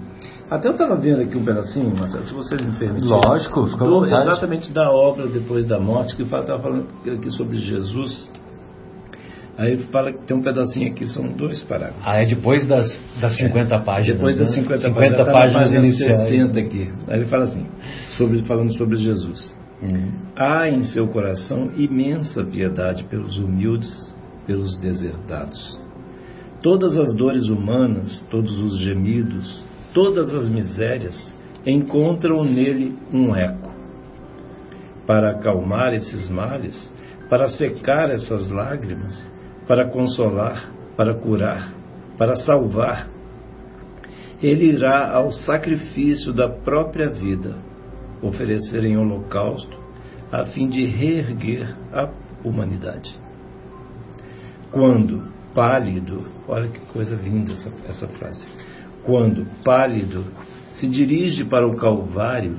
Até 0.50 0.68
eu 0.68 0.72
estava 0.72 0.96
vendo 0.96 1.22
aqui 1.22 1.36
um 1.36 1.44
pedacinho, 1.44 1.94
Marcelo, 1.96 2.24
se 2.24 2.34
vocês 2.34 2.60
me 2.60 2.78
permitirem. 2.78 3.20
Lógico, 3.24 3.66
fica 3.66 3.84
do-. 3.86 4.04
Exatamente 4.04 4.72
da 4.72 4.90
obra 4.90 5.26
depois 5.26 5.64
da 5.64 5.80
morte, 5.80 6.14
que 6.14 6.22
estava 6.22 6.60
falando 6.60 6.86
aqui 7.06 7.30
sobre 7.30 7.56
Jesus. 7.56 8.30
Aí 9.58 9.72
ele 9.72 9.84
fala 9.84 10.12
que 10.12 10.26
tem 10.26 10.36
um 10.36 10.42
pedacinho 10.42 10.90
aqui, 10.90 11.06
são 11.06 11.26
dois 11.28 11.62
parágrafos. 11.62 12.02
Ah, 12.04 12.22
é 12.22 12.26
depois 12.26 12.66
das, 12.66 12.98
das 13.20 13.36
50 13.36 13.80
páginas. 13.80 14.16
Depois 14.16 14.36
das 14.36 14.48
né? 14.48 14.62
50, 14.62 14.88
50 14.88 14.94
páginas, 14.94 15.16
tá 15.18 15.24
na 15.24 15.32
páginas 15.32 15.62
página 15.62 15.78
iniciais. 15.78 16.28
60 16.28 16.60
aqui. 16.60 16.92
Aí 17.08 17.18
ele 17.18 17.26
fala 17.26 17.44
assim, 17.44 17.66
sobre, 18.16 18.42
falando 18.42 18.76
sobre 18.76 18.96
Jesus. 18.96 19.56
Uhum. 19.82 20.12
Há 20.36 20.68
em 20.68 20.82
seu 20.84 21.08
coração 21.08 21.70
imensa 21.76 22.44
piedade 22.44 23.04
pelos 23.04 23.38
humildes, 23.38 24.14
pelos 24.46 24.76
deserdados. 24.80 25.78
Todas 26.62 26.96
as 26.96 27.14
dores 27.14 27.48
humanas, 27.48 28.24
todos 28.30 28.56
os 28.58 28.78
gemidos, 28.78 29.62
todas 29.92 30.32
as 30.32 30.48
misérias 30.48 31.34
encontram 31.66 32.42
nele 32.44 32.96
um 33.12 33.34
eco. 33.34 33.70
Para 35.06 35.32
acalmar 35.32 35.92
esses 35.92 36.28
males, 36.28 36.92
para 37.28 37.48
secar 37.48 38.10
essas 38.10 38.48
lágrimas, 38.48 39.31
para 39.66 39.88
consolar, 39.88 40.70
para 40.96 41.14
curar, 41.14 41.72
para 42.18 42.36
salvar, 42.36 43.08
ele 44.42 44.66
irá 44.72 45.14
ao 45.14 45.30
sacrifício 45.30 46.32
da 46.32 46.48
própria 46.48 47.08
vida, 47.08 47.56
oferecer 48.20 48.84
em 48.84 48.96
holocausto, 48.96 49.80
a 50.30 50.44
fim 50.46 50.68
de 50.68 50.84
reerguer 50.86 51.76
a 51.92 52.10
humanidade. 52.44 53.14
Quando 54.70 55.22
pálido, 55.54 56.26
olha 56.48 56.68
que 56.68 56.80
coisa 56.92 57.14
linda 57.14 57.52
essa, 57.52 57.70
essa 57.86 58.08
frase. 58.08 58.46
Quando 59.04 59.46
pálido 59.62 60.24
se 60.70 60.88
dirige 60.88 61.44
para 61.44 61.66
o 61.66 61.76
Calvário 61.76 62.56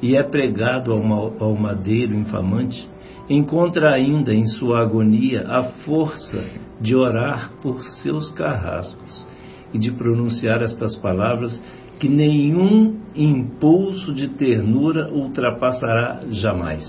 e 0.00 0.16
é 0.16 0.22
pregado 0.22 0.92
ao, 0.92 1.42
ao 1.42 1.54
madeiro 1.56 2.14
infamante, 2.14 2.88
encontra 3.28 3.92
ainda 3.92 4.32
em 4.32 4.46
sua 4.46 4.80
agonia 4.80 5.46
a 5.48 5.64
força 5.84 6.44
de 6.80 6.94
orar 6.94 7.52
por 7.62 7.82
seus 8.02 8.30
carrascos 8.32 9.26
e 9.72 9.78
de 9.78 9.90
pronunciar 9.92 10.62
estas 10.62 10.96
palavras 10.96 11.62
que 11.98 12.08
nenhum 12.08 13.00
impulso 13.14 14.12
de 14.12 14.28
ternura 14.28 15.10
ultrapassará 15.12 16.20
jamais. 16.28 16.84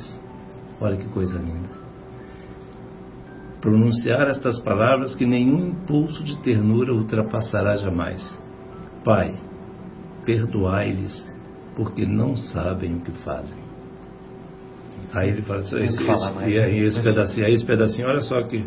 Olha 0.79 0.97
que 0.97 1.07
coisa 1.09 1.39
linda. 1.39 1.69
Pronunciar 3.61 4.27
estas 4.29 4.59
palavras 4.61 5.15
que 5.15 5.25
nenhum 5.25 5.69
impulso 5.69 6.23
de 6.23 6.39
ternura 6.41 6.93
ultrapassará 6.93 7.75
jamais. 7.77 8.21
Pai, 9.03 9.33
perdoai-lhes, 10.25 11.33
porque 11.75 12.05
não 12.05 12.35
sabem 12.35 12.95
o 12.95 13.01
que 13.01 13.11
fazem. 13.23 13.66
Aí 15.13 15.29
ele 15.29 15.41
fala 15.41 15.61
esse, 15.61 15.75
esse- 15.77 16.03
mais, 16.03 16.53
e 16.53 16.59
aí 16.59 16.79
né? 16.81 16.87
esse 16.87 17.01
pedacinho, 17.01 17.45
aí 17.45 17.53
esse 17.53 17.65
pedacinho, 17.65 18.07
olha 18.07 18.21
só 18.21 18.41
que 18.43 18.65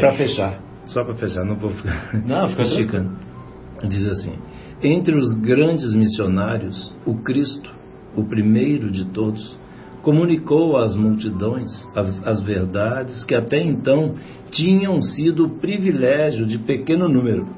para 0.00 0.12
fechar, 0.12 0.60
só 0.86 1.04
para 1.04 1.14
fechar, 1.14 1.44
não 1.44 1.56
vou 1.56 1.70
ficar 1.70 2.10
Não, 2.26 2.48
fica 2.50 2.62
esticando. 2.62 3.16
Diz 3.88 4.06
assim: 4.08 4.34
Entre 4.82 5.14
os 5.16 5.32
grandes 5.40 5.94
missionários, 5.94 6.94
o 7.06 7.16
Cristo, 7.16 7.70
o 8.16 8.24
primeiro 8.24 8.90
de 8.90 9.06
todos, 9.06 9.58
comunicou 10.02 10.76
às 10.76 10.94
multidões 10.94 11.70
as, 11.94 12.24
as 12.26 12.40
verdades 12.42 13.24
que 13.24 13.34
até 13.34 13.60
então 13.60 14.14
tinham 14.50 15.00
sido 15.02 15.48
privilégio 15.60 16.46
de 16.46 16.58
pequeno 16.58 17.08
número. 17.08 17.48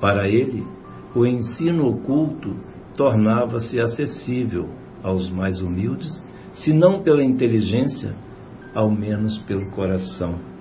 Para 0.00 0.28
ele, 0.28 0.64
o 1.14 1.26
ensino 1.26 1.88
oculto 1.88 2.54
tornava-se 2.96 3.80
acessível 3.80 4.68
aos 5.02 5.28
mais 5.30 5.60
humildes, 5.60 6.24
se 6.54 6.72
não 6.72 7.02
pela 7.02 7.22
inteligência, 7.22 8.14
ao 8.74 8.90
menos 8.90 9.38
pelo 9.38 9.70
coração 9.70 10.52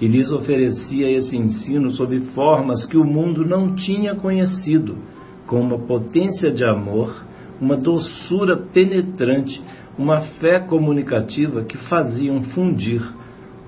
e 0.00 0.06
lhes 0.06 0.30
oferecia 0.30 1.10
esse 1.10 1.36
ensino 1.36 1.90
sob 1.90 2.20
formas 2.32 2.84
que 2.86 2.96
o 2.96 3.04
mundo 3.04 3.44
não 3.44 3.74
tinha 3.74 4.14
conhecido, 4.14 4.98
com 5.46 5.60
uma 5.60 5.78
potência 5.78 6.50
de 6.50 6.64
amor, 6.64 7.24
uma 7.60 7.76
doçura 7.76 8.56
penetrante, 8.56 9.62
uma 9.96 10.20
fé 10.38 10.60
comunicativa 10.60 11.64
que 11.64 11.78
faziam 11.88 12.42
fundir 12.42 13.02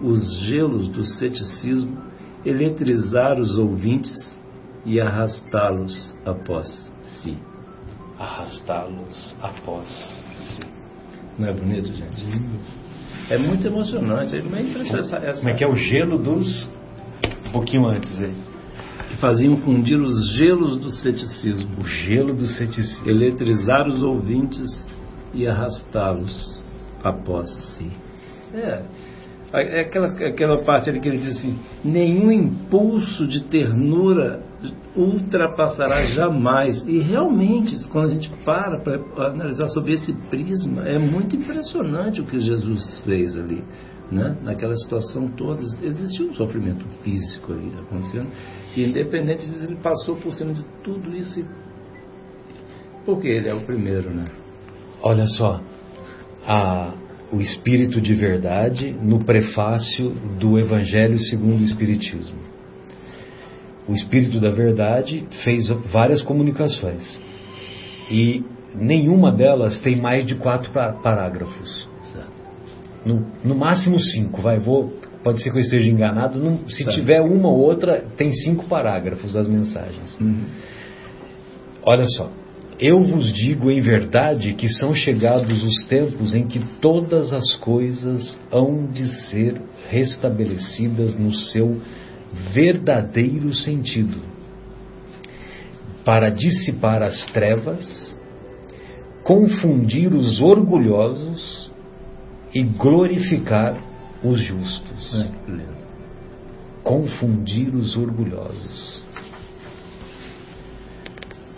os 0.02 0.40
gelos 0.42 0.88
do 0.88 1.04
ceticismo, 1.04 1.96
eletrizar 2.44 3.40
os 3.40 3.58
ouvintes 3.58 4.14
e 4.84 5.00
arrastá-los 5.00 6.14
após 6.24 6.68
si. 7.02 7.36
Arrastá-los 8.18 9.36
após. 9.40 10.27
Não 11.38 11.48
é 11.48 11.52
bonito, 11.52 11.86
gente? 11.94 12.58
É 13.30 13.38
muito 13.38 13.66
emocionante. 13.66 14.36
É 14.36 14.42
meio 14.42 14.68
impressionante 14.68 15.06
essa, 15.06 15.16
essa- 15.18 15.38
Como 15.40 15.50
é 15.50 15.54
que 15.54 15.64
é 15.64 15.68
o 15.68 15.76
gelo 15.76 16.18
dos. 16.18 16.68
Um 17.48 17.50
pouquinho 17.52 17.86
antes 17.86 18.18
aí. 18.22 18.34
que 19.10 19.16
faziam 19.16 19.56
fundir 19.58 19.98
os 19.98 20.32
gelos 20.34 20.78
do 20.78 20.90
ceticismo. 20.90 21.80
O 21.80 21.84
gelo 21.84 22.34
do 22.34 22.46
ceticismo. 22.46 23.08
eletrizar 23.08 23.88
os 23.88 24.02
ouvintes 24.02 24.86
e 25.32 25.46
arrastá-los 25.46 26.62
após 27.02 27.48
si. 27.78 27.90
É, 28.54 28.82
é 29.52 29.80
aquela, 29.80 30.08
aquela 30.08 30.64
parte 30.64 30.90
ali 30.90 31.00
que 31.00 31.08
ele 31.08 31.18
diz 31.18 31.38
assim: 31.38 31.58
nenhum 31.84 32.30
impulso 32.30 33.26
de 33.26 33.42
ternura 33.44 34.42
ultrapassará 34.96 36.02
jamais. 36.06 36.86
E 36.86 36.98
realmente, 36.98 37.76
quando 37.88 38.06
a 38.06 38.08
gente 38.08 38.28
para 38.44 38.78
para 38.80 39.28
analisar 39.28 39.68
sobre 39.68 39.92
esse 39.92 40.12
prisma, 40.28 40.86
é 40.86 40.98
muito 40.98 41.36
impressionante 41.36 42.20
o 42.20 42.26
que 42.26 42.38
Jesus 42.38 43.00
fez 43.04 43.36
ali. 43.38 43.62
Né? 44.10 44.36
Naquela 44.42 44.74
situação 44.74 45.28
toda, 45.28 45.60
existia 45.82 46.26
um 46.26 46.32
sofrimento 46.32 46.84
físico 47.02 47.52
ali 47.52 47.70
acontecendo, 47.78 48.28
e 48.74 48.84
independente 48.84 49.46
disso, 49.46 49.64
ele 49.64 49.76
passou 49.76 50.16
por 50.16 50.32
cima 50.32 50.54
de 50.54 50.64
tudo 50.82 51.14
isso 51.14 51.44
porque 53.04 53.26
ele 53.28 53.48
é 53.48 53.54
o 53.54 53.64
primeiro, 53.64 54.10
né? 54.10 54.26
Olha 55.02 55.26
só, 55.26 55.62
a- 56.46 56.92
o 57.32 57.40
Espírito 57.40 58.00
de 58.00 58.14
Verdade 58.14 58.92
no 59.02 59.24
prefácio 59.24 60.10
do 60.38 60.58
Evangelho 60.58 61.18
segundo 61.18 61.60
o 61.60 61.64
Espiritismo. 61.64 62.38
O 63.86 63.92
Espírito 63.92 64.40
da 64.40 64.50
Verdade 64.50 65.24
fez 65.44 65.66
várias 65.92 66.22
comunicações 66.22 67.20
e 68.10 68.44
nenhuma 68.74 69.32
delas 69.32 69.78
tem 69.80 69.96
mais 69.96 70.26
de 70.26 70.34
quatro 70.36 70.70
pa- 70.72 70.92
parágrafos. 70.92 71.88
No, 73.04 73.24
no 73.44 73.54
máximo 73.54 73.98
cinco, 73.98 74.42
vai, 74.42 74.58
vou, 74.58 74.92
pode 75.22 75.40
ser 75.42 75.50
que 75.50 75.56
eu 75.56 75.62
esteja 75.62 75.88
enganado. 75.88 76.38
não- 76.38 76.68
se 76.68 76.84
tiver 76.86 77.20
uma 77.20 77.48
ou 77.48 77.58
outra, 77.58 78.04
tem 78.16 78.30
cinco 78.30 78.66
parágrafos 78.66 79.32
das 79.32 79.46
mensagens. 79.48 80.18
Uhum. 80.20 80.44
Olha 81.84 82.04
só, 82.06 82.30
Eu 82.80 83.02
vos 83.02 83.32
digo 83.32 83.72
em 83.72 83.80
verdade 83.80 84.54
que 84.54 84.68
são 84.68 84.94
chegados 84.94 85.64
os 85.64 85.84
tempos 85.88 86.32
em 86.32 86.46
que 86.46 86.60
todas 86.80 87.32
as 87.32 87.56
coisas 87.56 88.38
hão 88.52 88.86
de 88.86 89.08
ser 89.28 89.60
restabelecidas 89.88 91.18
no 91.18 91.34
seu 91.34 91.80
verdadeiro 92.52 93.52
sentido, 93.52 94.20
para 96.04 96.30
dissipar 96.30 97.02
as 97.02 97.26
trevas, 97.32 98.16
confundir 99.24 100.14
os 100.14 100.38
orgulhosos 100.40 101.72
e 102.54 102.62
glorificar 102.62 103.76
os 104.22 104.40
justos. 104.40 105.14
É, 105.14 105.78
confundir 106.84 107.74
os 107.74 107.96
orgulhosos. 107.96 109.02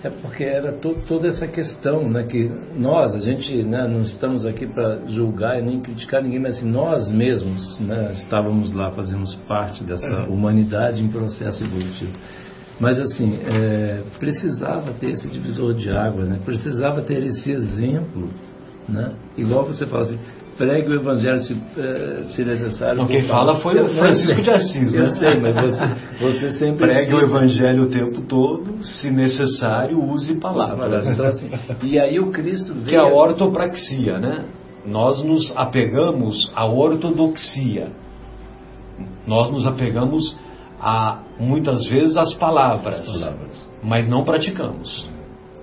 É 0.03 0.09
porque 0.09 0.45
era 0.45 0.73
to, 0.73 0.95
toda 1.07 1.29
essa 1.29 1.47
questão, 1.47 2.09
né, 2.09 2.23
que 2.23 2.51
nós, 2.75 3.15
a 3.15 3.19
gente 3.19 3.63
né, 3.63 3.87
não 3.87 4.01
estamos 4.01 4.47
aqui 4.47 4.67
para 4.67 5.05
julgar 5.07 5.59
e 5.59 5.63
nem 5.63 5.81
criticar 5.81 6.23
ninguém, 6.23 6.41
mas 6.41 6.57
assim, 6.57 6.71
nós 6.71 7.11
mesmos 7.11 7.79
né, 7.81 8.13
estávamos 8.15 8.73
lá, 8.73 8.91
fazemos 8.93 9.35
parte 9.47 9.85
dessa 9.85 10.27
humanidade 10.27 11.05
em 11.05 11.09
processo 11.09 11.63
evolutivo. 11.63 12.13
Mas 12.81 12.99
assim, 12.99 13.41
é, 13.53 14.03
precisava 14.19 14.91
ter 14.95 15.11
esse 15.11 15.29
divisor 15.29 15.75
de 15.75 15.91
águas, 15.91 16.31
né, 16.31 16.41
precisava 16.47 17.03
ter 17.03 17.23
esse 17.23 17.53
exemplo. 17.53 18.31
Né, 18.89 19.13
igual 19.37 19.67
você 19.67 19.85
fala 19.85 20.05
assim, 20.05 20.19
pregue 20.61 20.91
o 20.91 20.95
evangelho 20.95 21.39
se, 21.39 21.55
eh, 21.79 22.23
se 22.29 22.45
necessário. 22.45 22.99
Não, 22.99 23.07
quem 23.07 23.23
fala 23.23 23.57
foi 23.57 23.81
o 23.81 23.89
Francisco 23.89 24.43
de 24.43 24.51
Assis, 24.51 24.93
né? 24.93 25.01
Eu 25.01 25.07
sei, 25.15 25.41
mas 25.41 25.55
você, 25.57 25.87
você 26.21 26.53
sempre. 26.53 26.87
Pregue 26.87 27.15
o 27.15 27.21
evangelho 27.21 27.85
o 27.85 27.87
tempo 27.87 28.21
todo, 28.29 28.85
se 28.85 29.11
necessário, 29.11 29.99
use 29.99 30.39
palavras. 30.39 31.07
Então, 31.07 31.27
assim, 31.27 31.51
e 31.83 31.99
aí 31.99 32.21
o 32.21 32.31
Cristo 32.31 32.75
veio. 32.75 32.87
Que 32.87 32.97
é 32.97 32.99
a 32.99 33.07
ortopraxia, 33.07 34.19
né? 34.19 34.45
Nós 34.87 35.25
nos 35.25 35.51
apegamos 35.57 36.53
à 36.55 36.67
ortodoxia. 36.67 37.89
Nós 39.27 39.51
nos 39.51 39.67
apegamos 39.67 40.37
a, 40.79 41.23
muitas 41.39 41.87
vezes, 41.87 42.19
às 42.19 42.35
palavras, 42.35 43.01
As 43.01 43.19
palavras. 43.19 43.71
mas 43.83 44.07
não 44.07 44.25
praticamos. 44.25 45.09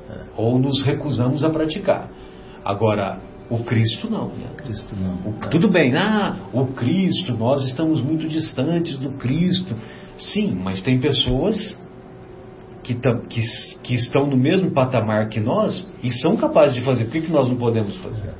É. 0.09 0.21
Ou 0.35 0.57
nos 0.57 0.83
recusamos 0.83 1.43
a 1.43 1.51
praticar. 1.51 2.09
Agora, 2.65 3.19
o 3.49 3.63
Cristo 3.63 4.09
não. 4.09 4.29
Né? 4.29 4.49
Cristo 4.57 4.95
não. 4.95 5.31
O, 5.31 5.49
tudo 5.49 5.69
bem, 5.69 5.95
ah, 5.95 6.37
o 6.53 6.67
Cristo, 6.67 7.33
nós 7.33 7.63
estamos 7.63 8.01
muito 8.01 8.27
distantes 8.27 8.97
do 8.97 9.11
Cristo. 9.13 9.75
Sim, 10.17 10.59
mas 10.63 10.81
tem 10.81 10.99
pessoas 10.99 11.79
que, 12.83 12.95
que, 12.95 13.41
que 13.83 13.95
estão 13.95 14.25
no 14.27 14.37
mesmo 14.37 14.71
patamar 14.71 15.29
que 15.29 15.39
nós 15.39 15.89
e 16.03 16.11
são 16.11 16.35
capazes 16.35 16.75
de 16.75 16.81
fazer. 16.81 17.05
Por 17.05 17.11
que, 17.13 17.21
que 17.21 17.31
nós 17.31 17.47
não 17.49 17.57
podemos 17.57 17.95
fazer? 17.97 18.33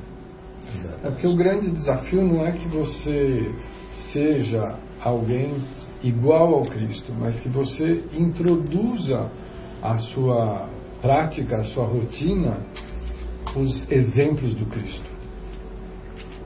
É 1.02 1.10
porque 1.10 1.26
o 1.26 1.36
grande 1.36 1.70
desafio 1.70 2.24
não 2.24 2.44
é 2.44 2.52
que 2.52 2.68
você 2.68 3.52
seja 4.12 4.76
alguém 5.00 5.54
igual 6.02 6.54
ao 6.54 6.62
Cristo, 6.62 7.12
mas 7.18 7.38
que 7.40 7.48
você 7.48 8.04
introduza 8.12 9.30
a 9.82 9.96
sua 9.98 10.68
prática, 11.00 11.58
a 11.58 11.64
sua 11.64 11.84
rotina 11.84 12.58
os 13.56 13.90
exemplos 13.90 14.54
do 14.54 14.66
Cristo. 14.66 15.08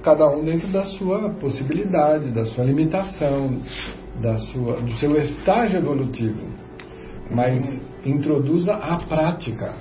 Cada 0.03 0.29
um 0.29 0.45
dentro 0.45 0.69
da 0.69 0.85
sua 0.85 1.31
possibilidade, 1.35 2.31
da 2.31 2.45
sua 2.47 2.65
limitação, 2.65 3.61
da 4.21 4.37
sua, 4.39 4.81
do 4.81 4.93
seu 4.95 5.17
estágio 5.17 5.79
evolutivo. 5.79 6.43
Mas 7.31 7.81
introduza 8.05 8.75
a 8.75 8.97
prática 8.99 9.77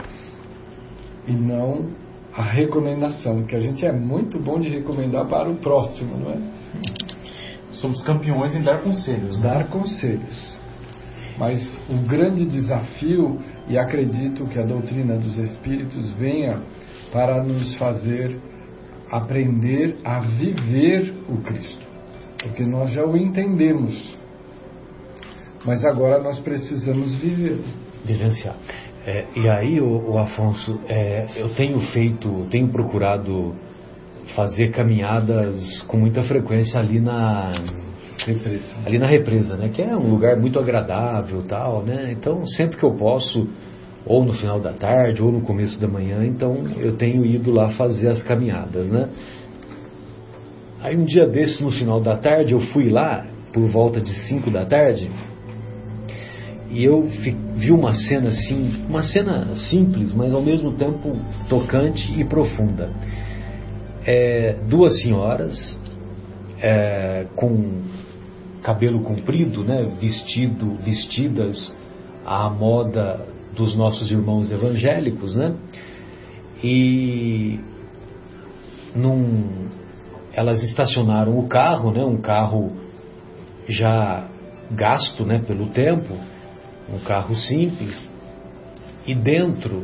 e 1.27 1.33
não 1.33 1.89
a 2.33 2.43
recomendação, 2.43 3.43
que 3.43 3.55
a 3.55 3.59
gente 3.59 3.85
é 3.85 3.91
muito 3.91 4.39
bom 4.39 4.59
de 4.59 4.69
recomendar 4.69 5.25
para 5.27 5.49
o 5.49 5.55
próximo, 5.55 6.17
não 6.17 6.31
é? 6.31 6.37
Somos 7.73 8.01
campeões 8.03 8.55
em 8.55 8.61
dar 8.61 8.81
conselhos. 8.81 9.41
Né? 9.41 9.49
Dar 9.49 9.67
conselhos. 9.67 10.55
Mas 11.37 11.59
o 11.89 12.07
grande 12.07 12.45
desafio, 12.45 13.39
e 13.67 13.77
acredito 13.77 14.45
que 14.45 14.59
a 14.59 14.63
doutrina 14.63 15.17
dos 15.17 15.37
Espíritos 15.37 16.11
venha 16.11 16.61
para 17.11 17.43
nos 17.43 17.75
fazer 17.75 18.39
aprender 19.11 19.97
a 20.03 20.21
viver 20.21 21.13
o 21.27 21.37
Cristo. 21.41 21.85
Porque 22.41 22.63
nós 22.63 22.91
já 22.91 23.05
o 23.05 23.15
entendemos, 23.15 24.15
mas 25.65 25.83
agora 25.85 26.21
nós 26.21 26.39
precisamos 26.39 27.15
viver. 27.15 27.59
Vivenciar. 28.05 28.55
É, 29.05 29.25
e 29.35 29.49
aí, 29.49 29.81
o, 29.81 30.17
Afonso, 30.17 30.79
é, 30.87 31.25
eu 31.35 31.49
tenho 31.55 31.79
feito, 31.91 32.47
tenho 32.51 32.67
procurado 32.69 33.55
fazer 34.35 34.69
caminhadas 34.69 35.81
com 35.87 35.97
muita 35.97 36.23
frequência 36.23 36.79
ali 36.79 36.99
na 36.99 37.51
represa. 38.25 38.75
ali 38.85 38.99
na 38.99 39.07
represa, 39.07 39.57
né? 39.57 39.69
Que 39.69 39.81
é 39.81 39.95
um 39.95 40.09
lugar 40.09 40.37
muito 40.37 40.59
agradável, 40.59 41.43
tal, 41.47 41.83
né? 41.83 42.11
Então, 42.11 42.45
sempre 42.45 42.77
que 42.77 42.83
eu 42.83 42.93
posso, 42.93 43.47
ou 44.05 44.23
no 44.23 44.33
final 44.33 44.59
da 44.59 44.73
tarde, 44.73 45.21
ou 45.21 45.31
no 45.31 45.41
começo 45.41 45.79
da 45.79 45.87
manhã, 45.87 46.25
então 46.25 46.55
eu 46.79 46.97
tenho 46.97 47.25
ido 47.25 47.51
lá 47.51 47.69
fazer 47.71 48.09
as 48.09 48.23
caminhadas, 48.23 48.87
né? 48.87 49.09
Aí 50.81 50.97
um 50.97 51.05
dia 51.05 51.27
desses, 51.27 51.61
no 51.61 51.71
final 51.71 52.01
da 52.01 52.17
tarde, 52.17 52.53
eu 52.53 52.59
fui 52.59 52.89
lá, 52.89 53.25
por 53.53 53.67
volta 53.67 54.01
de 54.01 54.11
5 54.27 54.49
da 54.49 54.65
tarde, 54.65 55.09
e 56.71 56.85
eu 56.85 57.03
vi 57.55 57.71
uma 57.71 57.93
cena 57.93 58.29
assim, 58.29 58.85
uma 58.87 59.03
cena 59.03 59.55
simples, 59.55 60.13
mas 60.13 60.33
ao 60.33 60.41
mesmo 60.41 60.71
tempo 60.71 61.15
tocante 61.49 62.17
e 62.19 62.23
profunda. 62.23 62.89
É, 64.05 64.55
duas 64.67 64.99
senhoras 65.01 65.79
é, 66.59 67.27
com 67.35 67.81
cabelo 68.63 69.01
comprido, 69.01 69.63
né, 69.63 69.83
vestido, 69.99 70.73
vestidas 70.75 71.73
à 72.25 72.49
moda 72.49 73.19
dos 73.55 73.75
nossos 73.75 74.09
irmãos 74.11 74.51
evangélicos, 74.51 75.35
né? 75.35 75.55
E 76.63 77.59
num, 78.95 79.67
elas 80.33 80.61
estacionaram 80.63 81.37
o 81.37 81.47
carro, 81.47 81.91
né? 81.91 82.03
Um 82.03 82.17
carro 82.17 82.71
já 83.67 84.27
gasto, 84.71 85.25
né? 85.25 85.41
Pelo 85.45 85.67
tempo, 85.67 86.13
um 86.93 86.99
carro 86.99 87.35
simples. 87.35 88.09
E 89.05 89.15
dentro, 89.15 89.83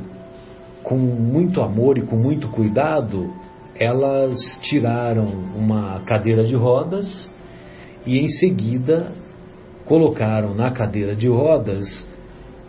com 0.84 0.98
muito 0.98 1.62
amor 1.62 1.98
e 1.98 2.02
com 2.02 2.16
muito 2.16 2.48
cuidado, 2.50 3.34
elas 3.76 4.38
tiraram 4.62 5.26
uma 5.56 6.02
cadeira 6.06 6.44
de 6.44 6.56
rodas 6.56 7.30
e 8.06 8.20
em 8.20 8.28
seguida 8.30 9.12
colocaram 9.86 10.54
na 10.54 10.72
cadeira 10.72 11.16
de 11.16 11.28
rodas 11.28 11.86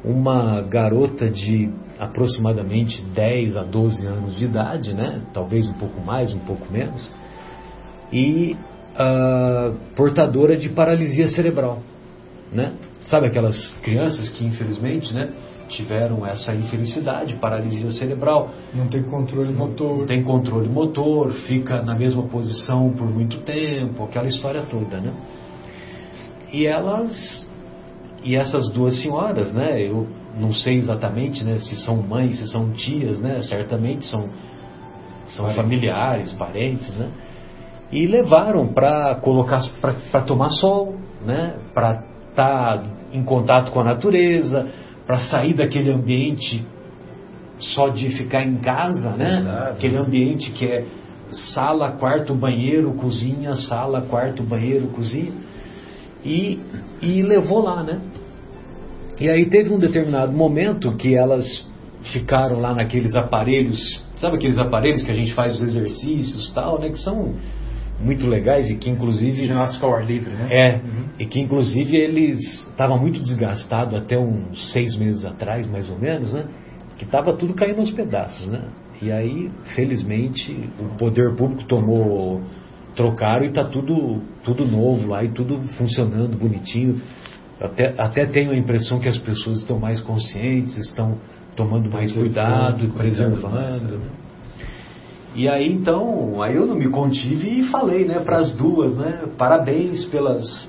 uma 0.04 0.60
garota 0.62 1.28
de 1.28 1.70
aproximadamente 1.98 3.02
10 3.02 3.56
a 3.56 3.62
12 3.62 4.06
anos 4.06 4.36
de 4.36 4.44
idade, 4.44 4.94
né? 4.94 5.22
talvez 5.34 5.66
um 5.66 5.74
pouco 5.74 6.00
mais, 6.00 6.32
um 6.32 6.38
pouco 6.38 6.70
menos, 6.72 7.10
e 8.12 8.56
uh, 8.94 9.74
portadora 9.96 10.56
de 10.56 10.68
paralisia 10.68 11.28
cerebral. 11.28 11.82
Né? 12.52 12.72
Sabe 13.06 13.26
aquelas 13.26 13.68
crianças 13.82 14.28
que 14.30 14.44
infelizmente 14.44 15.12
né, 15.12 15.32
tiveram 15.68 16.26
essa 16.26 16.54
infelicidade, 16.54 17.34
paralisia 17.34 17.90
cerebral. 17.92 18.50
Não 18.72 18.86
tem 18.88 19.02
controle 19.02 19.52
motor. 19.52 19.98
Não 19.98 20.06
tem 20.06 20.22
controle 20.22 20.68
motor, 20.68 21.32
fica 21.46 21.82
na 21.82 21.94
mesma 21.94 22.22
posição 22.24 22.90
por 22.92 23.06
muito 23.06 23.40
tempo, 23.40 24.04
aquela 24.04 24.26
história 24.26 24.62
toda. 24.62 25.00
Né? 25.00 25.12
E 26.52 26.66
elas 26.66 27.46
e 28.22 28.36
essas 28.36 28.70
duas 28.70 29.00
senhoras, 29.00 29.52
né, 29.52 29.80
eu 29.82 30.06
não 30.38 30.52
sei 30.52 30.76
exatamente 30.76 31.44
né, 31.44 31.58
se 31.58 31.76
são 31.76 31.96
mães, 31.96 32.38
se 32.38 32.46
são 32.46 32.70
tias, 32.70 33.20
né, 33.20 33.40
certamente 33.42 34.06
são, 34.06 34.28
são 35.28 35.46
parentes. 35.46 35.56
familiares, 35.56 36.32
parentes, 36.34 36.94
né, 36.96 37.08
e 37.90 38.06
levaram 38.06 38.68
para 38.68 39.16
colocar 39.16 39.60
para 39.80 40.22
tomar 40.22 40.50
sol, 40.50 40.96
né, 41.24 41.54
para 41.72 42.04
estar 42.30 42.78
tá 42.78 42.84
em 43.12 43.22
contato 43.22 43.70
com 43.72 43.80
a 43.80 43.84
natureza, 43.84 44.68
para 45.06 45.18
sair 45.20 45.54
daquele 45.54 45.90
ambiente 45.92 46.66
só 47.58 47.88
de 47.88 48.10
ficar 48.10 48.44
em 48.44 48.56
casa, 48.56 49.10
né, 49.12 49.38
Exato. 49.38 49.72
aquele 49.72 49.96
ambiente 49.96 50.50
que 50.52 50.66
é 50.66 50.84
sala, 51.52 51.92
quarto, 51.92 52.34
banheiro, 52.34 52.92
cozinha, 52.94 53.54
sala, 53.54 54.02
quarto, 54.02 54.42
banheiro, 54.42 54.88
cozinha 54.88 55.47
e, 56.24 56.60
e 57.00 57.22
levou 57.22 57.62
lá, 57.62 57.82
né? 57.82 58.00
E 59.20 59.28
aí 59.28 59.46
teve 59.46 59.72
um 59.72 59.78
determinado 59.78 60.32
momento 60.32 60.96
que 60.96 61.14
elas 61.14 61.68
ficaram 62.12 62.60
lá 62.60 62.74
naqueles 62.74 63.14
aparelhos, 63.14 64.04
sabe 64.16 64.36
aqueles 64.36 64.58
aparelhos 64.58 65.02
que 65.02 65.10
a 65.10 65.14
gente 65.14 65.34
faz 65.34 65.54
os 65.54 65.62
exercícios 65.62 66.52
tal, 66.52 66.80
né? 66.80 66.90
Que 66.90 66.98
são 66.98 67.34
muito 68.00 68.26
legais 68.26 68.70
e 68.70 68.76
que 68.76 68.88
inclusive 68.88 69.44
ginástica 69.44 69.86
ao 69.86 69.94
ar 69.94 70.06
livre, 70.06 70.30
né? 70.30 70.48
É 70.50 70.74
uhum. 70.76 71.04
e 71.18 71.26
que 71.26 71.40
inclusive 71.40 71.96
eles 71.96 72.38
estavam 72.70 72.98
muito 72.98 73.20
desgastados 73.20 73.94
até 73.94 74.16
uns 74.16 74.72
seis 74.72 74.96
meses 74.96 75.24
atrás, 75.24 75.66
mais 75.66 75.90
ou 75.90 75.98
menos, 75.98 76.32
né? 76.32 76.44
que 76.98 77.04
estava 77.04 77.32
tudo 77.32 77.54
caindo 77.54 77.78
aos 77.78 77.92
pedaços, 77.92 78.46
né? 78.48 78.60
E 79.00 79.12
aí, 79.12 79.48
felizmente, 79.76 80.52
o 80.80 80.96
poder 80.98 81.36
público 81.36 81.64
tomou, 81.68 82.42
trocaram 82.94 83.44
e 83.44 83.48
está 83.48 83.64
tudo, 83.64 84.22
tudo 84.44 84.64
novo 84.64 85.08
lá 85.08 85.24
e 85.24 85.30
tudo 85.30 85.60
funcionando 85.76 86.36
bonitinho. 86.36 87.00
Até, 87.60 87.94
até 87.98 88.26
tenho 88.26 88.52
a 88.52 88.56
impressão 88.56 89.00
que 89.00 89.08
as 89.08 89.18
pessoas 89.18 89.58
estão 89.58 89.78
mais 89.78 90.00
conscientes, 90.00 90.76
estão 90.76 91.18
tomando 91.56 91.90
mais 91.90 92.12
cuidado 92.12 92.84
e 92.84 92.88
preservando. 92.88 93.98
Né? 93.98 94.10
E 95.34 95.48
aí 95.48 95.72
então, 95.72 96.40
aí 96.42 96.54
eu 96.54 96.66
não 96.66 96.76
me 96.76 96.88
contive 96.88 97.60
e 97.60 97.64
falei, 97.64 98.04
né, 98.04 98.20
para 98.20 98.38
as 98.38 98.56
duas, 98.56 98.96
né, 98.96 99.24
parabéns 99.36 100.04
pelas 100.06 100.68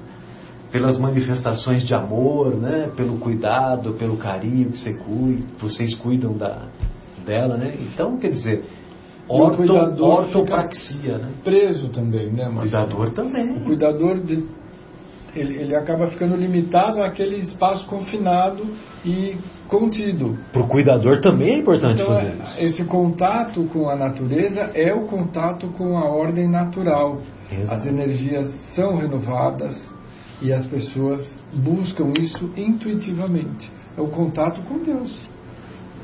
pelas 0.72 1.00
manifestações 1.00 1.84
de 1.84 1.96
amor, 1.96 2.56
né, 2.56 2.92
pelo 2.96 3.18
cuidado, 3.18 3.94
pelo 3.94 4.18
carinho 4.18 4.70
que 4.70 4.78
você 4.78 4.94
cuida, 4.94 5.44
vocês 5.60 5.96
cuidam 5.96 6.38
da 6.38 6.68
dela, 7.26 7.58
né? 7.58 7.76
Então, 7.82 8.18
quer 8.18 8.30
dizer, 8.30 8.64
orto, 9.30 10.04
ortopraxia, 10.04 11.18
né? 11.20 11.30
Preso 11.44 11.90
também, 11.90 12.32
né, 12.32 12.50
Marcelo? 12.50 12.96
Cuidador 12.96 13.10
também. 13.12 13.58
O 13.58 13.64
cuidador 13.66 14.20
de 14.20 14.44
ele, 15.36 15.58
ele 15.58 15.76
acaba 15.76 16.08
ficando 16.08 16.36
limitado 16.36 17.02
àquele 17.04 17.38
espaço 17.38 17.88
confinado 17.88 18.66
e 19.06 19.38
contido. 19.68 20.38
Para 20.52 20.62
o 20.62 20.68
cuidador 20.68 21.22
também 21.22 21.56
é 21.56 21.58
importante 21.60 22.02
então, 22.02 22.14
fazer 22.14 22.34
isso. 22.34 22.62
Esse 22.62 22.86
contato 22.86 23.64
com 23.66 23.90
a 23.90 23.96
natureza 23.96 24.72
é 24.74 24.94
o 24.94 25.06
contato 25.06 25.68
com 25.70 25.98
a 25.98 26.06
ordem 26.06 26.50
natural. 26.50 27.22
Exato. 27.52 27.74
As 27.74 27.86
energias 27.86 28.48
são 28.76 28.98
renovadas 28.98 29.80
e 30.42 30.52
as 30.52 30.66
pessoas 30.66 31.32
buscam 31.54 32.12
isso 32.20 32.52
intuitivamente. 32.56 33.72
É 33.98 34.02
o 34.02 34.08
contato 34.08 34.62
com 34.62 34.80
Deus, 34.80 35.22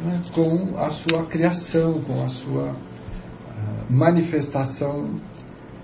né? 0.03 0.21
com 0.33 0.77
a 0.77 0.89
sua 0.89 1.25
criação, 1.25 2.01
com 2.01 2.23
a 2.23 2.29
sua 2.29 2.75
manifestação 3.89 5.19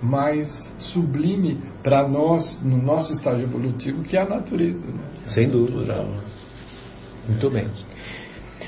mais 0.01 0.47
sublime 0.77 1.59
para 1.83 2.07
nós, 2.07 2.59
no 2.63 2.81
nosso 2.81 3.13
estágio 3.13 3.43
evolutivo, 3.43 4.03
que 4.03 4.17
é 4.17 4.21
a 4.21 4.27
natureza. 4.27 4.85
Né? 4.85 5.03
Sem 5.27 5.47
dúvida. 5.47 6.05
Muito 7.27 7.49
bem. 7.51 7.67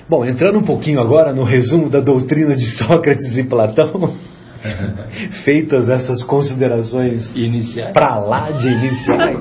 Bom, 0.07 0.25
entrando 0.25 0.59
um 0.59 0.63
pouquinho 0.63 0.99
agora 0.99 1.33
no 1.33 1.43
resumo 1.43 1.89
da 1.89 1.99
doutrina 1.99 2.55
de 2.55 2.65
Sócrates 2.77 3.35
e 3.35 3.43
Platão, 3.43 4.13
feitas 5.43 5.89
essas 5.89 6.23
considerações 6.25 7.29
iniciais 7.35 7.93
para 7.93 8.19
lá 8.19 8.51
de 8.51 8.67
iniciais. 8.67 9.39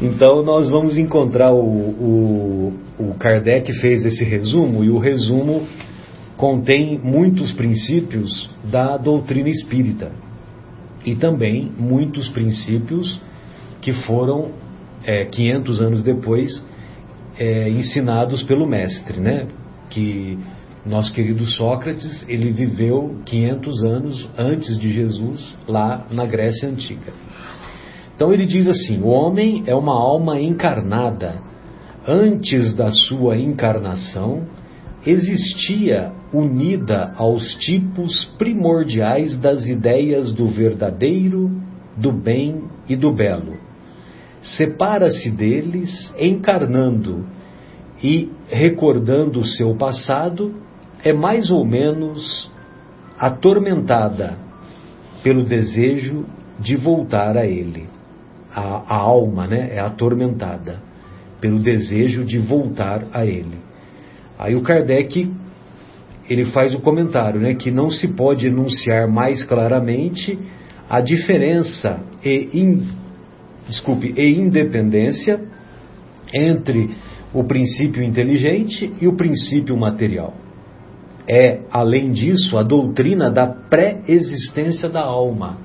então 0.00 0.42
nós 0.42 0.68
vamos 0.68 0.96
encontrar 0.96 1.52
o, 1.52 1.58
o, 1.58 2.72
o 2.98 3.14
Kardec 3.14 3.72
fez 3.80 4.04
esse 4.04 4.24
resumo 4.24 4.84
e 4.84 4.90
o 4.90 4.98
resumo 4.98 5.66
contém 6.36 6.98
muitos 7.02 7.52
princípios 7.52 8.50
da 8.64 8.96
doutrina 8.96 9.48
espírita 9.48 10.12
e 11.04 11.14
também 11.14 11.72
muitos 11.78 12.28
princípios 12.28 13.20
que 13.80 13.92
foram 13.92 14.50
é, 15.04 15.24
500 15.24 15.80
anos 15.80 16.02
depois 16.02 16.64
é, 17.38 17.68
ensinados 17.70 18.42
pelo 18.42 18.66
mestre, 18.66 19.20
né? 19.20 19.46
Que 19.88 20.38
nosso 20.84 21.12
querido 21.12 21.46
Sócrates 21.46 22.24
ele 22.28 22.50
viveu 22.50 23.16
500 23.24 23.84
anos 23.84 24.30
antes 24.36 24.78
de 24.78 24.88
Jesus 24.88 25.56
lá 25.66 26.06
na 26.10 26.26
Grécia 26.26 26.68
antiga. 26.68 27.12
Então 28.14 28.32
ele 28.32 28.46
diz 28.46 28.66
assim: 28.66 29.00
o 29.02 29.08
homem 29.08 29.64
é 29.66 29.74
uma 29.74 29.94
alma 29.94 30.40
encarnada. 30.40 31.40
Antes 32.08 32.74
da 32.74 32.90
sua 32.90 33.36
encarnação, 33.36 34.46
existia 35.06 36.12
unida 36.32 37.12
aos 37.16 37.54
tipos 37.56 38.24
primordiais 38.36 39.38
das 39.38 39.64
ideias 39.64 40.32
do 40.32 40.48
verdadeiro, 40.48 41.48
do 41.96 42.12
bem 42.12 42.64
e 42.88 42.96
do 42.96 43.12
belo. 43.12 43.56
Separa-se 44.56 45.30
deles, 45.30 46.12
encarnando 46.18 47.24
e 48.02 48.30
recordando 48.48 49.40
o 49.40 49.46
seu 49.46 49.74
passado, 49.76 50.54
é 51.02 51.12
mais 51.12 51.50
ou 51.50 51.64
menos 51.64 52.50
atormentada 53.18 54.36
pelo 55.22 55.44
desejo 55.44 56.26
de 56.58 56.76
voltar 56.76 57.36
a 57.36 57.46
ele. 57.46 57.86
A, 58.54 58.94
a 58.94 58.96
alma 58.96 59.46
né, 59.46 59.70
é 59.72 59.78
atormentada 59.78 60.80
pelo 61.40 61.60
desejo 61.60 62.24
de 62.24 62.38
voltar 62.38 63.04
a 63.12 63.24
ele. 63.24 63.65
Aí 64.38 64.54
o 64.54 64.62
Kardec 64.62 65.30
ele 66.28 66.46
faz 66.46 66.74
o 66.74 66.80
comentário, 66.80 67.40
né, 67.40 67.54
que 67.54 67.70
não 67.70 67.88
se 67.88 68.08
pode 68.08 68.46
enunciar 68.46 69.08
mais 69.08 69.44
claramente 69.44 70.38
a 70.88 71.00
diferença 71.00 72.00
e 72.24 72.50
in, 72.52 72.88
desculpe, 73.68 74.12
e 74.16 74.38
independência 74.38 75.40
entre 76.34 76.90
o 77.32 77.44
princípio 77.44 78.02
inteligente 78.02 78.92
e 79.00 79.06
o 79.06 79.16
princípio 79.16 79.76
material. 79.76 80.34
É, 81.28 81.60
além 81.70 82.12
disso, 82.12 82.56
a 82.56 82.62
doutrina 82.62 83.30
da 83.30 83.46
pré-existência 83.46 84.88
da 84.88 85.02
alma. 85.02 85.58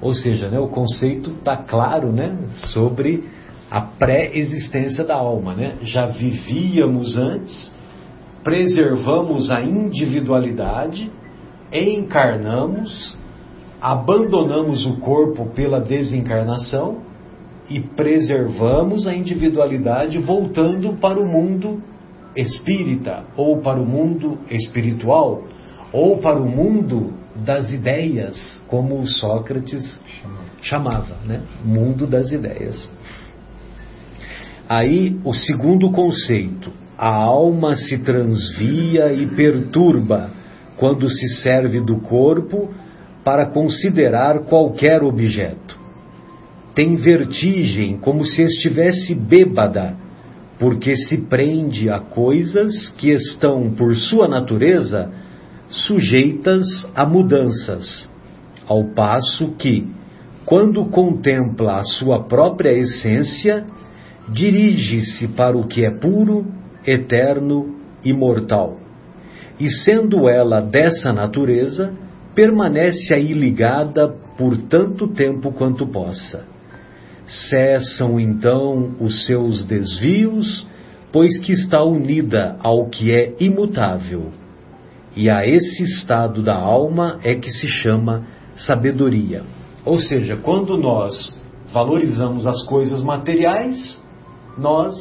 Ou 0.00 0.14
seja, 0.14 0.48
né, 0.48 0.58
o 0.58 0.68
conceito 0.68 1.30
está 1.32 1.56
claro 1.56 2.12
né, 2.12 2.36
sobre 2.74 3.24
a 3.70 3.80
pré-existência 3.80 5.04
da 5.04 5.14
alma. 5.14 5.54
Né? 5.54 5.76
Já 5.82 6.06
vivíamos 6.06 7.16
antes 7.16 7.75
preservamos 8.46 9.50
a 9.50 9.60
individualidade, 9.60 11.10
encarnamos, 11.72 13.18
abandonamos 13.80 14.86
o 14.86 14.98
corpo 15.00 15.46
pela 15.46 15.80
desencarnação 15.80 16.98
e 17.68 17.80
preservamos 17.80 19.08
a 19.08 19.12
individualidade 19.12 20.16
voltando 20.18 20.94
para 21.00 21.18
o 21.18 21.26
mundo 21.26 21.82
espírita 22.36 23.24
ou 23.36 23.60
para 23.62 23.80
o 23.80 23.84
mundo 23.84 24.38
espiritual 24.48 25.42
ou 25.92 26.18
para 26.18 26.40
o 26.40 26.48
mundo 26.48 27.14
das 27.34 27.72
ideias, 27.72 28.62
como 28.68 29.04
Sócrates 29.08 29.98
chamava, 30.62 31.16
né? 31.26 31.42
Mundo 31.64 32.06
das 32.06 32.30
ideias. 32.30 32.88
Aí 34.68 35.18
o 35.24 35.34
segundo 35.34 35.90
conceito, 35.90 36.85
a 36.98 37.08
alma 37.08 37.76
se 37.76 37.98
transvia 37.98 39.12
e 39.12 39.26
perturba 39.26 40.30
quando 40.76 41.08
se 41.10 41.28
serve 41.42 41.80
do 41.80 41.98
corpo 42.00 42.70
para 43.22 43.46
considerar 43.46 44.44
qualquer 44.44 45.02
objeto. 45.02 45.78
Tem 46.74 46.96
vertigem 46.96 47.98
como 47.98 48.24
se 48.24 48.42
estivesse 48.42 49.14
bêbada, 49.14 49.96
porque 50.58 50.94
se 50.96 51.18
prende 51.18 51.90
a 51.90 51.98
coisas 51.98 52.88
que 52.90 53.10
estão, 53.10 53.70
por 53.70 53.94
sua 53.96 54.28
natureza, 54.28 55.10
sujeitas 55.68 56.66
a 56.94 57.04
mudanças, 57.04 58.08
ao 58.66 58.84
passo 58.94 59.54
que, 59.58 59.86
quando 60.44 60.84
contempla 60.86 61.78
a 61.78 61.84
sua 61.84 62.24
própria 62.24 62.72
essência, 62.72 63.66
dirige-se 64.28 65.28
para 65.28 65.56
o 65.56 65.66
que 65.66 65.84
é 65.84 65.90
puro 65.90 66.55
eterno, 66.86 67.76
imortal. 68.04 68.78
E 69.58 69.68
sendo 69.70 70.28
ela 70.28 70.60
dessa 70.60 71.12
natureza, 71.12 71.92
permanece 72.34 73.14
aí 73.14 73.32
ligada 73.32 74.08
por 74.36 74.56
tanto 74.56 75.08
tempo 75.08 75.52
quanto 75.52 75.86
possa. 75.86 76.44
Cessam 77.26 78.20
então 78.20 78.94
os 79.00 79.24
seus 79.26 79.64
desvios, 79.64 80.66
pois 81.10 81.38
que 81.38 81.52
está 81.52 81.82
unida 81.82 82.56
ao 82.60 82.88
que 82.88 83.10
é 83.10 83.34
imutável. 83.40 84.30
E 85.16 85.30
a 85.30 85.46
esse 85.46 85.82
estado 85.82 86.42
da 86.42 86.54
alma 86.54 87.18
é 87.24 87.34
que 87.34 87.50
se 87.50 87.66
chama 87.66 88.26
sabedoria. 88.54 89.42
Ou 89.84 89.98
seja, 89.98 90.36
quando 90.36 90.76
nós 90.76 91.14
valorizamos 91.72 92.46
as 92.46 92.62
coisas 92.66 93.02
materiais, 93.02 93.98
nós 94.58 94.94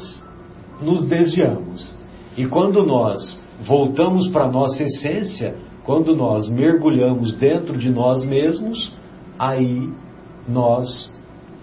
nos 0.82 1.06
desviamos. 1.06 1.96
E 2.38 2.46
quando 2.46 2.86
nós 2.86 3.40
voltamos 3.66 4.28
para 4.30 4.46
a 4.46 4.52
nossa 4.52 4.84
essência, 4.84 5.56
quando 5.84 6.16
nós 6.16 6.50
mergulhamos 6.50 7.36
dentro 7.36 7.78
de 7.78 7.90
nós 7.90 8.26
mesmos, 8.26 8.94
aí 9.38 9.90
nós 10.48 11.12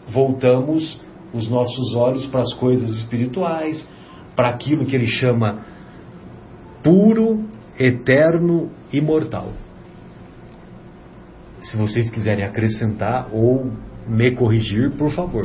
voltamos 0.08 1.00
os 1.32 1.48
nossos 1.48 1.94
olhos 1.94 2.26
para 2.26 2.40
as 2.40 2.52
coisas 2.54 2.90
espirituais, 2.90 3.86
para 4.36 4.48
aquilo 4.48 4.86
que 4.86 4.94
ele 4.94 5.06
chama 5.06 5.60
puro, 6.82 7.44
eterno, 7.78 8.70
imortal. 8.92 9.48
Se 11.60 11.76
vocês 11.76 12.10
quiserem 12.10 12.44
acrescentar 12.44 13.28
ou 13.32 13.70
me 14.06 14.32
corrigir, 14.32 14.90
por 14.92 15.12
favor. 15.12 15.44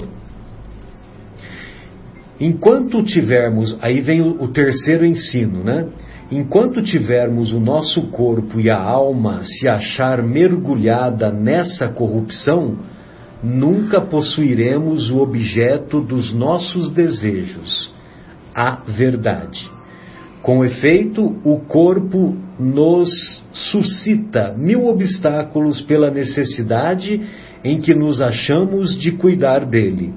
Enquanto 2.40 3.04
tivermos, 3.04 3.78
aí 3.82 4.00
vem 4.00 4.22
o, 4.22 4.48
terceiro 4.50 5.06
ensino, 5.06 5.64
né? 5.64 5.88
Enquanto 6.32 6.84
tivermos 6.84 7.52
o 7.54 7.60
nosso 7.60 8.12
corpo 8.12 8.60
e 8.60 8.70
a 8.70 8.80
alma 8.80 9.42
se 9.44 9.68
achar 9.68 10.22
mergulhada 10.22 11.32
nessa 11.32 11.88
corrupção, 11.88 12.78
nunca 13.42 14.02
possuiremos 14.02 15.10
o 15.10 15.18
objeto 15.18 16.02
dos 16.02 16.34
nossos 16.34 16.92
desejos, 16.92 17.92
a 18.54 18.82
verdade. 18.88 19.72
Com 20.42 20.64
efeito, 20.64 21.24
o 21.44 21.60
corpo 21.60 22.36
nos 22.60 23.10
suscita 23.52 24.54
mil 24.58 24.88
obstáculos 24.88 25.82
pela 25.82 26.12
necessidade 26.12 27.22
em 27.64 27.80
que 27.80 27.94
nos 27.96 28.22
achamos 28.22 28.98
de 28.98 29.12
cuidar 29.12 29.66
dele. 29.66 30.14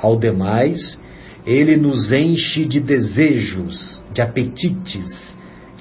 Ao 0.00 0.18
demais, 0.18 0.98
ele 1.46 1.76
nos 1.76 2.10
enche 2.12 2.64
de 2.64 2.80
desejos, 2.80 4.02
de 4.12 4.22
apetites, 4.22 5.34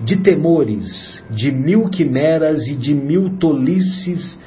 de 0.03 0.17
temores, 0.17 1.23
de 1.29 1.51
mil 1.51 1.89
quimeras 1.89 2.67
e 2.67 2.75
de 2.75 2.93
mil 2.93 3.37
tolices, 3.37 4.37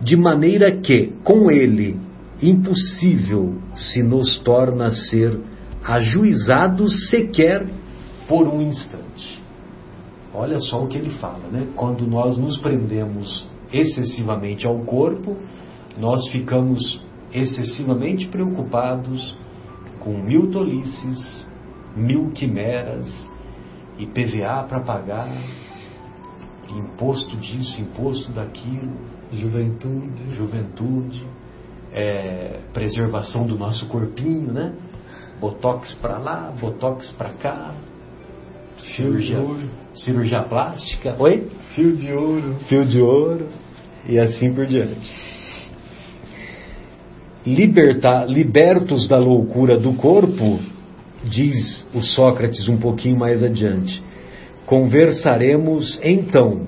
de 0.00 0.16
maneira 0.16 0.72
que, 0.72 1.12
com 1.22 1.50
ele, 1.50 1.96
impossível 2.42 3.54
se 3.76 4.02
nos 4.02 4.38
torna 4.40 4.90
ser 4.90 5.38
ajuizados 5.84 7.08
sequer 7.08 7.66
por 8.26 8.48
um 8.48 8.60
instante. 8.60 9.40
Olha 10.32 10.58
só 10.58 10.82
o 10.82 10.88
que 10.88 10.98
ele 10.98 11.10
fala, 11.10 11.48
né? 11.52 11.68
Quando 11.76 12.06
nós 12.06 12.36
nos 12.36 12.58
prendemos 12.58 13.48
excessivamente 13.72 14.66
ao 14.66 14.80
corpo, 14.80 15.36
nós 15.98 16.28
ficamos 16.30 17.00
excessivamente 17.32 18.26
preocupados 18.26 19.36
com 20.04 20.12
mil 20.18 20.50
tolices, 20.50 21.48
mil 21.96 22.30
quimeras, 22.32 23.08
IPVA 23.98 24.64
para 24.68 24.80
pagar, 24.80 25.28
imposto 26.70 27.36
disso, 27.38 27.80
imposto 27.80 28.30
daquilo, 28.32 28.92
juventude, 29.32 30.34
juventude, 30.34 31.26
é, 31.92 32.60
preservação 32.72 33.46
do 33.46 33.56
nosso 33.56 33.86
corpinho, 33.86 34.52
né? 34.52 34.74
Botox 35.40 35.94
para 35.94 36.18
lá, 36.18 36.52
botox 36.60 37.10
para 37.12 37.30
cá, 37.30 37.74
cirurgia, 38.96 39.38
cirurgia 39.94 40.42
plástica, 40.42 41.16
oi? 41.18 41.48
Fio 41.74 41.96
de 41.96 42.12
ouro, 42.12 42.56
fio 42.68 42.84
de 42.84 43.00
ouro. 43.00 43.48
E 44.06 44.18
assim 44.18 44.52
por 44.52 44.66
diante. 44.66 45.10
Libertar, 47.46 48.26
libertos 48.26 49.06
da 49.06 49.18
loucura 49.18 49.76
do 49.76 49.92
corpo, 49.92 50.58
diz 51.24 51.86
o 51.94 52.02
Sócrates 52.02 52.68
um 52.68 52.78
pouquinho 52.78 53.18
mais 53.18 53.42
adiante. 53.42 54.02
Conversaremos 54.64 55.98
então. 56.02 56.62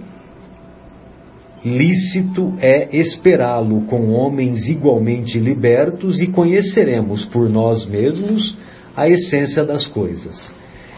Lícito 1.64 2.54
é 2.60 2.94
esperá-lo 2.94 3.86
com 3.86 4.10
homens 4.10 4.68
igualmente 4.68 5.38
libertos 5.38 6.20
e 6.20 6.26
conheceremos 6.26 7.24
por 7.24 7.48
nós 7.48 7.86
mesmos 7.86 8.56
a 8.94 9.08
essência 9.08 9.64
das 9.64 9.86
coisas. 9.86 10.52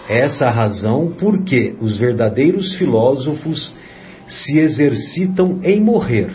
Essa 0.08 0.46
a 0.46 0.50
razão 0.50 1.12
por 1.18 1.44
que 1.44 1.74
os 1.80 1.96
verdadeiros 1.96 2.74
filósofos 2.76 3.72
se 4.26 4.58
exercitam 4.58 5.60
em 5.62 5.80
morrer, 5.80 6.30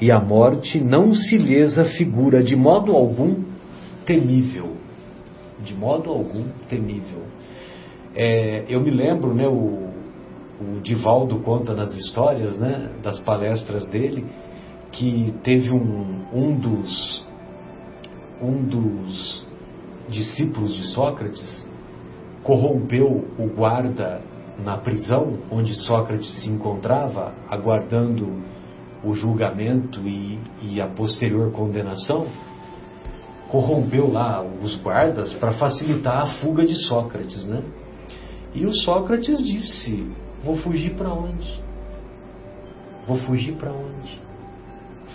e 0.00 0.10
a 0.10 0.20
morte 0.20 0.80
não 0.80 1.14
se 1.14 1.36
lhes 1.36 1.78
afigura 1.78 2.42
de 2.42 2.56
modo 2.56 2.92
algum 2.92 3.42
temível 4.04 4.74
de 5.64 5.74
modo 5.74 6.10
algum 6.10 6.44
temível. 6.68 7.22
É, 8.14 8.64
eu 8.68 8.80
me 8.80 8.90
lembro, 8.90 9.34
né, 9.34 9.48
o, 9.48 9.88
o 10.60 10.80
Divaldo 10.82 11.40
conta 11.40 11.74
nas 11.74 11.96
histórias, 11.96 12.58
né, 12.58 12.90
das 13.02 13.18
palestras 13.20 13.86
dele, 13.86 14.24
que 14.92 15.34
teve 15.42 15.70
um, 15.70 16.24
um 16.32 16.56
dos 16.56 17.24
um 18.40 18.62
dos 18.64 19.46
discípulos 20.08 20.74
de 20.74 20.84
Sócrates 20.92 21.66
corrompeu 22.42 23.24
o 23.38 23.46
guarda 23.46 24.20
na 24.62 24.76
prisão 24.76 25.38
onde 25.50 25.74
Sócrates 25.74 26.42
se 26.42 26.50
encontrava, 26.50 27.32
aguardando 27.48 28.42
o 29.04 29.14
julgamento 29.14 30.00
e, 30.08 30.38
e 30.62 30.80
a 30.80 30.86
posterior 30.88 31.52
condenação 31.52 32.26
corrompeu 33.48 34.10
lá 34.10 34.42
os 34.42 34.76
guardas 34.76 35.32
para 35.34 35.52
facilitar 35.52 36.22
a 36.22 36.26
fuga 36.40 36.64
de 36.64 36.74
Sócrates, 36.86 37.44
né? 37.46 37.62
E 38.54 38.64
o 38.64 38.72
Sócrates 38.72 39.38
disse: 39.38 40.10
Vou 40.42 40.56
fugir 40.56 40.94
para 40.94 41.12
onde? 41.12 41.62
Vou 43.06 43.18
fugir 43.18 43.54
para 43.54 43.72
onde? 43.72 44.20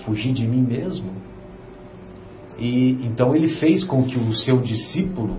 Fugir 0.05 0.33
de 0.33 0.45
mim 0.45 0.61
mesmo? 0.61 1.11
E 2.57 3.05
então 3.05 3.35
ele 3.35 3.49
fez 3.55 3.83
com 3.83 4.03
que 4.03 4.17
o 4.17 4.33
seu 4.33 4.61
discípulo 4.61 5.37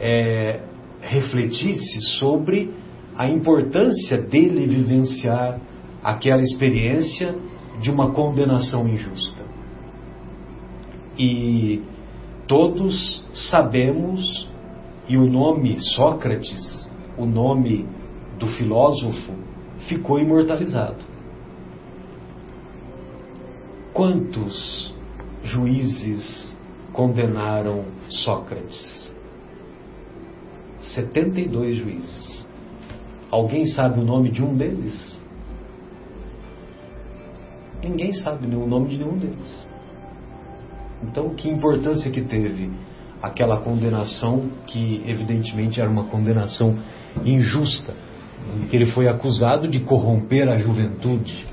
é, 0.00 0.60
refletisse 1.00 2.00
sobre 2.18 2.72
a 3.16 3.28
importância 3.28 4.18
dele 4.18 4.66
vivenciar 4.66 5.60
aquela 6.02 6.40
experiência 6.40 7.34
de 7.80 7.90
uma 7.90 8.10
condenação 8.10 8.88
injusta. 8.88 9.44
E 11.18 11.82
todos 12.46 13.24
sabemos, 13.50 14.48
e 15.08 15.16
o 15.16 15.26
nome 15.26 15.80
Sócrates, 15.80 16.90
o 17.16 17.26
nome 17.26 17.86
do 18.38 18.46
filósofo, 18.46 19.32
ficou 19.88 20.18
imortalizado. 20.18 21.04
Quantos 23.92 24.94
juízes 25.42 26.54
condenaram 26.92 27.84
Sócrates? 28.08 29.10
72 30.94 31.76
juízes. 31.76 32.46
Alguém 33.30 33.66
sabe 33.66 34.00
o 34.00 34.04
nome 34.04 34.30
de 34.30 34.42
um 34.42 34.56
deles? 34.56 35.17
Ninguém 37.82 38.12
sabe 38.12 38.46
o 38.46 38.66
nome 38.66 38.88
de 38.88 38.98
nenhum 38.98 39.18
deles. 39.18 39.68
Então, 41.02 41.34
que 41.34 41.48
importância 41.48 42.10
que 42.10 42.22
teve 42.22 42.70
aquela 43.22 43.60
condenação 43.60 44.50
que 44.66 45.02
evidentemente 45.06 45.80
era 45.80 45.88
uma 45.88 46.04
condenação 46.04 46.78
injusta, 47.24 47.94
que 48.70 48.76
ele 48.76 48.86
foi 48.92 49.08
acusado 49.08 49.68
de 49.68 49.80
corromper 49.80 50.48
a 50.48 50.56
juventude, 50.56 51.46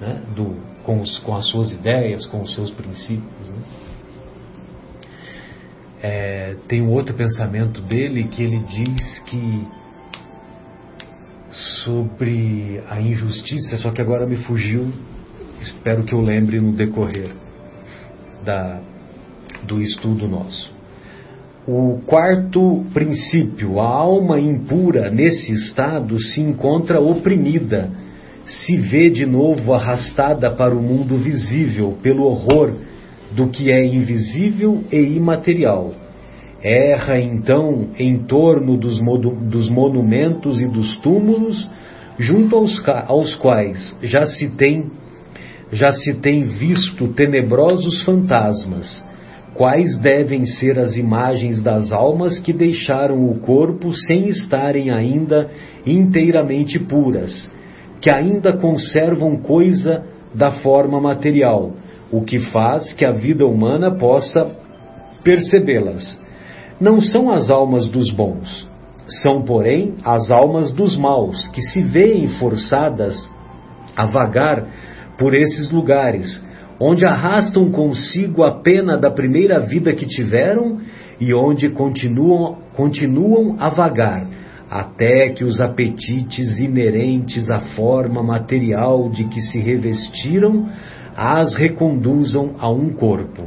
né, 0.00 0.22
do, 0.34 0.56
com, 0.84 1.00
os, 1.00 1.18
com, 1.20 1.34
as 1.34 1.48
suas 1.48 1.72
ideias, 1.72 2.26
com 2.26 2.42
os 2.42 2.54
seus 2.54 2.70
princípios. 2.70 3.48
Né. 3.48 3.58
É, 6.02 6.56
tem 6.68 6.82
um 6.82 6.90
outro 6.90 7.14
pensamento 7.14 7.80
dele 7.80 8.24
que 8.24 8.42
ele 8.42 8.58
diz 8.60 9.18
que 9.20 9.66
sobre 11.84 12.82
a 12.88 13.00
injustiça, 13.00 13.78
só 13.78 13.90
que 13.90 14.00
agora 14.00 14.26
me 14.26 14.36
fugiu, 14.36 14.92
espero 15.64 16.04
que 16.04 16.14
eu 16.14 16.20
lembre 16.20 16.60
no 16.60 16.72
decorrer 16.72 17.30
da, 18.44 18.80
do 19.66 19.80
estudo 19.80 20.28
nosso. 20.28 20.72
O 21.66 22.00
quarto 22.04 22.84
princípio, 22.92 23.80
a 23.80 23.88
alma 23.88 24.38
impura 24.38 25.10
nesse 25.10 25.50
estado 25.52 26.20
se 26.22 26.40
encontra 26.40 27.00
oprimida, 27.00 27.90
se 28.44 28.76
vê 28.76 29.08
de 29.08 29.24
novo 29.24 29.72
arrastada 29.72 30.50
para 30.50 30.74
o 30.74 30.82
mundo 30.82 31.16
visível 31.16 31.96
pelo 32.02 32.24
horror 32.24 32.74
do 33.34 33.48
que 33.48 33.70
é 33.70 33.82
invisível 33.82 34.84
e 34.92 35.16
imaterial. 35.16 35.92
Erra 36.62 37.18
então 37.18 37.88
em 37.98 38.18
torno 38.18 38.76
dos, 38.76 38.98
dos 39.50 39.70
monumentos 39.70 40.60
e 40.60 40.66
dos 40.66 40.98
túmulos, 40.98 41.66
junto 42.18 42.56
aos, 42.56 42.82
aos 43.06 43.34
quais 43.36 43.96
já 44.02 44.26
se 44.26 44.50
tem 44.50 44.90
já 45.74 45.90
se 45.90 46.14
tem 46.14 46.44
visto 46.44 47.08
tenebrosos 47.08 48.04
fantasmas, 48.04 49.04
quais 49.54 49.98
devem 49.98 50.46
ser 50.46 50.78
as 50.78 50.96
imagens 50.96 51.60
das 51.60 51.92
almas 51.92 52.38
que 52.38 52.52
deixaram 52.52 53.28
o 53.28 53.40
corpo 53.40 53.92
sem 53.92 54.28
estarem 54.28 54.92
ainda 54.92 55.50
inteiramente 55.84 56.78
puras, 56.78 57.50
que 58.00 58.08
ainda 58.08 58.56
conservam 58.56 59.36
coisa 59.36 60.04
da 60.32 60.52
forma 60.52 61.00
material, 61.00 61.72
o 62.10 62.22
que 62.22 62.38
faz 62.38 62.92
que 62.92 63.04
a 63.04 63.10
vida 63.10 63.44
humana 63.44 63.90
possa 63.96 64.56
percebê-las. 65.24 66.16
Não 66.80 67.00
são 67.00 67.30
as 67.30 67.50
almas 67.50 67.88
dos 67.88 68.12
bons, 68.12 68.68
são, 69.08 69.42
porém, 69.42 69.94
as 70.04 70.30
almas 70.30 70.72
dos 70.72 70.96
maus, 70.96 71.48
que 71.48 71.62
se 71.62 71.80
veem 71.80 72.28
forçadas 72.28 73.28
a 73.96 74.06
vagar 74.06 74.64
por 75.18 75.34
esses 75.34 75.70
lugares, 75.70 76.42
onde 76.78 77.06
arrastam 77.06 77.70
consigo 77.70 78.42
a 78.42 78.60
pena 78.60 78.96
da 78.96 79.10
primeira 79.10 79.60
vida 79.60 79.92
que 79.92 80.06
tiveram 80.06 80.80
e 81.20 81.32
onde 81.32 81.68
continuam 81.68 82.58
continuam 82.74 83.56
a 83.60 83.68
vagar 83.68 84.26
até 84.68 85.28
que 85.28 85.44
os 85.44 85.60
apetites 85.60 86.58
inerentes 86.58 87.50
à 87.50 87.60
forma 87.60 88.22
material 88.22 89.08
de 89.08 89.24
que 89.24 89.40
se 89.40 89.58
revestiram 89.58 90.68
as 91.16 91.54
reconduzam 91.54 92.56
a 92.58 92.68
um 92.68 92.90
corpo. 92.90 93.44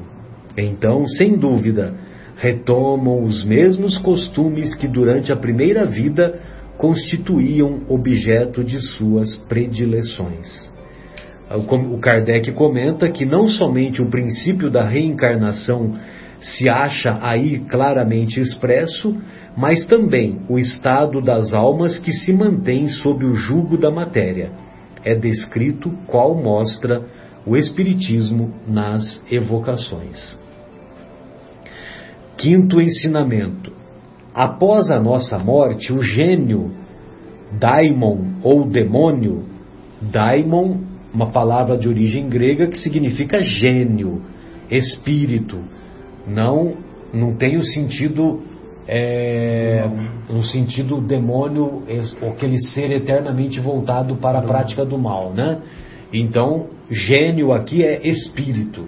Então, 0.57 1.05
sem 1.05 1.38
dúvida, 1.38 1.93
retomam 2.38 3.24
os 3.24 3.43
mesmos 3.43 3.97
costumes 3.97 4.74
que 4.76 4.88
durante 4.88 5.32
a 5.32 5.36
primeira 5.36 5.86
vida 5.86 6.39
constituíam 6.78 7.82
objeto 7.89 8.63
de 8.63 8.78
suas 8.78 9.36
predileções. 9.36 10.72
O 11.49 11.97
Kardec 11.97 12.51
comenta 12.51 13.09
que 13.09 13.25
não 13.25 13.47
somente 13.47 14.01
o 14.01 14.09
princípio 14.09 14.69
da 14.69 14.83
reencarnação 14.83 15.93
se 16.41 16.69
acha 16.69 17.17
aí 17.21 17.59
claramente 17.59 18.39
expresso, 18.39 19.15
mas 19.55 19.85
também 19.85 20.41
o 20.49 20.59
estado 20.59 21.21
das 21.21 21.53
almas 21.53 21.97
que 21.97 22.11
se 22.11 22.33
mantém 22.33 22.87
sob 22.89 23.25
o 23.25 23.33
jugo 23.33 23.77
da 23.77 23.89
matéria. 23.89 24.51
É 25.05 25.15
descrito 25.15 25.89
qual 26.05 26.35
mostra 26.35 27.01
o 27.45 27.55
Espiritismo 27.55 28.53
nas 28.67 29.21
evocações. 29.31 30.37
Quinto 32.37 32.81
ensinamento: 32.81 33.71
após 34.35 34.89
a 34.89 34.99
nossa 34.99 35.39
morte, 35.39 35.93
o 35.93 36.01
gênio, 36.01 36.71
daimon 37.57 38.41
ou 38.43 38.67
demônio, 38.69 39.45
daimon, 40.01 40.86
uma 41.18 41.32
palavra 41.32 41.76
de 41.76 41.89
origem 41.89 42.30
grega 42.30 42.68
que 42.68 42.80
significa 42.80 43.41
gênio, 43.41 44.22
espírito, 44.70 45.57
não 46.28 46.76
não 47.11 47.34
tem 47.36 47.57
o 47.57 47.63
sentido 47.63 48.41
é, 48.88 49.89
no 50.30 50.43
sentido 50.43 51.01
demônio, 51.01 51.84
aquele 52.22 52.59
ser 52.59 52.91
eternamente 52.91 53.59
voltado 53.59 54.18
para 54.18 54.39
a 54.39 54.41
prática 54.43 54.86
do 54.86 54.97
mal, 54.97 55.34
né? 55.34 55.59
Então, 56.13 56.68
gênio 56.91 57.51
aqui 57.51 57.84
é 57.84 58.07
espírito. 58.07 58.88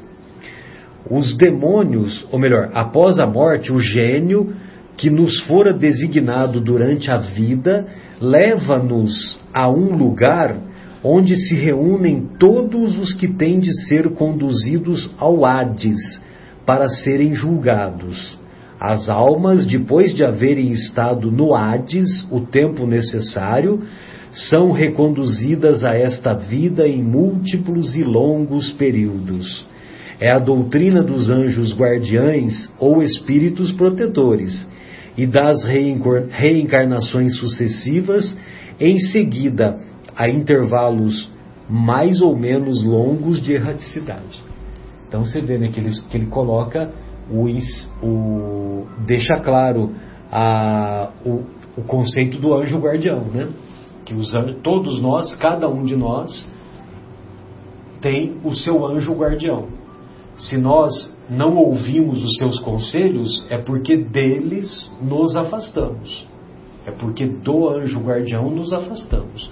Os 1.10 1.36
demônios, 1.36 2.28
ou 2.32 2.38
melhor, 2.38 2.70
após 2.74 3.18
a 3.18 3.26
morte, 3.26 3.72
o 3.72 3.80
gênio 3.80 4.54
que 4.96 5.10
nos 5.10 5.40
fora 5.48 5.74
designado 5.74 6.62
durante 6.62 7.10
a 7.10 7.18
vida 7.18 7.88
leva-nos 8.22 9.40
a 9.54 9.70
um 9.70 9.96
lugar 9.96 10.69
onde 11.04 11.36
se 11.36 11.56
reúnem 11.56 12.28
todos 12.40 12.98
os 12.98 13.14
que 13.14 13.28
têm 13.28 13.60
de 13.60 13.72
ser 13.88 14.10
conduzidos 14.10 15.10
ao 15.18 15.46
Hades 15.46 16.22
para 16.66 16.88
serem 16.90 17.34
julgados. 17.34 18.38
As 18.80 19.10
almas, 19.10 19.66
depois 19.66 20.14
de 20.14 20.24
haverem 20.24 20.70
estado 20.72 21.32
no 21.32 21.54
Hades 21.54 22.10
o 22.32 22.42
tempo 22.42 22.86
necessário, 22.86 23.82
são 24.32 24.72
reconduzidas 24.72 25.84
a 25.84 25.96
esta 25.96 26.34
vida 26.34 26.88
em 26.88 27.02
múltiplos 27.02 27.96
e 27.96 28.04
longos 28.04 28.72
períodos. 28.72 29.68
É 30.20 30.32
a 30.32 30.40
doutrina 30.40 31.02
dos 31.02 31.30
anjos 31.30 31.74
guardiães 31.74 32.70
ou 32.78 33.02
espíritos 33.02 33.72
protetores 33.72 34.68
e 35.18 35.26
das 35.26 35.64
reencarnações 35.64 37.38
sucessivas, 37.38 38.38
em 38.80 39.00
seguida 39.00 39.80
a 40.20 40.28
intervalos 40.28 41.32
mais 41.70 42.20
ou 42.20 42.36
menos 42.36 42.84
longos 42.84 43.42
de 43.42 43.54
erraticidade. 43.54 44.44
Então 45.08 45.24
você 45.24 45.40
vê 45.40 45.58
né, 45.58 45.70
que, 45.70 45.80
ele, 45.80 45.90
que 46.12 46.18
ele 46.18 46.26
coloca 46.26 46.92
o, 47.32 47.48
o 48.06 48.86
deixa 49.06 49.40
claro 49.40 49.96
a, 50.30 51.10
o, 51.26 51.44
o 51.78 51.84
conceito 51.84 52.38
do 52.38 52.54
anjo 52.54 52.78
guardião, 52.80 53.22
né? 53.34 53.48
que 54.04 54.14
os, 54.14 54.30
todos 54.62 55.02
nós, 55.02 55.34
cada 55.36 55.70
um 55.70 55.86
de 55.86 55.96
nós, 55.96 56.46
tem 58.02 58.36
o 58.44 58.54
seu 58.54 58.86
anjo 58.86 59.14
guardião. 59.14 59.68
Se 60.36 60.58
nós 60.58 61.18
não 61.30 61.56
ouvimos 61.56 62.22
os 62.22 62.36
seus 62.36 62.60
conselhos, 62.60 63.46
é 63.50 63.58
porque 63.58 63.96
deles 63.96 64.92
nos 65.02 65.34
afastamos. 65.38 66.28
É 66.86 66.92
porque 66.92 67.26
do 67.26 67.70
anjo 67.70 68.02
guardião 68.02 68.50
nos 68.50 68.74
afastamos. 68.74 69.50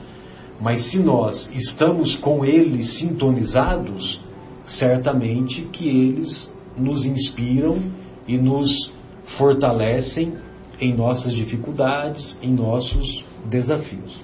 Mas 0.59 0.89
se 0.89 0.97
nós 0.97 1.49
estamos 1.53 2.15
com 2.15 2.43
ele 2.43 2.83
sintonizados, 2.83 4.19
certamente 4.65 5.61
que 5.71 5.87
eles 5.87 6.51
nos 6.75 7.05
inspiram 7.05 7.79
e 8.27 8.37
nos 8.37 8.69
fortalecem 9.37 10.33
em 10.79 10.93
nossas 10.95 11.33
dificuldades, 11.33 12.37
em 12.41 12.53
nossos 12.53 13.25
desafios. 13.45 14.19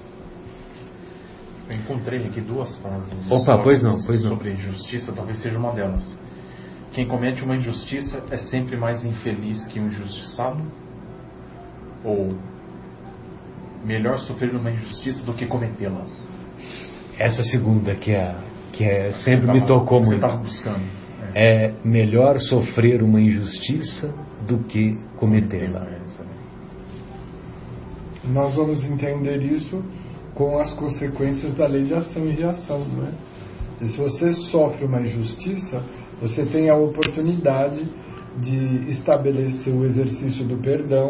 Eu 1.68 1.76
encontrei 1.76 2.26
aqui 2.26 2.40
duas 2.40 2.76
frases 2.76 3.30
Opa, 3.30 3.58
pois 3.58 3.82
não, 3.82 4.02
pois 4.04 4.22
não. 4.22 4.30
sobre 4.30 4.52
injustiça, 4.52 5.12
talvez 5.12 5.38
seja 5.38 5.58
uma 5.58 5.72
delas. 5.72 6.16
Quem 6.92 7.08
comete 7.08 7.42
uma 7.42 7.56
injustiça 7.56 8.22
é 8.30 8.36
sempre 8.36 8.76
mais 8.76 9.04
infeliz 9.04 9.66
que 9.66 9.80
um 9.80 9.88
injustiçado? 9.88 10.62
Ou 12.04 12.36
melhor 13.84 14.18
sofrer 14.18 14.54
uma 14.54 14.70
injustiça 14.70 15.24
do 15.24 15.32
que 15.32 15.46
cometê-la? 15.46 16.06
Essa 17.18 17.42
segunda 17.42 17.94
que 17.94 18.12
é 18.12 18.34
que 18.72 18.84
é 18.84 19.12
sempre 19.12 19.52
me 19.52 19.60
tocou 19.66 20.00
você 20.00 20.10
muito. 20.10 20.26
Você 20.26 20.36
buscando. 20.38 20.84
É. 21.34 21.66
é 21.66 21.74
melhor 21.84 22.38
sofrer 22.40 23.02
uma 23.02 23.20
injustiça 23.20 24.12
do 24.46 24.58
que 24.64 24.98
cometê-la. 25.16 25.86
Nós 28.24 28.54
vamos 28.54 28.84
entender 28.84 29.42
isso 29.42 29.82
com 30.34 30.58
as 30.58 30.72
consequências 30.74 31.54
da 31.54 31.66
lei 31.66 31.82
de 31.82 31.94
ação 31.94 32.26
e 32.26 32.32
reação, 32.32 32.84
não 32.84 33.06
é? 33.06 33.12
E 33.80 33.86
se 33.86 33.96
você 33.98 34.32
sofre 34.50 34.84
uma 34.84 35.00
injustiça, 35.00 35.82
você 36.20 36.44
tem 36.46 36.70
a 36.70 36.76
oportunidade 36.76 37.86
de 38.40 38.88
estabelecer 38.88 39.72
o 39.72 39.84
exercício 39.84 40.44
do 40.44 40.56
perdão, 40.56 41.08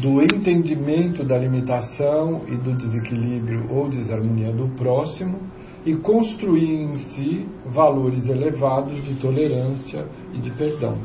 do 0.00 0.22
entendimento 0.22 1.24
da 1.24 1.38
limitação 1.38 2.42
e 2.46 2.56
do 2.56 2.74
desequilíbrio 2.74 3.66
ou 3.70 3.88
desarmonia 3.88 4.52
do 4.52 4.68
próximo 4.76 5.38
e 5.86 5.96
construir 5.96 6.82
em 6.82 6.98
si 6.98 7.48
valores 7.66 8.28
elevados 8.28 9.02
de 9.02 9.14
tolerância 9.14 10.06
e 10.34 10.38
de 10.38 10.50
perdão. 10.50 10.98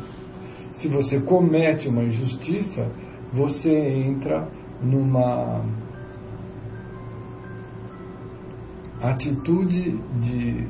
Se 0.74 0.90
você 0.90 1.22
comete 1.22 1.88
uma 1.88 2.04
injustiça, 2.04 2.92
você 3.32 3.72
entra 3.72 4.48
numa 4.82 5.64
atitude 9.02 9.98
de 10.20 10.68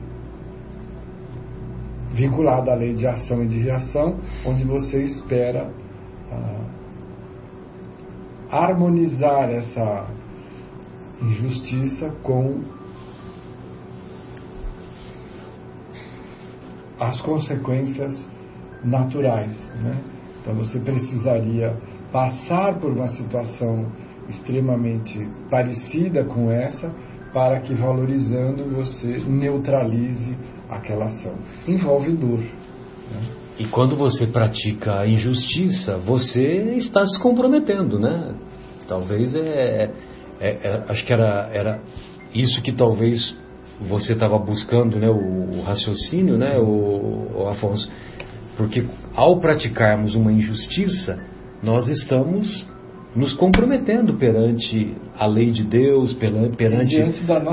vinculada 2.11 2.71
à 2.71 2.75
lei 2.75 2.93
de 2.93 3.07
ação 3.07 3.43
e 3.43 3.47
de 3.47 3.57
reação, 3.59 4.17
onde 4.45 4.63
você 4.63 5.01
espera 5.03 5.71
ah, 6.31 6.82
harmonizar 8.53 9.49
essa 9.49 10.05
injustiça 11.19 12.11
com 12.21 12.61
as 16.99 17.19
consequências 17.21 18.13
naturais. 18.83 19.57
Né? 19.81 19.97
Então 20.39 20.53
você 20.53 20.79
precisaria 20.79 21.75
passar 22.11 22.75
por 22.75 22.91
uma 22.91 23.07
situação 23.09 23.87
extremamente 24.29 25.27
parecida 25.49 26.23
com 26.23 26.51
essa 26.51 26.91
para 27.33 27.59
que 27.59 27.73
valorizando 27.73 28.69
você 28.69 29.17
neutralize 29.25 30.37
aquela 30.69 31.05
ação. 31.05 31.33
Envolve 31.67 32.11
dor. 32.11 32.39
Né? 32.39 33.42
E 33.59 33.65
quando 33.65 33.95
você 33.95 34.25
pratica 34.25 35.01
a 35.01 35.07
injustiça, 35.07 35.97
você 35.97 36.75
está 36.77 37.05
se 37.05 37.19
comprometendo, 37.21 37.99
né? 37.99 38.33
Talvez 38.87 39.35
é, 39.35 39.91
é, 40.39 40.49
é 40.49 40.83
acho 40.89 41.05
que 41.05 41.13
era, 41.13 41.49
era 41.53 41.79
isso 42.33 42.61
que 42.61 42.71
talvez 42.71 43.37
você 43.79 44.13
estava 44.13 44.39
buscando, 44.39 44.99
né? 44.99 45.09
O, 45.09 45.59
o 45.59 45.61
raciocínio, 45.61 46.37
né? 46.37 46.57
O, 46.57 47.43
o 47.43 47.47
Afonso, 47.47 47.89
porque 48.57 48.85
ao 49.15 49.39
praticarmos 49.39 50.15
uma 50.15 50.31
injustiça, 50.31 51.19
nós 51.61 51.87
estamos 51.87 52.65
nos 53.15 53.33
comprometendo 53.33 54.15
perante 54.15 54.95
a 55.17 55.27
lei 55.27 55.51
de 55.51 55.63
Deus, 55.63 56.13
perante 56.13 56.57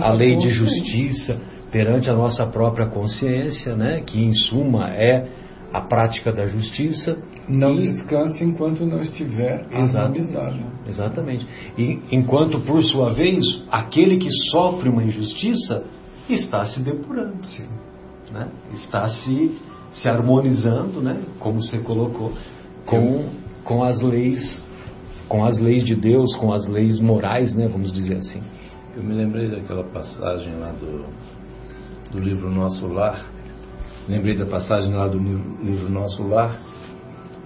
a 0.02 0.12
lei 0.12 0.36
de 0.36 0.48
justiça, 0.48 1.38
perante 1.70 2.08
a 2.08 2.14
nossa 2.14 2.46
própria 2.46 2.86
consciência, 2.86 3.74
né, 3.76 4.00
que 4.00 4.22
em 4.22 4.32
suma 4.32 4.90
é 4.90 5.28
a 5.72 5.80
prática 5.80 6.32
da 6.32 6.46
justiça. 6.46 7.18
Não 7.48 7.74
e... 7.74 7.80
descanse 7.80 8.44
enquanto 8.44 8.84
não 8.84 9.00
estiver 9.00 9.66
exatamente, 9.70 10.64
exatamente. 10.88 11.46
E 11.78 12.00
enquanto, 12.10 12.60
por 12.60 12.82
sua 12.82 13.12
vez, 13.12 13.62
aquele 13.70 14.18
que 14.18 14.30
sofre 14.50 14.88
uma 14.88 15.02
injustiça 15.02 15.84
está 16.28 16.64
se 16.66 16.80
depurando, 16.80 17.44
Sim. 17.46 17.66
Né? 18.32 18.48
está 18.72 19.08
se, 19.08 19.58
se 19.90 20.08
harmonizando, 20.08 21.00
né? 21.00 21.20
como 21.38 21.60
você 21.60 21.78
colocou, 21.78 22.32
com, 22.86 23.26
com 23.64 23.82
as 23.82 24.00
leis 24.00 24.64
com 25.30 25.44
as 25.44 25.60
leis 25.60 25.84
de 25.84 25.94
Deus, 25.94 26.34
com 26.34 26.52
as 26.52 26.66
leis 26.66 26.98
morais, 26.98 27.54
né, 27.54 27.68
vamos 27.68 27.92
dizer 27.92 28.16
assim. 28.16 28.42
Eu 28.96 29.04
me 29.04 29.14
lembrei 29.14 29.48
daquela 29.48 29.84
passagem 29.84 30.56
lá 30.56 30.72
do, 30.72 31.04
do 32.10 32.18
livro 32.18 32.50
Nosso 32.50 32.88
Lar, 32.88 33.24
lembrei 34.10 34.36
da 34.36 34.46
passagem 34.46 34.92
lá 34.92 35.06
do 35.06 35.18
livro 35.18 35.88
Nosso 35.88 36.22
Lar, 36.26 36.58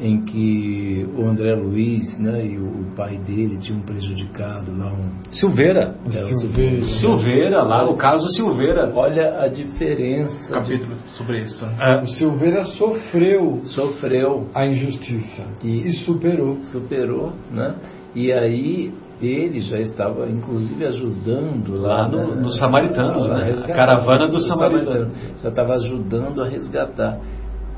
em 0.01 0.25
que 0.25 1.07
o 1.17 1.25
André 1.27 1.55
Luiz 1.55 2.19
né, 2.19 2.45
e 2.45 2.59
o 2.59 2.93
pai 2.97 3.17
dele 3.19 3.59
tinham 3.59 3.81
prejudicado 3.81 4.77
lá 4.77 4.93
um. 4.93 5.13
Silveira. 5.33 5.95
É, 6.07 6.11
Silveira. 6.11 6.31
Silveira. 6.35 6.85
Silveira, 6.85 7.63
lá 7.63 7.85
no 7.85 7.97
caso 7.97 8.29
Silveira. 8.31 8.91
Olha 8.95 9.43
a 9.43 9.49
diferença. 9.49 10.51
Capítulo 10.53 10.97
de... 10.97 11.11
sobre 11.11 11.43
isso. 11.43 11.65
Né? 11.65 11.77
É. 11.81 12.01
O 12.01 12.07
Silveira 12.09 12.65
sofreu. 12.65 13.61
Sofreu. 13.65 14.49
A 14.55 14.67
injustiça. 14.67 15.47
E, 15.63 15.87
e 15.87 15.93
superou. 15.93 16.57
Superou, 16.65 17.33
né? 17.53 17.75
E 18.17 18.33
aí 18.33 18.93
ele 19.21 19.61
já 19.61 19.79
estava, 19.79 20.29
inclusive, 20.29 20.85
ajudando 20.87 21.81
lá, 21.81 22.03
lá 22.03 22.09
no, 22.09 22.19
né, 22.19 22.43
no 22.43 22.51
Samaritanos, 22.51 23.29
né? 23.29 23.55
A 23.65 23.69
caravana 23.69 24.27
do 24.29 24.41
Samaritano. 24.41 25.11
Já 25.43 25.49
estava 25.49 25.75
ajudando 25.75 26.43
a 26.43 26.49
resgatar. 26.49 27.21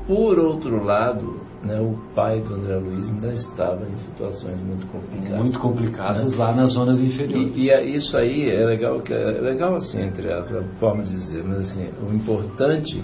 Por 0.07 0.39
outro 0.39 0.83
lado, 0.83 1.41
né, 1.63 1.79
o 1.79 1.97
pai 2.15 2.39
do 2.39 2.53
André 2.53 2.75
Luiz 2.77 3.09
ainda 3.09 3.33
estava 3.33 3.85
em 3.87 3.97
situações 3.97 4.57
muito 4.61 4.87
complicadas. 4.87 5.39
Muito 5.39 5.59
complicadas 5.59 6.31
né? 6.31 6.37
lá 6.37 6.53
nas 6.53 6.73
zonas 6.73 6.99
inferiores. 6.99 7.55
E, 7.55 7.69
e, 7.69 7.95
isso 7.95 8.17
aí 8.17 8.49
é 8.49 8.65
legal, 8.65 9.01
que 9.01 9.13
é 9.13 9.41
legal 9.41 9.75
assim, 9.75 10.01
entre 10.01 10.31
a, 10.31 10.39
a 10.39 10.63
forma 10.79 11.03
de 11.03 11.09
dizer, 11.09 11.43
mas 11.43 11.71
assim, 11.71 11.89
o 12.07 12.13
importante 12.13 13.03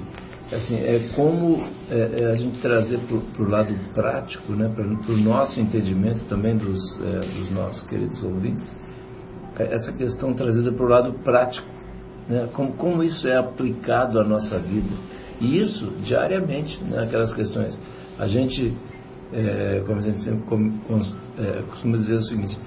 assim, 0.56 0.76
é 0.76 1.10
como 1.16 1.64
é, 1.90 2.22
é 2.22 2.32
a 2.32 2.36
gente 2.36 2.60
trazer 2.60 3.00
para 3.00 3.44
o 3.44 3.50
lado 3.50 3.74
prático, 3.94 4.54
né, 4.54 4.72
para 4.74 4.86
o 4.86 5.18
nosso 5.18 5.60
entendimento 5.60 6.24
também 6.26 6.58
dos, 6.58 6.80
é, 7.02 7.20
dos 7.20 7.52
nossos 7.52 7.84
queridos 7.84 8.22
ouvintes, 8.24 8.74
é, 9.58 9.74
essa 9.74 9.92
questão 9.92 10.34
trazida 10.34 10.72
para 10.72 10.86
o 10.86 10.90
lado 10.90 11.14
prático, 11.24 11.68
né, 12.28 12.50
como, 12.54 12.74
como 12.74 13.04
isso 13.04 13.28
é 13.28 13.38
aplicado 13.38 14.20
à 14.20 14.24
nossa 14.24 14.60
vida. 14.60 14.96
E 15.40 15.60
isso 15.60 15.92
diariamente, 16.04 16.82
né, 16.84 17.04
aquelas 17.04 17.34
questões. 17.34 17.80
A 18.18 18.28
gente, 18.28 18.74
é, 19.32 19.84
como 19.86 20.00
a 20.00 20.02
gente 20.02 20.22
sempre 20.22 20.44
é, 21.38 21.62
costuma 21.70 21.98
dizer 21.98 22.16
o 22.16 22.24
seguinte, 22.24 22.58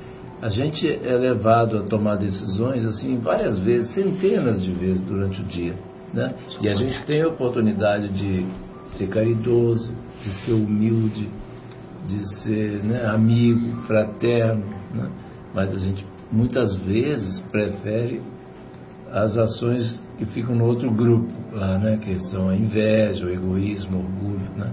a 0.42 0.48
gente 0.48 0.86
é 0.86 1.16
levado 1.16 1.78
a 1.78 1.82
tomar 1.82 2.16
decisões 2.16 2.84
assim 2.84 3.18
várias 3.18 3.58
vezes, 3.58 3.92
centenas 3.94 4.62
de 4.62 4.70
vezes 4.72 5.02
durante 5.02 5.40
o 5.40 5.44
dia. 5.44 5.74
Né? 6.12 6.34
E 6.60 6.68
a 6.68 6.74
gente 6.74 7.04
tem 7.04 7.22
a 7.22 7.28
oportunidade 7.28 8.08
de 8.08 8.46
ser 8.96 9.08
caridoso, 9.08 9.92
de 10.22 10.30
ser 10.44 10.52
humilde, 10.52 11.28
de 12.06 12.40
ser 12.40 12.82
né, 12.84 13.04
amigo, 13.06 13.82
fraterno, 13.82 14.64
né? 14.94 15.10
mas 15.54 15.74
a 15.74 15.78
gente 15.78 16.06
muitas 16.30 16.76
vezes 16.76 17.40
prefere 17.50 18.22
as 19.10 19.36
ações 19.36 20.02
que 20.18 20.26
ficam 20.26 20.54
no 20.54 20.66
outro 20.66 20.90
grupo 20.90 21.32
lá, 21.52 21.78
né? 21.78 21.98
Que 21.98 22.18
são 22.24 22.48
a 22.48 22.56
inveja, 22.56 23.24
o 23.24 23.30
egoísmo, 23.30 23.98
o 23.98 24.00
orgulho, 24.00 24.50
né? 24.56 24.72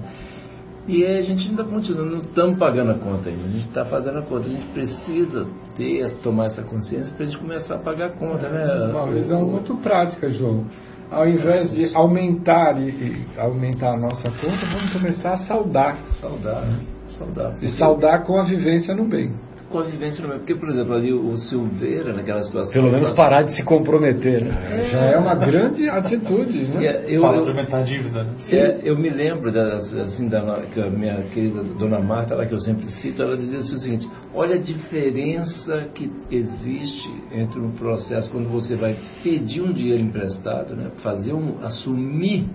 E 0.88 1.06
a 1.06 1.22
gente 1.22 1.48
ainda 1.48 1.64
continua, 1.64 2.04
não 2.04 2.20
estamos 2.20 2.60
pagando 2.60 2.92
a 2.92 2.96
conta 2.96 3.30
ainda, 3.30 3.44
a 3.46 3.48
gente 3.48 3.68
está 3.68 3.86
fazendo 3.86 4.20
a 4.20 4.22
conta, 4.22 4.48
a 4.48 4.50
gente 4.50 4.68
precisa 4.68 5.48
ter, 5.78 6.12
tomar 6.18 6.48
essa 6.48 6.62
consciência 6.62 7.14
para 7.14 7.24
a 7.24 7.26
gente 7.26 7.40
começar 7.40 7.76
a 7.76 7.80
pagar 7.80 8.08
a 8.08 8.12
conta, 8.12 8.50
né? 8.50 8.92
Uma 8.92 9.10
visão 9.10 9.46
muito 9.50 9.76
prática, 9.78 10.30
João. 10.30 10.66
Ao 11.12 11.28
invés 11.28 11.72
de 11.72 11.96
aumentar 11.96 12.80
e, 12.82 12.90
e 12.90 13.40
aumentar 13.40 13.94
a 13.94 13.98
nossa 13.98 14.30
conta, 14.30 14.66
vamos 14.66 14.94
começar 14.94 15.34
a 15.34 15.38
saudar. 15.38 15.98
Saudar, 16.20 16.62
né? 16.62 16.80
Saudar. 17.08 17.56
E 17.62 17.68
saudar 17.70 18.24
com 18.24 18.40
a 18.40 18.44
vivência 18.44 18.96
no 18.96 19.06
bem 19.06 19.34
convivência 19.74 20.22
no 20.22 20.30
meio. 20.30 20.40
Porque, 20.40 20.56
por 20.56 20.70
exemplo, 20.70 20.94
ali 20.94 21.12
o 21.12 21.36
Silveira, 21.36 22.14
naquela 22.14 22.42
situação. 22.44 22.72
Pelo 22.72 22.92
menos 22.92 23.10
parar 23.12 23.42
de 23.42 23.56
se 23.56 23.64
comprometer. 23.66 24.46
Né? 24.46 24.80
É, 24.80 24.84
já 24.86 25.00
é 25.00 25.18
uma 25.18 25.36
grande 25.36 25.90
atitude. 25.90 26.66
Né? 26.66 26.86
É, 26.86 27.06
eu, 27.08 27.22
Para 27.22 27.40
aumentar 27.40 27.80
a 27.80 27.82
dívida. 27.82 28.24
Né? 28.24 28.36
É, 28.52 28.80
eu 28.84 28.98
me 28.98 29.10
lembro 29.10 29.52
das, 29.52 29.94
assim, 29.96 30.30
da 30.30 30.62
que 30.74 30.80
a 30.80 30.90
minha 30.90 31.24
querida 31.24 31.64
dona 31.64 32.00
Marta, 32.00 32.36
lá 32.36 32.46
que 32.46 32.54
eu 32.54 32.60
sempre 32.60 32.86
cito, 32.86 33.22
ela 33.22 33.36
dizia 33.36 33.60
assim, 33.60 33.76
o 33.76 33.80
seguinte: 33.80 34.10
olha 34.34 34.56
a 34.56 34.60
diferença 34.60 35.90
que 35.94 36.12
existe 36.30 37.12
entre 37.32 37.60
um 37.60 37.72
processo 37.72 38.30
quando 38.30 38.48
você 38.50 38.76
vai 38.76 38.96
pedir 39.24 39.62
um 39.62 39.74
dinheiro 39.74 40.02
emprestado, 40.02 40.76
né, 40.76 40.92
fazer 41.02 41.34
um, 41.34 41.64
assumir 41.64 42.46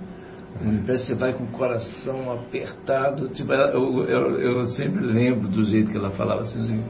um 0.63 0.75
empréstimo, 0.75 1.09
você 1.09 1.15
vai 1.15 1.33
com 1.33 1.45
o 1.45 1.49
coração 1.49 2.33
apertado. 2.33 3.29
Tipo, 3.29 3.53
eu, 3.53 4.05
eu, 4.05 4.41
eu 4.41 4.67
sempre 4.67 5.05
lembro 5.05 5.49
do 5.49 5.65
jeito 5.65 5.91
que 5.91 5.97
ela 5.97 6.11
falava 6.11 6.43
assim, 6.43 6.83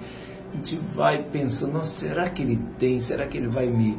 a 0.52 0.56
gente 0.56 0.76
vai 0.94 1.24
pensando, 1.24 1.74
nossa, 1.74 1.94
será 1.98 2.30
que 2.30 2.42
ele 2.42 2.58
tem? 2.78 3.00
Será 3.00 3.26
que 3.26 3.36
ele 3.36 3.48
vai 3.48 3.66
me, 3.66 3.96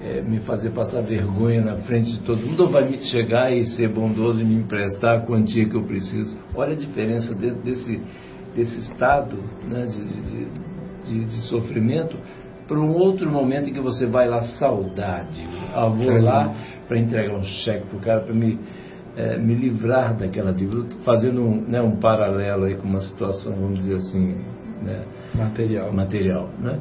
é, 0.00 0.22
me 0.22 0.40
fazer 0.40 0.70
passar 0.70 1.02
vergonha 1.02 1.62
na 1.62 1.76
frente 1.78 2.10
de 2.12 2.20
todo 2.20 2.38
mundo? 2.38 2.64
Ou 2.64 2.70
vai 2.70 2.88
me 2.88 2.98
chegar 2.98 3.52
e 3.52 3.64
ser 3.64 3.88
bondoso 3.88 4.40
e 4.40 4.44
me 4.44 4.54
emprestar 4.54 5.18
a 5.18 5.20
quantia 5.26 5.68
que 5.68 5.76
eu 5.76 5.82
preciso? 5.84 6.36
Olha 6.54 6.72
a 6.72 6.76
diferença 6.76 7.34
de, 7.34 7.50
desse, 7.56 8.00
desse 8.54 8.80
estado 8.80 9.36
né, 9.68 9.86
de, 9.86 10.04
de, 10.04 10.48
de, 11.04 11.24
de 11.26 11.40
sofrimento 11.48 12.16
para 12.66 12.78
um 12.78 12.94
outro 12.94 13.30
momento 13.30 13.70
em 13.70 13.72
que 13.72 13.80
você 13.80 14.06
vai 14.06 14.28
lá 14.28 14.42
saudade. 14.42 15.46
Ah, 15.74 15.86
vou 15.86 16.20
lá 16.20 16.52
para 16.88 16.98
entregar 16.98 17.34
um 17.34 17.44
cheque 17.44 17.86
para 17.86 17.96
o 17.96 18.00
cara, 18.00 18.20
para 18.20 18.34
me, 18.34 18.58
é, 19.16 19.38
me 19.38 19.54
livrar 19.54 20.16
daquela 20.16 20.52
dívida. 20.52 20.86
Fazendo 21.04 21.42
um, 21.42 21.60
né, 21.60 21.80
um 21.80 21.96
paralelo 21.96 22.64
aí 22.64 22.76
com 22.76 22.86
uma 22.86 23.00
situação, 23.00 23.52
vamos 23.54 23.78
dizer 23.78 23.96
assim, 23.96 24.36
né, 24.82 25.04
material. 25.34 25.92
material 25.92 26.50
né? 26.58 26.78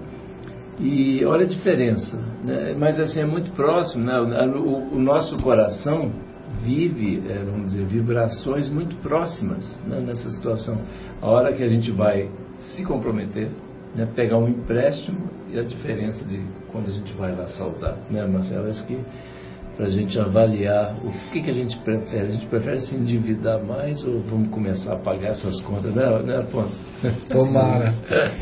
E 0.80 1.24
olha 1.24 1.46
a 1.46 1.48
diferença, 1.48 2.18
né? 2.44 2.76
mas 2.78 3.00
assim 3.00 3.22
é 3.22 3.26
muito 3.26 3.52
próximo, 3.52 4.04
né? 4.04 4.20
o, 4.20 4.96
o 4.96 5.00
nosso 5.00 5.38
coração 5.38 6.12
vive, 6.64 7.24
é, 7.30 7.44
vamos 7.46 7.72
dizer, 7.72 7.86
vibrações 7.86 8.68
muito 8.68 8.96
próximas 8.98 9.80
né? 9.88 10.02
nessa 10.02 10.30
situação. 10.32 10.78
A 11.22 11.28
hora 11.28 11.54
que 11.54 11.64
a 11.64 11.68
gente 11.70 11.92
vai 11.92 12.30
se 12.60 12.84
comprometer, 12.84 13.52
né? 13.96 14.08
pegar 14.16 14.38
um 14.38 14.48
empréstimo 14.48 15.30
e 15.52 15.60
a 15.60 15.64
diferença 15.64 16.24
de 16.26 16.40
quando 16.72 16.90
a 16.90 16.92
gente 16.92 17.14
vai 17.14 17.36
lá 17.36 17.48
saudar, 17.48 17.98
né, 18.10 18.26
Marcelo? 18.26 18.70
Acho 18.70 18.86
que 18.86 18.98
para 19.76 19.88
a 19.88 19.90
gente 19.90 20.18
avaliar 20.18 20.96
o 21.04 21.12
que, 21.32 21.42
que 21.42 21.50
a 21.50 21.54
gente 21.54 21.78
prefere. 21.80 22.28
A 22.28 22.32
gente 22.32 22.46
prefere 22.46 22.80
se 22.82 22.96
endividar 22.96 23.64
mais 23.64 24.04
ou 24.06 24.22
vamos 24.22 24.50
começar 24.50 24.94
a 24.94 24.98
pagar 24.98 25.30
essas 25.30 25.60
contas, 25.62 25.94
né, 25.94 26.24
né 26.24 26.38
Afonso? 26.38 26.86
Tomara. 27.30 27.94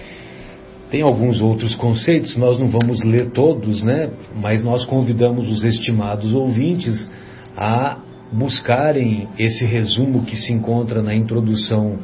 Tem 0.92 1.02
alguns 1.02 1.42
outros 1.42 1.74
conceitos, 1.74 2.38
nós 2.38 2.60
não 2.60 2.68
vamos 2.68 3.04
ler 3.04 3.32
todos, 3.32 3.82
né? 3.82 4.12
Mas 4.36 4.64
nós 4.64 4.86
convidamos 4.86 5.50
os 5.50 5.64
estimados 5.64 6.32
ouvintes 6.32 7.12
a 7.58 7.98
buscarem 8.32 9.28
esse 9.40 9.66
resumo 9.66 10.24
que 10.24 10.36
se 10.36 10.54
encontra 10.54 11.02
na 11.02 11.16
introdução 11.16 11.98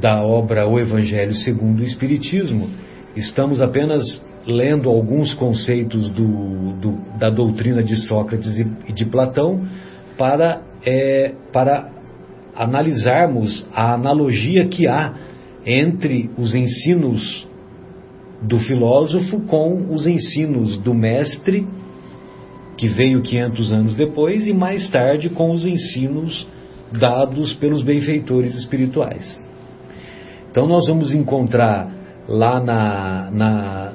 da 0.00 0.22
obra 0.22 0.68
O 0.68 0.78
Evangelho 0.78 1.34
segundo 1.34 1.80
o 1.80 1.84
Espiritismo. 1.84 2.68
Estamos 3.16 3.62
apenas 3.62 4.04
lendo 4.46 4.90
alguns 4.90 5.32
conceitos 5.34 6.10
do, 6.10 6.72
do, 6.74 7.18
da 7.18 7.30
doutrina 7.30 7.82
de 7.82 7.96
Sócrates 7.96 8.58
e 8.86 8.92
de 8.92 9.06
Platão 9.06 9.66
para, 10.18 10.60
é, 10.84 11.32
para 11.50 11.90
analisarmos 12.54 13.66
a 13.74 13.94
analogia 13.94 14.68
que 14.68 14.86
há 14.86 15.14
entre 15.64 16.30
os 16.36 16.54
ensinos 16.54 17.48
do 18.42 18.58
filósofo 18.58 19.40
com 19.46 19.92
os 19.94 20.06
ensinos 20.06 20.78
do 20.78 20.92
mestre, 20.92 21.66
que 22.76 22.86
veio 22.86 23.22
500 23.22 23.72
anos 23.72 23.96
depois, 23.96 24.46
e 24.46 24.52
mais 24.52 24.90
tarde 24.90 25.30
com 25.30 25.50
os 25.50 25.64
ensinos 25.64 26.46
dados 26.92 27.54
pelos 27.54 27.82
benfeitores 27.82 28.54
espirituais. 28.54 29.42
Então, 30.50 30.66
nós 30.66 30.86
vamos 30.86 31.14
encontrar 31.14 31.90
lá 32.28 32.60
na, 32.60 33.30
na, 33.30 33.92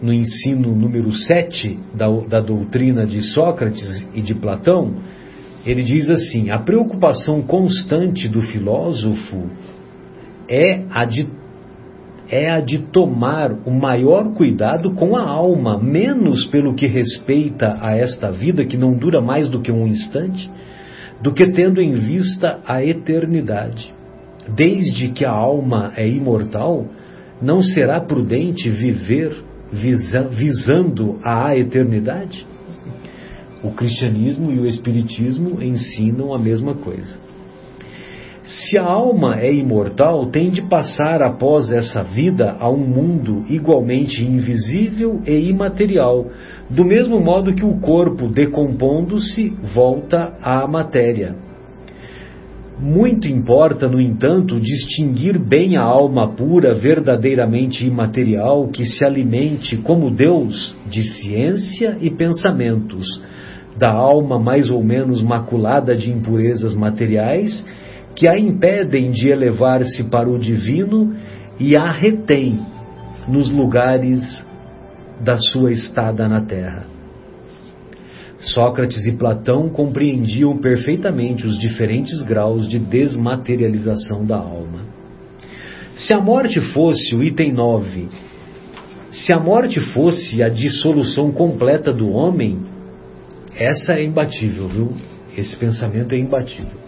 no 0.00 0.12
ensino 0.12 0.74
número 0.74 1.12
7 1.12 1.78
da, 1.94 2.08
da 2.28 2.40
doutrina 2.40 3.06
de 3.06 3.22
Sócrates 3.22 4.06
e 4.14 4.22
de 4.22 4.34
Platão, 4.34 4.94
ele 5.66 5.82
diz 5.82 6.08
assim: 6.08 6.50
a 6.50 6.58
preocupação 6.58 7.42
constante 7.42 8.28
do 8.28 8.40
filósofo 8.40 9.50
é 10.48 10.84
a 10.90 11.04
de 11.04 11.28
é 12.30 12.50
a 12.50 12.60
de 12.60 12.78
tomar 12.78 13.50
o 13.64 13.70
maior 13.70 14.34
cuidado 14.34 14.92
com 14.94 15.16
a 15.16 15.22
alma, 15.22 15.78
menos 15.78 16.46
pelo 16.46 16.74
que 16.74 16.86
respeita 16.86 17.78
a 17.80 17.96
esta 17.96 18.30
vida 18.30 18.66
que 18.66 18.76
não 18.76 18.92
dura 18.92 19.20
mais 19.20 19.48
do 19.48 19.62
que 19.62 19.72
um 19.72 19.86
instante, 19.86 20.50
do 21.22 21.32
que 21.32 21.50
tendo 21.50 21.80
em 21.80 21.92
vista 21.92 22.60
a 22.66 22.84
eternidade. 22.84 23.94
Desde 24.54 25.08
que 25.08 25.24
a 25.24 25.30
alma 25.30 25.92
é 25.96 26.06
imortal, 26.06 26.86
não 27.40 27.62
será 27.62 28.00
prudente 28.00 28.68
viver 28.68 29.36
visa, 29.72 30.28
visando 30.28 31.18
a 31.24 31.56
eternidade? 31.56 32.46
O 33.62 33.72
cristianismo 33.72 34.50
e 34.52 34.60
o 34.60 34.66
espiritismo 34.66 35.62
ensinam 35.62 36.32
a 36.32 36.38
mesma 36.38 36.74
coisa. 36.74 37.16
Se 38.42 38.78
a 38.78 38.84
alma 38.84 39.38
é 39.38 39.52
imortal, 39.52 40.30
tem 40.30 40.48
de 40.48 40.62
passar 40.62 41.20
após 41.20 41.70
essa 41.70 42.02
vida 42.02 42.56
a 42.58 42.70
um 42.70 42.78
mundo 42.78 43.44
igualmente 43.46 44.24
invisível 44.24 45.20
e 45.26 45.50
imaterial, 45.50 46.24
do 46.70 46.82
mesmo 46.82 47.20
modo 47.20 47.54
que 47.54 47.64
o 47.64 47.78
corpo, 47.78 48.26
decompondo-se, 48.26 49.50
volta 49.74 50.32
à 50.40 50.66
matéria. 50.66 51.47
Muito 52.80 53.26
importa, 53.26 53.88
no 53.88 54.00
entanto, 54.00 54.60
distinguir 54.60 55.36
bem 55.36 55.76
a 55.76 55.82
alma 55.82 56.28
pura, 56.28 56.76
verdadeiramente 56.76 57.84
imaterial, 57.84 58.68
que 58.68 58.84
se 58.84 59.04
alimente, 59.04 59.76
como 59.78 60.14
Deus, 60.14 60.76
de 60.88 61.02
ciência 61.02 61.98
e 62.00 62.08
pensamentos, 62.08 63.04
da 63.76 63.90
alma 63.90 64.38
mais 64.38 64.70
ou 64.70 64.82
menos 64.82 65.20
maculada 65.22 65.96
de 65.96 66.10
impurezas 66.10 66.72
materiais 66.74 67.64
que 68.14 68.28
a 68.28 68.38
impedem 68.38 69.10
de 69.10 69.28
elevar-se 69.28 70.04
para 70.04 70.28
o 70.28 70.38
divino 70.38 71.14
e 71.58 71.76
a 71.76 71.90
retém 71.90 72.60
nos 73.26 73.50
lugares 73.50 74.46
da 75.20 75.36
sua 75.36 75.72
estada 75.72 76.28
na 76.28 76.40
terra. 76.40 76.97
Sócrates 78.40 79.04
e 79.04 79.12
Platão 79.12 79.68
compreendiam 79.68 80.56
perfeitamente 80.58 81.46
os 81.46 81.58
diferentes 81.58 82.22
graus 82.22 82.68
de 82.68 82.78
desmaterialização 82.78 84.24
da 84.24 84.36
alma. 84.36 84.80
Se 85.96 86.14
a 86.14 86.20
morte 86.20 86.60
fosse 86.72 87.14
o 87.16 87.24
item 87.24 87.52
9, 87.52 88.08
se 89.10 89.32
a 89.32 89.40
morte 89.40 89.80
fosse 89.92 90.42
a 90.42 90.48
dissolução 90.48 91.32
completa 91.32 91.92
do 91.92 92.10
homem, 92.12 92.60
essa 93.56 93.94
é 93.94 94.04
imbatível, 94.04 94.68
viu? 94.68 94.92
Esse 95.36 95.56
pensamento 95.56 96.14
é 96.14 96.18
imbatível. 96.18 96.78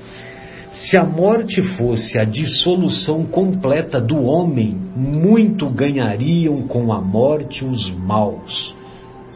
Se 0.73 0.97
a 0.97 1.05
morte 1.05 1.61
fosse 1.77 2.17
a 2.17 2.25
dissolução 2.25 3.25
completa 3.25 4.01
do 4.01 4.23
homem, 4.23 4.73
muito 4.95 5.69
ganhariam 5.69 6.63
com 6.69 6.93
a 6.93 7.01
morte 7.01 7.65
os 7.65 7.91
maus, 7.91 8.75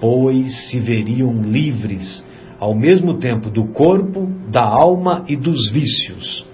pois 0.05 0.69
se 0.69 0.79
veriam 0.79 1.41
livres, 1.41 2.23
ao 2.61 2.75
mesmo 2.75 3.15
tempo 3.15 3.49
do 3.49 3.69
corpo, 3.69 4.29
da 4.53 4.63
alma 4.63 5.25
e 5.27 5.35
dos 5.35 5.71
vícios. 5.71 6.45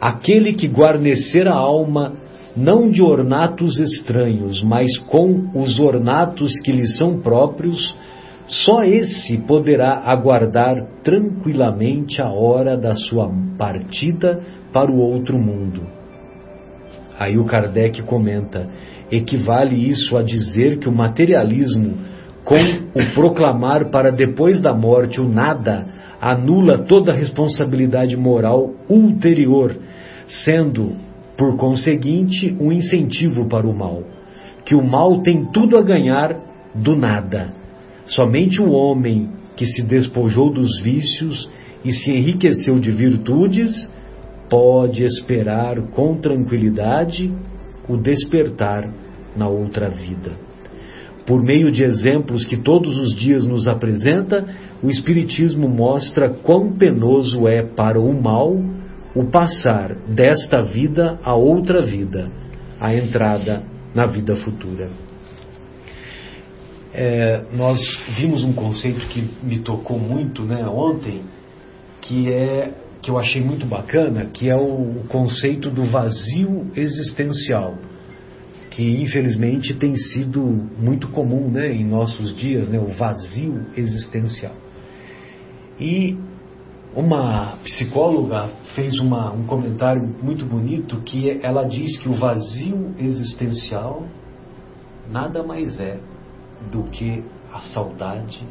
Aquele 0.00 0.54
que 0.54 0.66
guarnecer 0.66 1.46
a 1.46 1.54
alma 1.54 2.14
não 2.56 2.90
de 2.90 3.00
ornatos 3.00 3.78
estranhos, 3.78 4.60
mas 4.64 4.98
com 5.06 5.52
os 5.54 5.78
ornatos 5.78 6.52
que 6.64 6.72
lhe 6.72 6.88
são 6.88 7.20
próprios, 7.20 7.94
só 8.48 8.82
esse 8.82 9.38
poderá 9.38 10.02
aguardar 10.04 10.74
tranquilamente 11.04 12.20
a 12.20 12.28
hora 12.28 12.76
da 12.76 12.96
sua 12.96 13.30
partida 13.56 14.42
para 14.72 14.90
o 14.90 14.98
outro 14.98 15.38
mundo. 15.38 15.82
Aí 17.16 17.38
o 17.38 17.44
Kardec 17.44 18.02
comenta: 18.02 18.68
equivale 19.12 19.76
isso 19.76 20.16
a 20.16 20.24
dizer 20.24 20.80
que 20.80 20.88
o 20.88 20.92
materialismo, 20.92 22.10
com 22.44 22.56
o 22.56 23.14
proclamar 23.14 23.90
para 23.90 24.10
depois 24.10 24.60
da 24.60 24.74
morte 24.74 25.20
o 25.20 25.28
nada, 25.28 25.86
anula 26.20 26.78
toda 26.78 27.12
responsabilidade 27.12 28.16
moral 28.16 28.74
ulterior, 28.88 29.76
sendo, 30.26 30.96
por 31.36 31.56
conseguinte, 31.56 32.56
um 32.60 32.72
incentivo 32.72 33.48
para 33.48 33.66
o 33.66 33.76
mal. 33.76 34.02
Que 34.64 34.74
o 34.74 34.84
mal 34.84 35.22
tem 35.22 35.46
tudo 35.46 35.76
a 35.78 35.82
ganhar 35.82 36.36
do 36.74 36.94
nada 36.94 37.60
Somente 38.10 38.60
o 38.60 38.72
homem 38.72 39.30
que 39.56 39.64
se 39.64 39.82
despojou 39.82 40.52
dos 40.52 40.80
vícios 40.80 41.48
e 41.84 41.92
se 41.92 42.10
enriqueceu 42.10 42.78
de 42.78 42.90
virtudes 42.90 43.88
pode 44.48 45.04
esperar 45.04 45.80
com 45.92 46.16
tranquilidade 46.16 47.32
o 47.88 47.96
despertar 47.96 48.88
na 49.36 49.46
outra 49.46 49.88
vida. 49.88 50.32
Por 51.30 51.44
meio 51.44 51.70
de 51.70 51.84
exemplos 51.84 52.44
que 52.44 52.56
todos 52.56 52.98
os 52.98 53.14
dias 53.14 53.46
nos 53.46 53.68
apresenta, 53.68 54.44
o 54.82 54.90
Espiritismo 54.90 55.68
mostra 55.68 56.28
quão 56.28 56.72
penoso 56.72 57.46
é 57.46 57.62
para 57.62 58.00
o 58.00 58.20
mal 58.20 58.60
o 59.14 59.24
passar 59.30 59.94
desta 60.08 60.60
vida 60.60 61.20
a 61.22 61.32
outra 61.36 61.82
vida, 61.82 62.28
a 62.80 62.92
entrada 62.92 63.62
na 63.94 64.06
vida 64.06 64.34
futura. 64.34 64.90
É, 66.92 67.44
nós 67.54 67.78
vimos 68.18 68.42
um 68.42 68.52
conceito 68.52 69.06
que 69.06 69.24
me 69.40 69.60
tocou 69.60 70.00
muito 70.00 70.42
né, 70.44 70.66
ontem, 70.66 71.22
que 72.00 72.28
é 72.28 72.74
que 73.00 73.08
eu 73.08 73.20
achei 73.20 73.40
muito 73.40 73.66
bacana, 73.66 74.26
que 74.26 74.50
é 74.50 74.56
o, 74.56 74.98
o 74.98 75.04
conceito 75.06 75.70
do 75.70 75.84
vazio 75.84 76.72
existencial, 76.74 77.76
que 78.70 79.02
infelizmente 79.02 79.74
tem 79.74 79.96
sido 79.96 80.42
muito 80.78 81.08
comum 81.08 81.50
né, 81.50 81.72
em 81.72 81.84
nossos 81.84 82.34
dias, 82.36 82.68
né, 82.68 82.78
o 82.78 82.86
vazio 82.86 83.66
existencial. 83.76 84.54
E 85.78 86.16
uma 86.94 87.56
psicóloga 87.64 88.48
fez 88.74 88.98
uma, 88.98 89.32
um 89.32 89.44
comentário 89.44 90.02
muito 90.22 90.44
bonito 90.44 91.00
que 91.00 91.40
ela 91.42 91.64
diz 91.64 91.98
que 91.98 92.08
o 92.08 92.14
vazio 92.14 92.94
existencial 92.98 94.04
nada 95.10 95.42
mais 95.42 95.80
é 95.80 95.98
do 96.70 96.84
que 96.84 97.24
a 97.52 97.60
saudade 97.60 98.46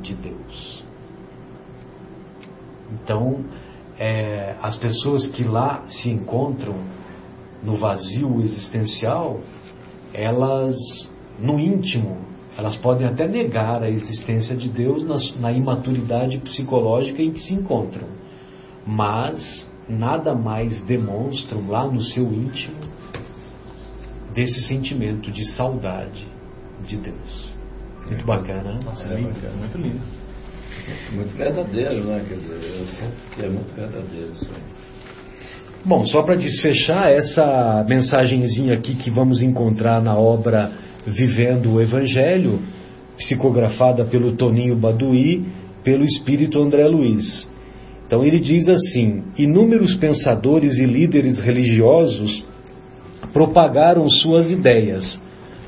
de 0.00 0.14
Deus. 0.14 0.84
Então, 2.92 3.44
é, 3.98 4.56
as 4.60 4.76
pessoas 4.76 5.26
que 5.28 5.44
lá 5.44 5.84
se 5.86 6.10
encontram 6.10 6.74
no 7.62 7.76
vazio 7.76 8.40
existencial, 8.40 9.40
elas, 10.12 10.76
no 11.38 11.58
íntimo, 11.58 12.18
elas 12.56 12.76
podem 12.76 13.06
até 13.06 13.26
negar 13.26 13.82
a 13.82 13.88
existência 13.88 14.54
de 14.56 14.68
Deus 14.68 15.04
na, 15.04 15.40
na 15.40 15.52
imaturidade 15.52 16.38
psicológica 16.38 17.22
em 17.22 17.32
que 17.32 17.40
se 17.40 17.54
encontram, 17.54 18.08
mas 18.86 19.68
nada 19.88 20.34
mais 20.34 20.80
demonstram 20.82 21.68
lá 21.68 21.86
no 21.86 22.00
seu 22.00 22.24
íntimo 22.24 22.76
desse 24.34 24.62
sentimento 24.62 25.30
de 25.30 25.44
saudade 25.52 26.26
de 26.86 26.96
Deus. 26.96 27.52
Muito 28.06 28.26
bacana, 28.26 28.74
né? 28.74 28.80
Nossa, 28.84 29.06
é, 29.06 29.14
lindo. 29.16 29.28
Bacana, 29.34 29.56
muito 29.56 29.78
lindo. 29.78 30.22
Muito 31.12 31.36
verdadeiro, 31.36 32.04
né? 32.04 32.24
Quer 32.28 32.34
dizer, 32.34 32.80
eu 32.80 32.86
sinto 32.86 33.30
que 33.30 33.42
é 33.42 33.48
muito 33.48 33.74
verdadeiro 33.74 34.32
isso 34.32 34.50
aí. 34.52 34.81
Bom, 35.84 36.04
só 36.06 36.22
para 36.22 36.36
desfechar 36.36 37.10
essa 37.10 37.84
mensagenzinha 37.88 38.74
aqui 38.74 38.94
que 38.94 39.10
vamos 39.10 39.42
encontrar 39.42 40.02
na 40.02 40.16
obra 40.16 40.70
Vivendo 41.06 41.74
o 41.74 41.82
Evangelho, 41.82 42.60
psicografada 43.16 44.04
pelo 44.04 44.36
Toninho 44.36 44.76
Baduí, 44.76 45.44
pelo 45.82 46.04
espírito 46.04 46.62
André 46.62 46.86
Luiz. 46.86 47.50
Então 48.06 48.24
ele 48.24 48.38
diz 48.38 48.68
assim: 48.68 49.24
inúmeros 49.36 49.96
pensadores 49.96 50.78
e 50.78 50.86
líderes 50.86 51.36
religiosos 51.38 52.44
propagaram 53.32 54.08
suas 54.08 54.50
ideias 54.50 55.20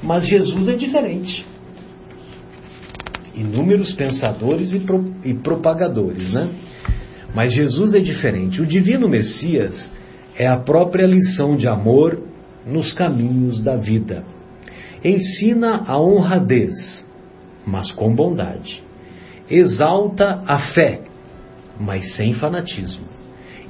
mas 0.05 0.27
Jesus 0.27 0.69
é 0.69 0.77
diferente. 0.77 1.47
Inúmeros 3.35 3.93
pensadores 3.95 4.73
e, 4.73 4.79
pro, 4.79 5.03
e 5.25 5.33
propagadores, 5.35 6.33
né? 6.33 6.51
Mas 7.35 7.53
Jesus 7.53 7.95
é 7.95 7.99
diferente. 7.99 8.61
O 8.61 8.67
divino 8.67 9.09
Messias 9.09 9.91
é 10.37 10.47
a 10.47 10.57
própria 10.57 11.07
lição 11.07 11.57
de 11.57 11.68
amor 11.68 12.20
nos 12.66 12.93
caminhos 12.93 13.61
da 13.61 13.76
vida. 13.76 14.24
Ensina 15.05 15.85
a 15.87 16.01
honradez, 16.01 17.05
mas 17.66 17.93
com 17.93 18.14
bondade. 18.14 18.82
Exalta 19.51 20.43
a 20.47 20.72
fé, 20.72 21.03
mas 21.78 22.16
sem 22.16 22.32
fanatismo. 22.35 23.05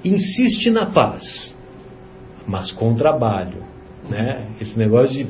Insiste 0.05 0.71
na 0.71 0.87
paz, 0.87 1.55
mas 2.47 2.71
com 2.73 2.95
trabalho. 2.95 3.62
Né? 4.09 4.49
Esse 4.61 4.79
negócio 4.79 5.12
de 5.12 5.29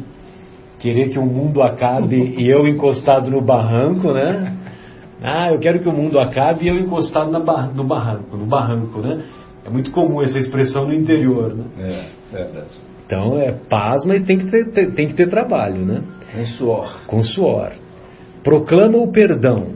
querer 0.79 1.09
que 1.09 1.19
o 1.19 1.25
mundo 1.25 1.63
acabe 1.63 2.17
e 2.37 2.49
eu 2.49 2.67
encostado 2.69 3.31
no 3.31 3.41
barranco, 3.41 4.13
né? 4.13 4.59
Ah, 5.23 5.51
eu 5.51 5.59
quero 5.59 5.79
que 5.79 5.89
o 5.89 5.93
mundo 5.93 6.19
acabe 6.21 6.67
e 6.67 6.69
eu 6.69 6.79
encostado 6.79 7.31
na 7.31 7.41
bar 7.41 7.75
no 7.75 7.85
barranco, 7.85 8.37
no 8.37 8.45
barranco, 8.45 9.01
né? 9.01 9.25
É 9.65 9.71
muito 9.71 9.91
comum 9.91 10.23
essa 10.23 10.39
expressão 10.39 10.87
no 10.87 10.93
interior, 10.93 11.55
né? 11.55 11.65
É, 11.79 12.37
é 12.37 12.45
verdade. 12.45 12.81
Então 13.07 13.39
é 13.39 13.53
paz, 13.53 14.05
mas 14.05 14.23
tem 14.23 14.39
que 14.39 14.51
ter, 14.51 14.93
tem 14.93 15.09
que 15.09 15.15
ter 15.15 15.29
trabalho, 15.29 15.85
né? 15.85 16.03
Com 16.33 16.47
suor. 16.47 17.01
Com 17.07 17.23
suor. 17.23 17.73
Proclama 18.43 18.99
o 18.99 19.11
perdão, 19.11 19.75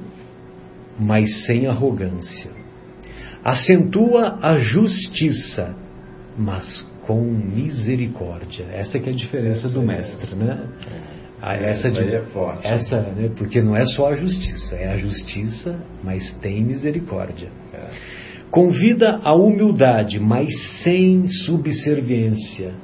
mas 0.99 1.47
sem 1.47 1.67
arrogância. 1.67 2.51
Acentua 3.45 4.39
a 4.43 4.59
justiça, 4.59 5.75
mas 6.37 6.83
com 7.07 7.23
misericórdia. 7.23 8.67
Essa 8.71 8.99
que 8.99 9.09
é 9.09 9.13
a 9.13 9.17
diferença 9.17 9.67
essa 9.67 9.75
do 9.75 9.83
mestre, 9.83 10.35
né? 10.37 10.69
Ah, 11.41 11.55
essa, 11.55 11.89
essa 11.89 12.03
de, 12.03 12.15
é 12.15 12.21
forte. 12.27 12.67
Essa, 12.67 13.01
né? 13.01 13.31
Porque 13.37 13.63
não 13.63 13.77
é 13.77 13.87
só 13.87 14.09
a 14.09 14.15
justiça, 14.17 14.77
é 14.77 14.93
a 14.93 14.97
justiça, 14.99 15.77
mas 16.03 16.31
tem 16.41 16.63
misericórdia. 16.63 17.49
É. 17.73 18.28
Convida 18.51 19.21
à 19.23 19.35
humildade, 19.35 20.19
mas 20.19 20.49
sem 20.83 21.27
subserviência. 21.27 22.75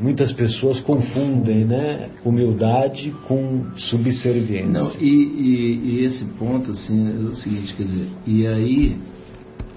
Muitas 0.00 0.32
pessoas 0.32 0.80
confundem, 0.80 1.64
né? 1.64 2.10
Humildade 2.24 3.14
com 3.28 3.64
subserviência. 3.76 4.72
Não, 4.72 4.90
e, 5.00 5.06
e, 5.06 5.78
e 5.84 6.04
esse 6.04 6.24
ponto, 6.38 6.72
assim, 6.72 7.06
é 7.06 7.28
o 7.28 7.34
seguinte, 7.34 7.74
quer 7.76 7.84
dizer, 7.84 8.08
e 8.26 8.46
aí 8.46 8.96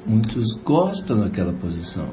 muitos 0.05 0.45
gostam 0.63 1.19
daquela 1.19 1.53
posição 1.53 2.09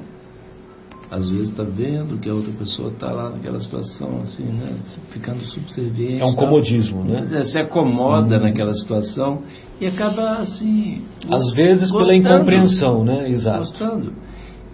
às 1.15 1.31
vezes 1.31 1.51
está 1.51 1.63
vendo 1.63 2.19
que 2.19 2.29
a 2.29 2.35
outra 2.35 2.53
pessoa 2.53 2.91
está 2.91 3.11
lá 3.13 3.31
naquela 3.31 3.61
situação, 3.61 4.21
assim, 4.23 4.45
né? 4.45 4.77
Ficando 5.11 5.41
subserviente. 5.45 6.21
É 6.21 6.25
um 6.25 6.35
comodismo, 6.35 7.05
né? 7.05 7.27
É, 7.33 7.45
se 7.45 7.57
acomoda 7.57 8.37
hum. 8.37 8.43
naquela 8.43 8.75
situação 8.75 9.43
e 9.81 9.87
acaba 9.87 10.39
assim. 10.39 11.03
Às 11.31 11.53
vezes 11.55 11.91
gostando, 11.91 12.23
pela 12.23 12.37
incompreensão, 12.37 13.05
né? 13.05 13.31
Exato. 13.31 13.59
Gostando. 13.59 14.13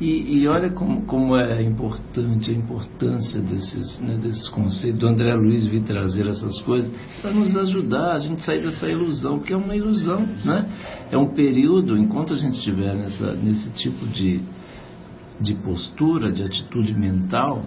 E, 0.00 0.38
e, 0.38 0.48
olha 0.48 0.70
como, 0.70 1.02
como 1.02 1.36
é 1.36 1.62
importante 1.62 2.50
a 2.50 2.54
importância 2.54 3.38
desses, 3.38 4.00
né, 4.00 4.16
desses 4.16 4.48
conceitos. 4.48 4.98
Do 4.98 5.06
André 5.06 5.34
Luiz 5.34 5.66
vir 5.66 5.82
trazer 5.82 6.26
essas 6.26 6.58
coisas 6.62 6.90
para 7.20 7.30
nos 7.34 7.54
ajudar 7.54 8.14
a 8.14 8.18
gente 8.18 8.42
sair 8.42 8.62
dessa 8.62 8.88
ilusão, 8.88 9.38
porque 9.38 9.52
é 9.52 9.56
uma 9.56 9.76
ilusão, 9.76 10.26
né? 10.42 10.66
É 11.10 11.18
um 11.18 11.34
período, 11.34 11.98
enquanto 11.98 12.32
a 12.32 12.36
gente 12.38 12.56
estiver 12.56 12.94
nessa, 12.94 13.34
nesse 13.34 13.70
tipo 13.74 14.06
de, 14.06 14.40
de 15.38 15.54
postura, 15.56 16.32
de 16.32 16.44
atitude 16.44 16.94
mental, 16.94 17.60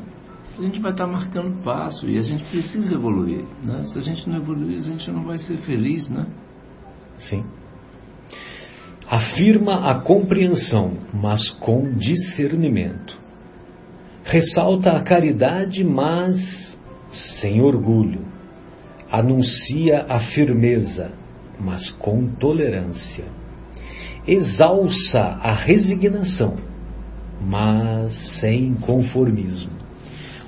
a 0.58 0.62
gente 0.64 0.80
vai 0.82 0.92
estar 0.92 1.06
marcando 1.06 1.64
passo 1.64 2.10
e 2.10 2.18
a 2.18 2.24
gente 2.24 2.44
precisa 2.46 2.96
evoluir. 2.96 3.46
Né? 3.64 3.84
Se 3.86 3.98
a 3.98 4.02
gente 4.02 4.28
não 4.28 4.38
evoluir, 4.38 4.78
a 4.78 4.82
gente 4.82 5.12
não 5.12 5.24
vai 5.24 5.38
ser 5.38 5.58
feliz, 5.58 6.10
né? 6.10 6.26
Sim. 7.30 7.44
Afirma 9.08 9.92
a 9.92 10.00
compreensão, 10.00 10.94
mas 11.14 11.50
com 11.60 11.94
discernimento. 11.94 13.18
Ressalta 14.24 14.92
a 14.92 15.04
caridade, 15.04 15.84
mas 15.84 16.78
sem 17.42 17.62
orgulho. 17.62 18.26
Anuncia 19.12 20.06
a 20.10 20.20
firmeza, 20.20 21.12
mas 21.60 21.92
com 21.92 22.28
tolerância. 22.28 23.26
Exalça 24.26 25.20
a 25.20 25.54
resignação, 25.54 26.56
mas 27.42 28.40
sem 28.40 28.74
conformismo. 28.76 29.72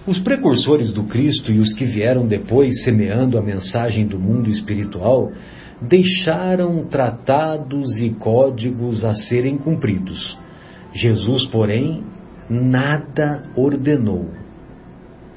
Os 0.07 0.19
precursores 0.19 0.93
do 0.93 1.03
Cristo 1.03 1.51
e 1.51 1.59
os 1.59 1.73
que 1.73 1.85
vieram 1.85 2.25
depois 2.25 2.83
semeando 2.83 3.37
a 3.37 3.41
mensagem 3.41 4.07
do 4.07 4.19
mundo 4.19 4.49
espiritual 4.49 5.31
deixaram 5.81 6.85
tratados 6.85 7.91
e 8.01 8.11
códigos 8.11 9.03
a 9.03 9.13
serem 9.13 9.57
cumpridos. 9.57 10.37
Jesus, 10.93 11.45
porém, 11.47 12.03
nada 12.49 13.43
ordenou. 13.55 14.29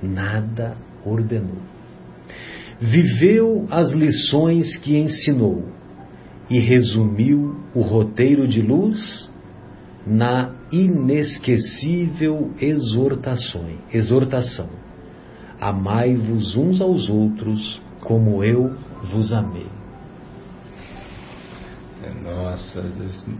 Nada 0.03 0.77
ordenou. 1.05 1.59
Viveu 2.81 3.67
as 3.71 3.91
lições 3.91 4.79
que 4.79 4.97
ensinou 4.97 5.65
e 6.49 6.61
resumiu 6.61 7.57
o 7.75 7.81
roteiro 7.81 8.47
de 8.47 8.63
luz 8.63 9.29
na 10.07 10.55
inesquecível 10.71 12.53
exortação. 12.61 13.67
exortação. 13.93 14.69
Amai-vos 15.61 16.57
uns 16.57 16.81
aos 16.81 17.09
outros 17.11 17.81
como 18.01 18.45
eu 18.45 18.71
vos 19.13 19.33
amei. 19.33 19.78
Nossa, 22.35 22.83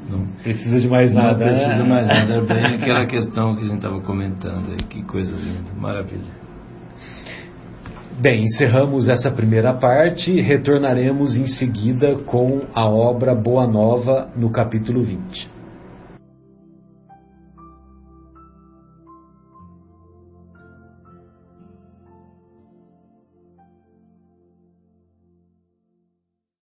não 0.09 0.27
precisa 0.43 0.81
de 0.81 0.89
mais 0.89 1.13
nada. 1.13 1.39
Não 1.39 1.53
precisa 1.53 1.83
de 1.83 1.89
mais 1.89 2.07
nada. 2.07 2.35
É 2.35 2.41
bem 2.41 2.65
aquela 2.77 3.07
questão 3.07 3.55
que 3.55 3.63
a 3.63 3.65
gente 3.65 3.77
estava 3.77 4.01
comentando. 4.01 4.77
Que 4.89 5.03
coisa 5.03 5.37
linda, 5.37 5.71
maravilha. 5.77 6.49
Bem, 8.21 8.43
encerramos 8.43 9.09
essa 9.09 9.31
primeira 9.31 9.75
parte. 9.75 10.41
Retornaremos 10.41 11.37
em 11.37 11.47
seguida 11.47 12.17
com 12.27 12.63
a 12.75 12.89
obra 12.89 13.35
Boa 13.35 13.67
Nova 13.67 14.29
no 14.35 14.51
capítulo 14.51 15.03
20. 15.03 15.58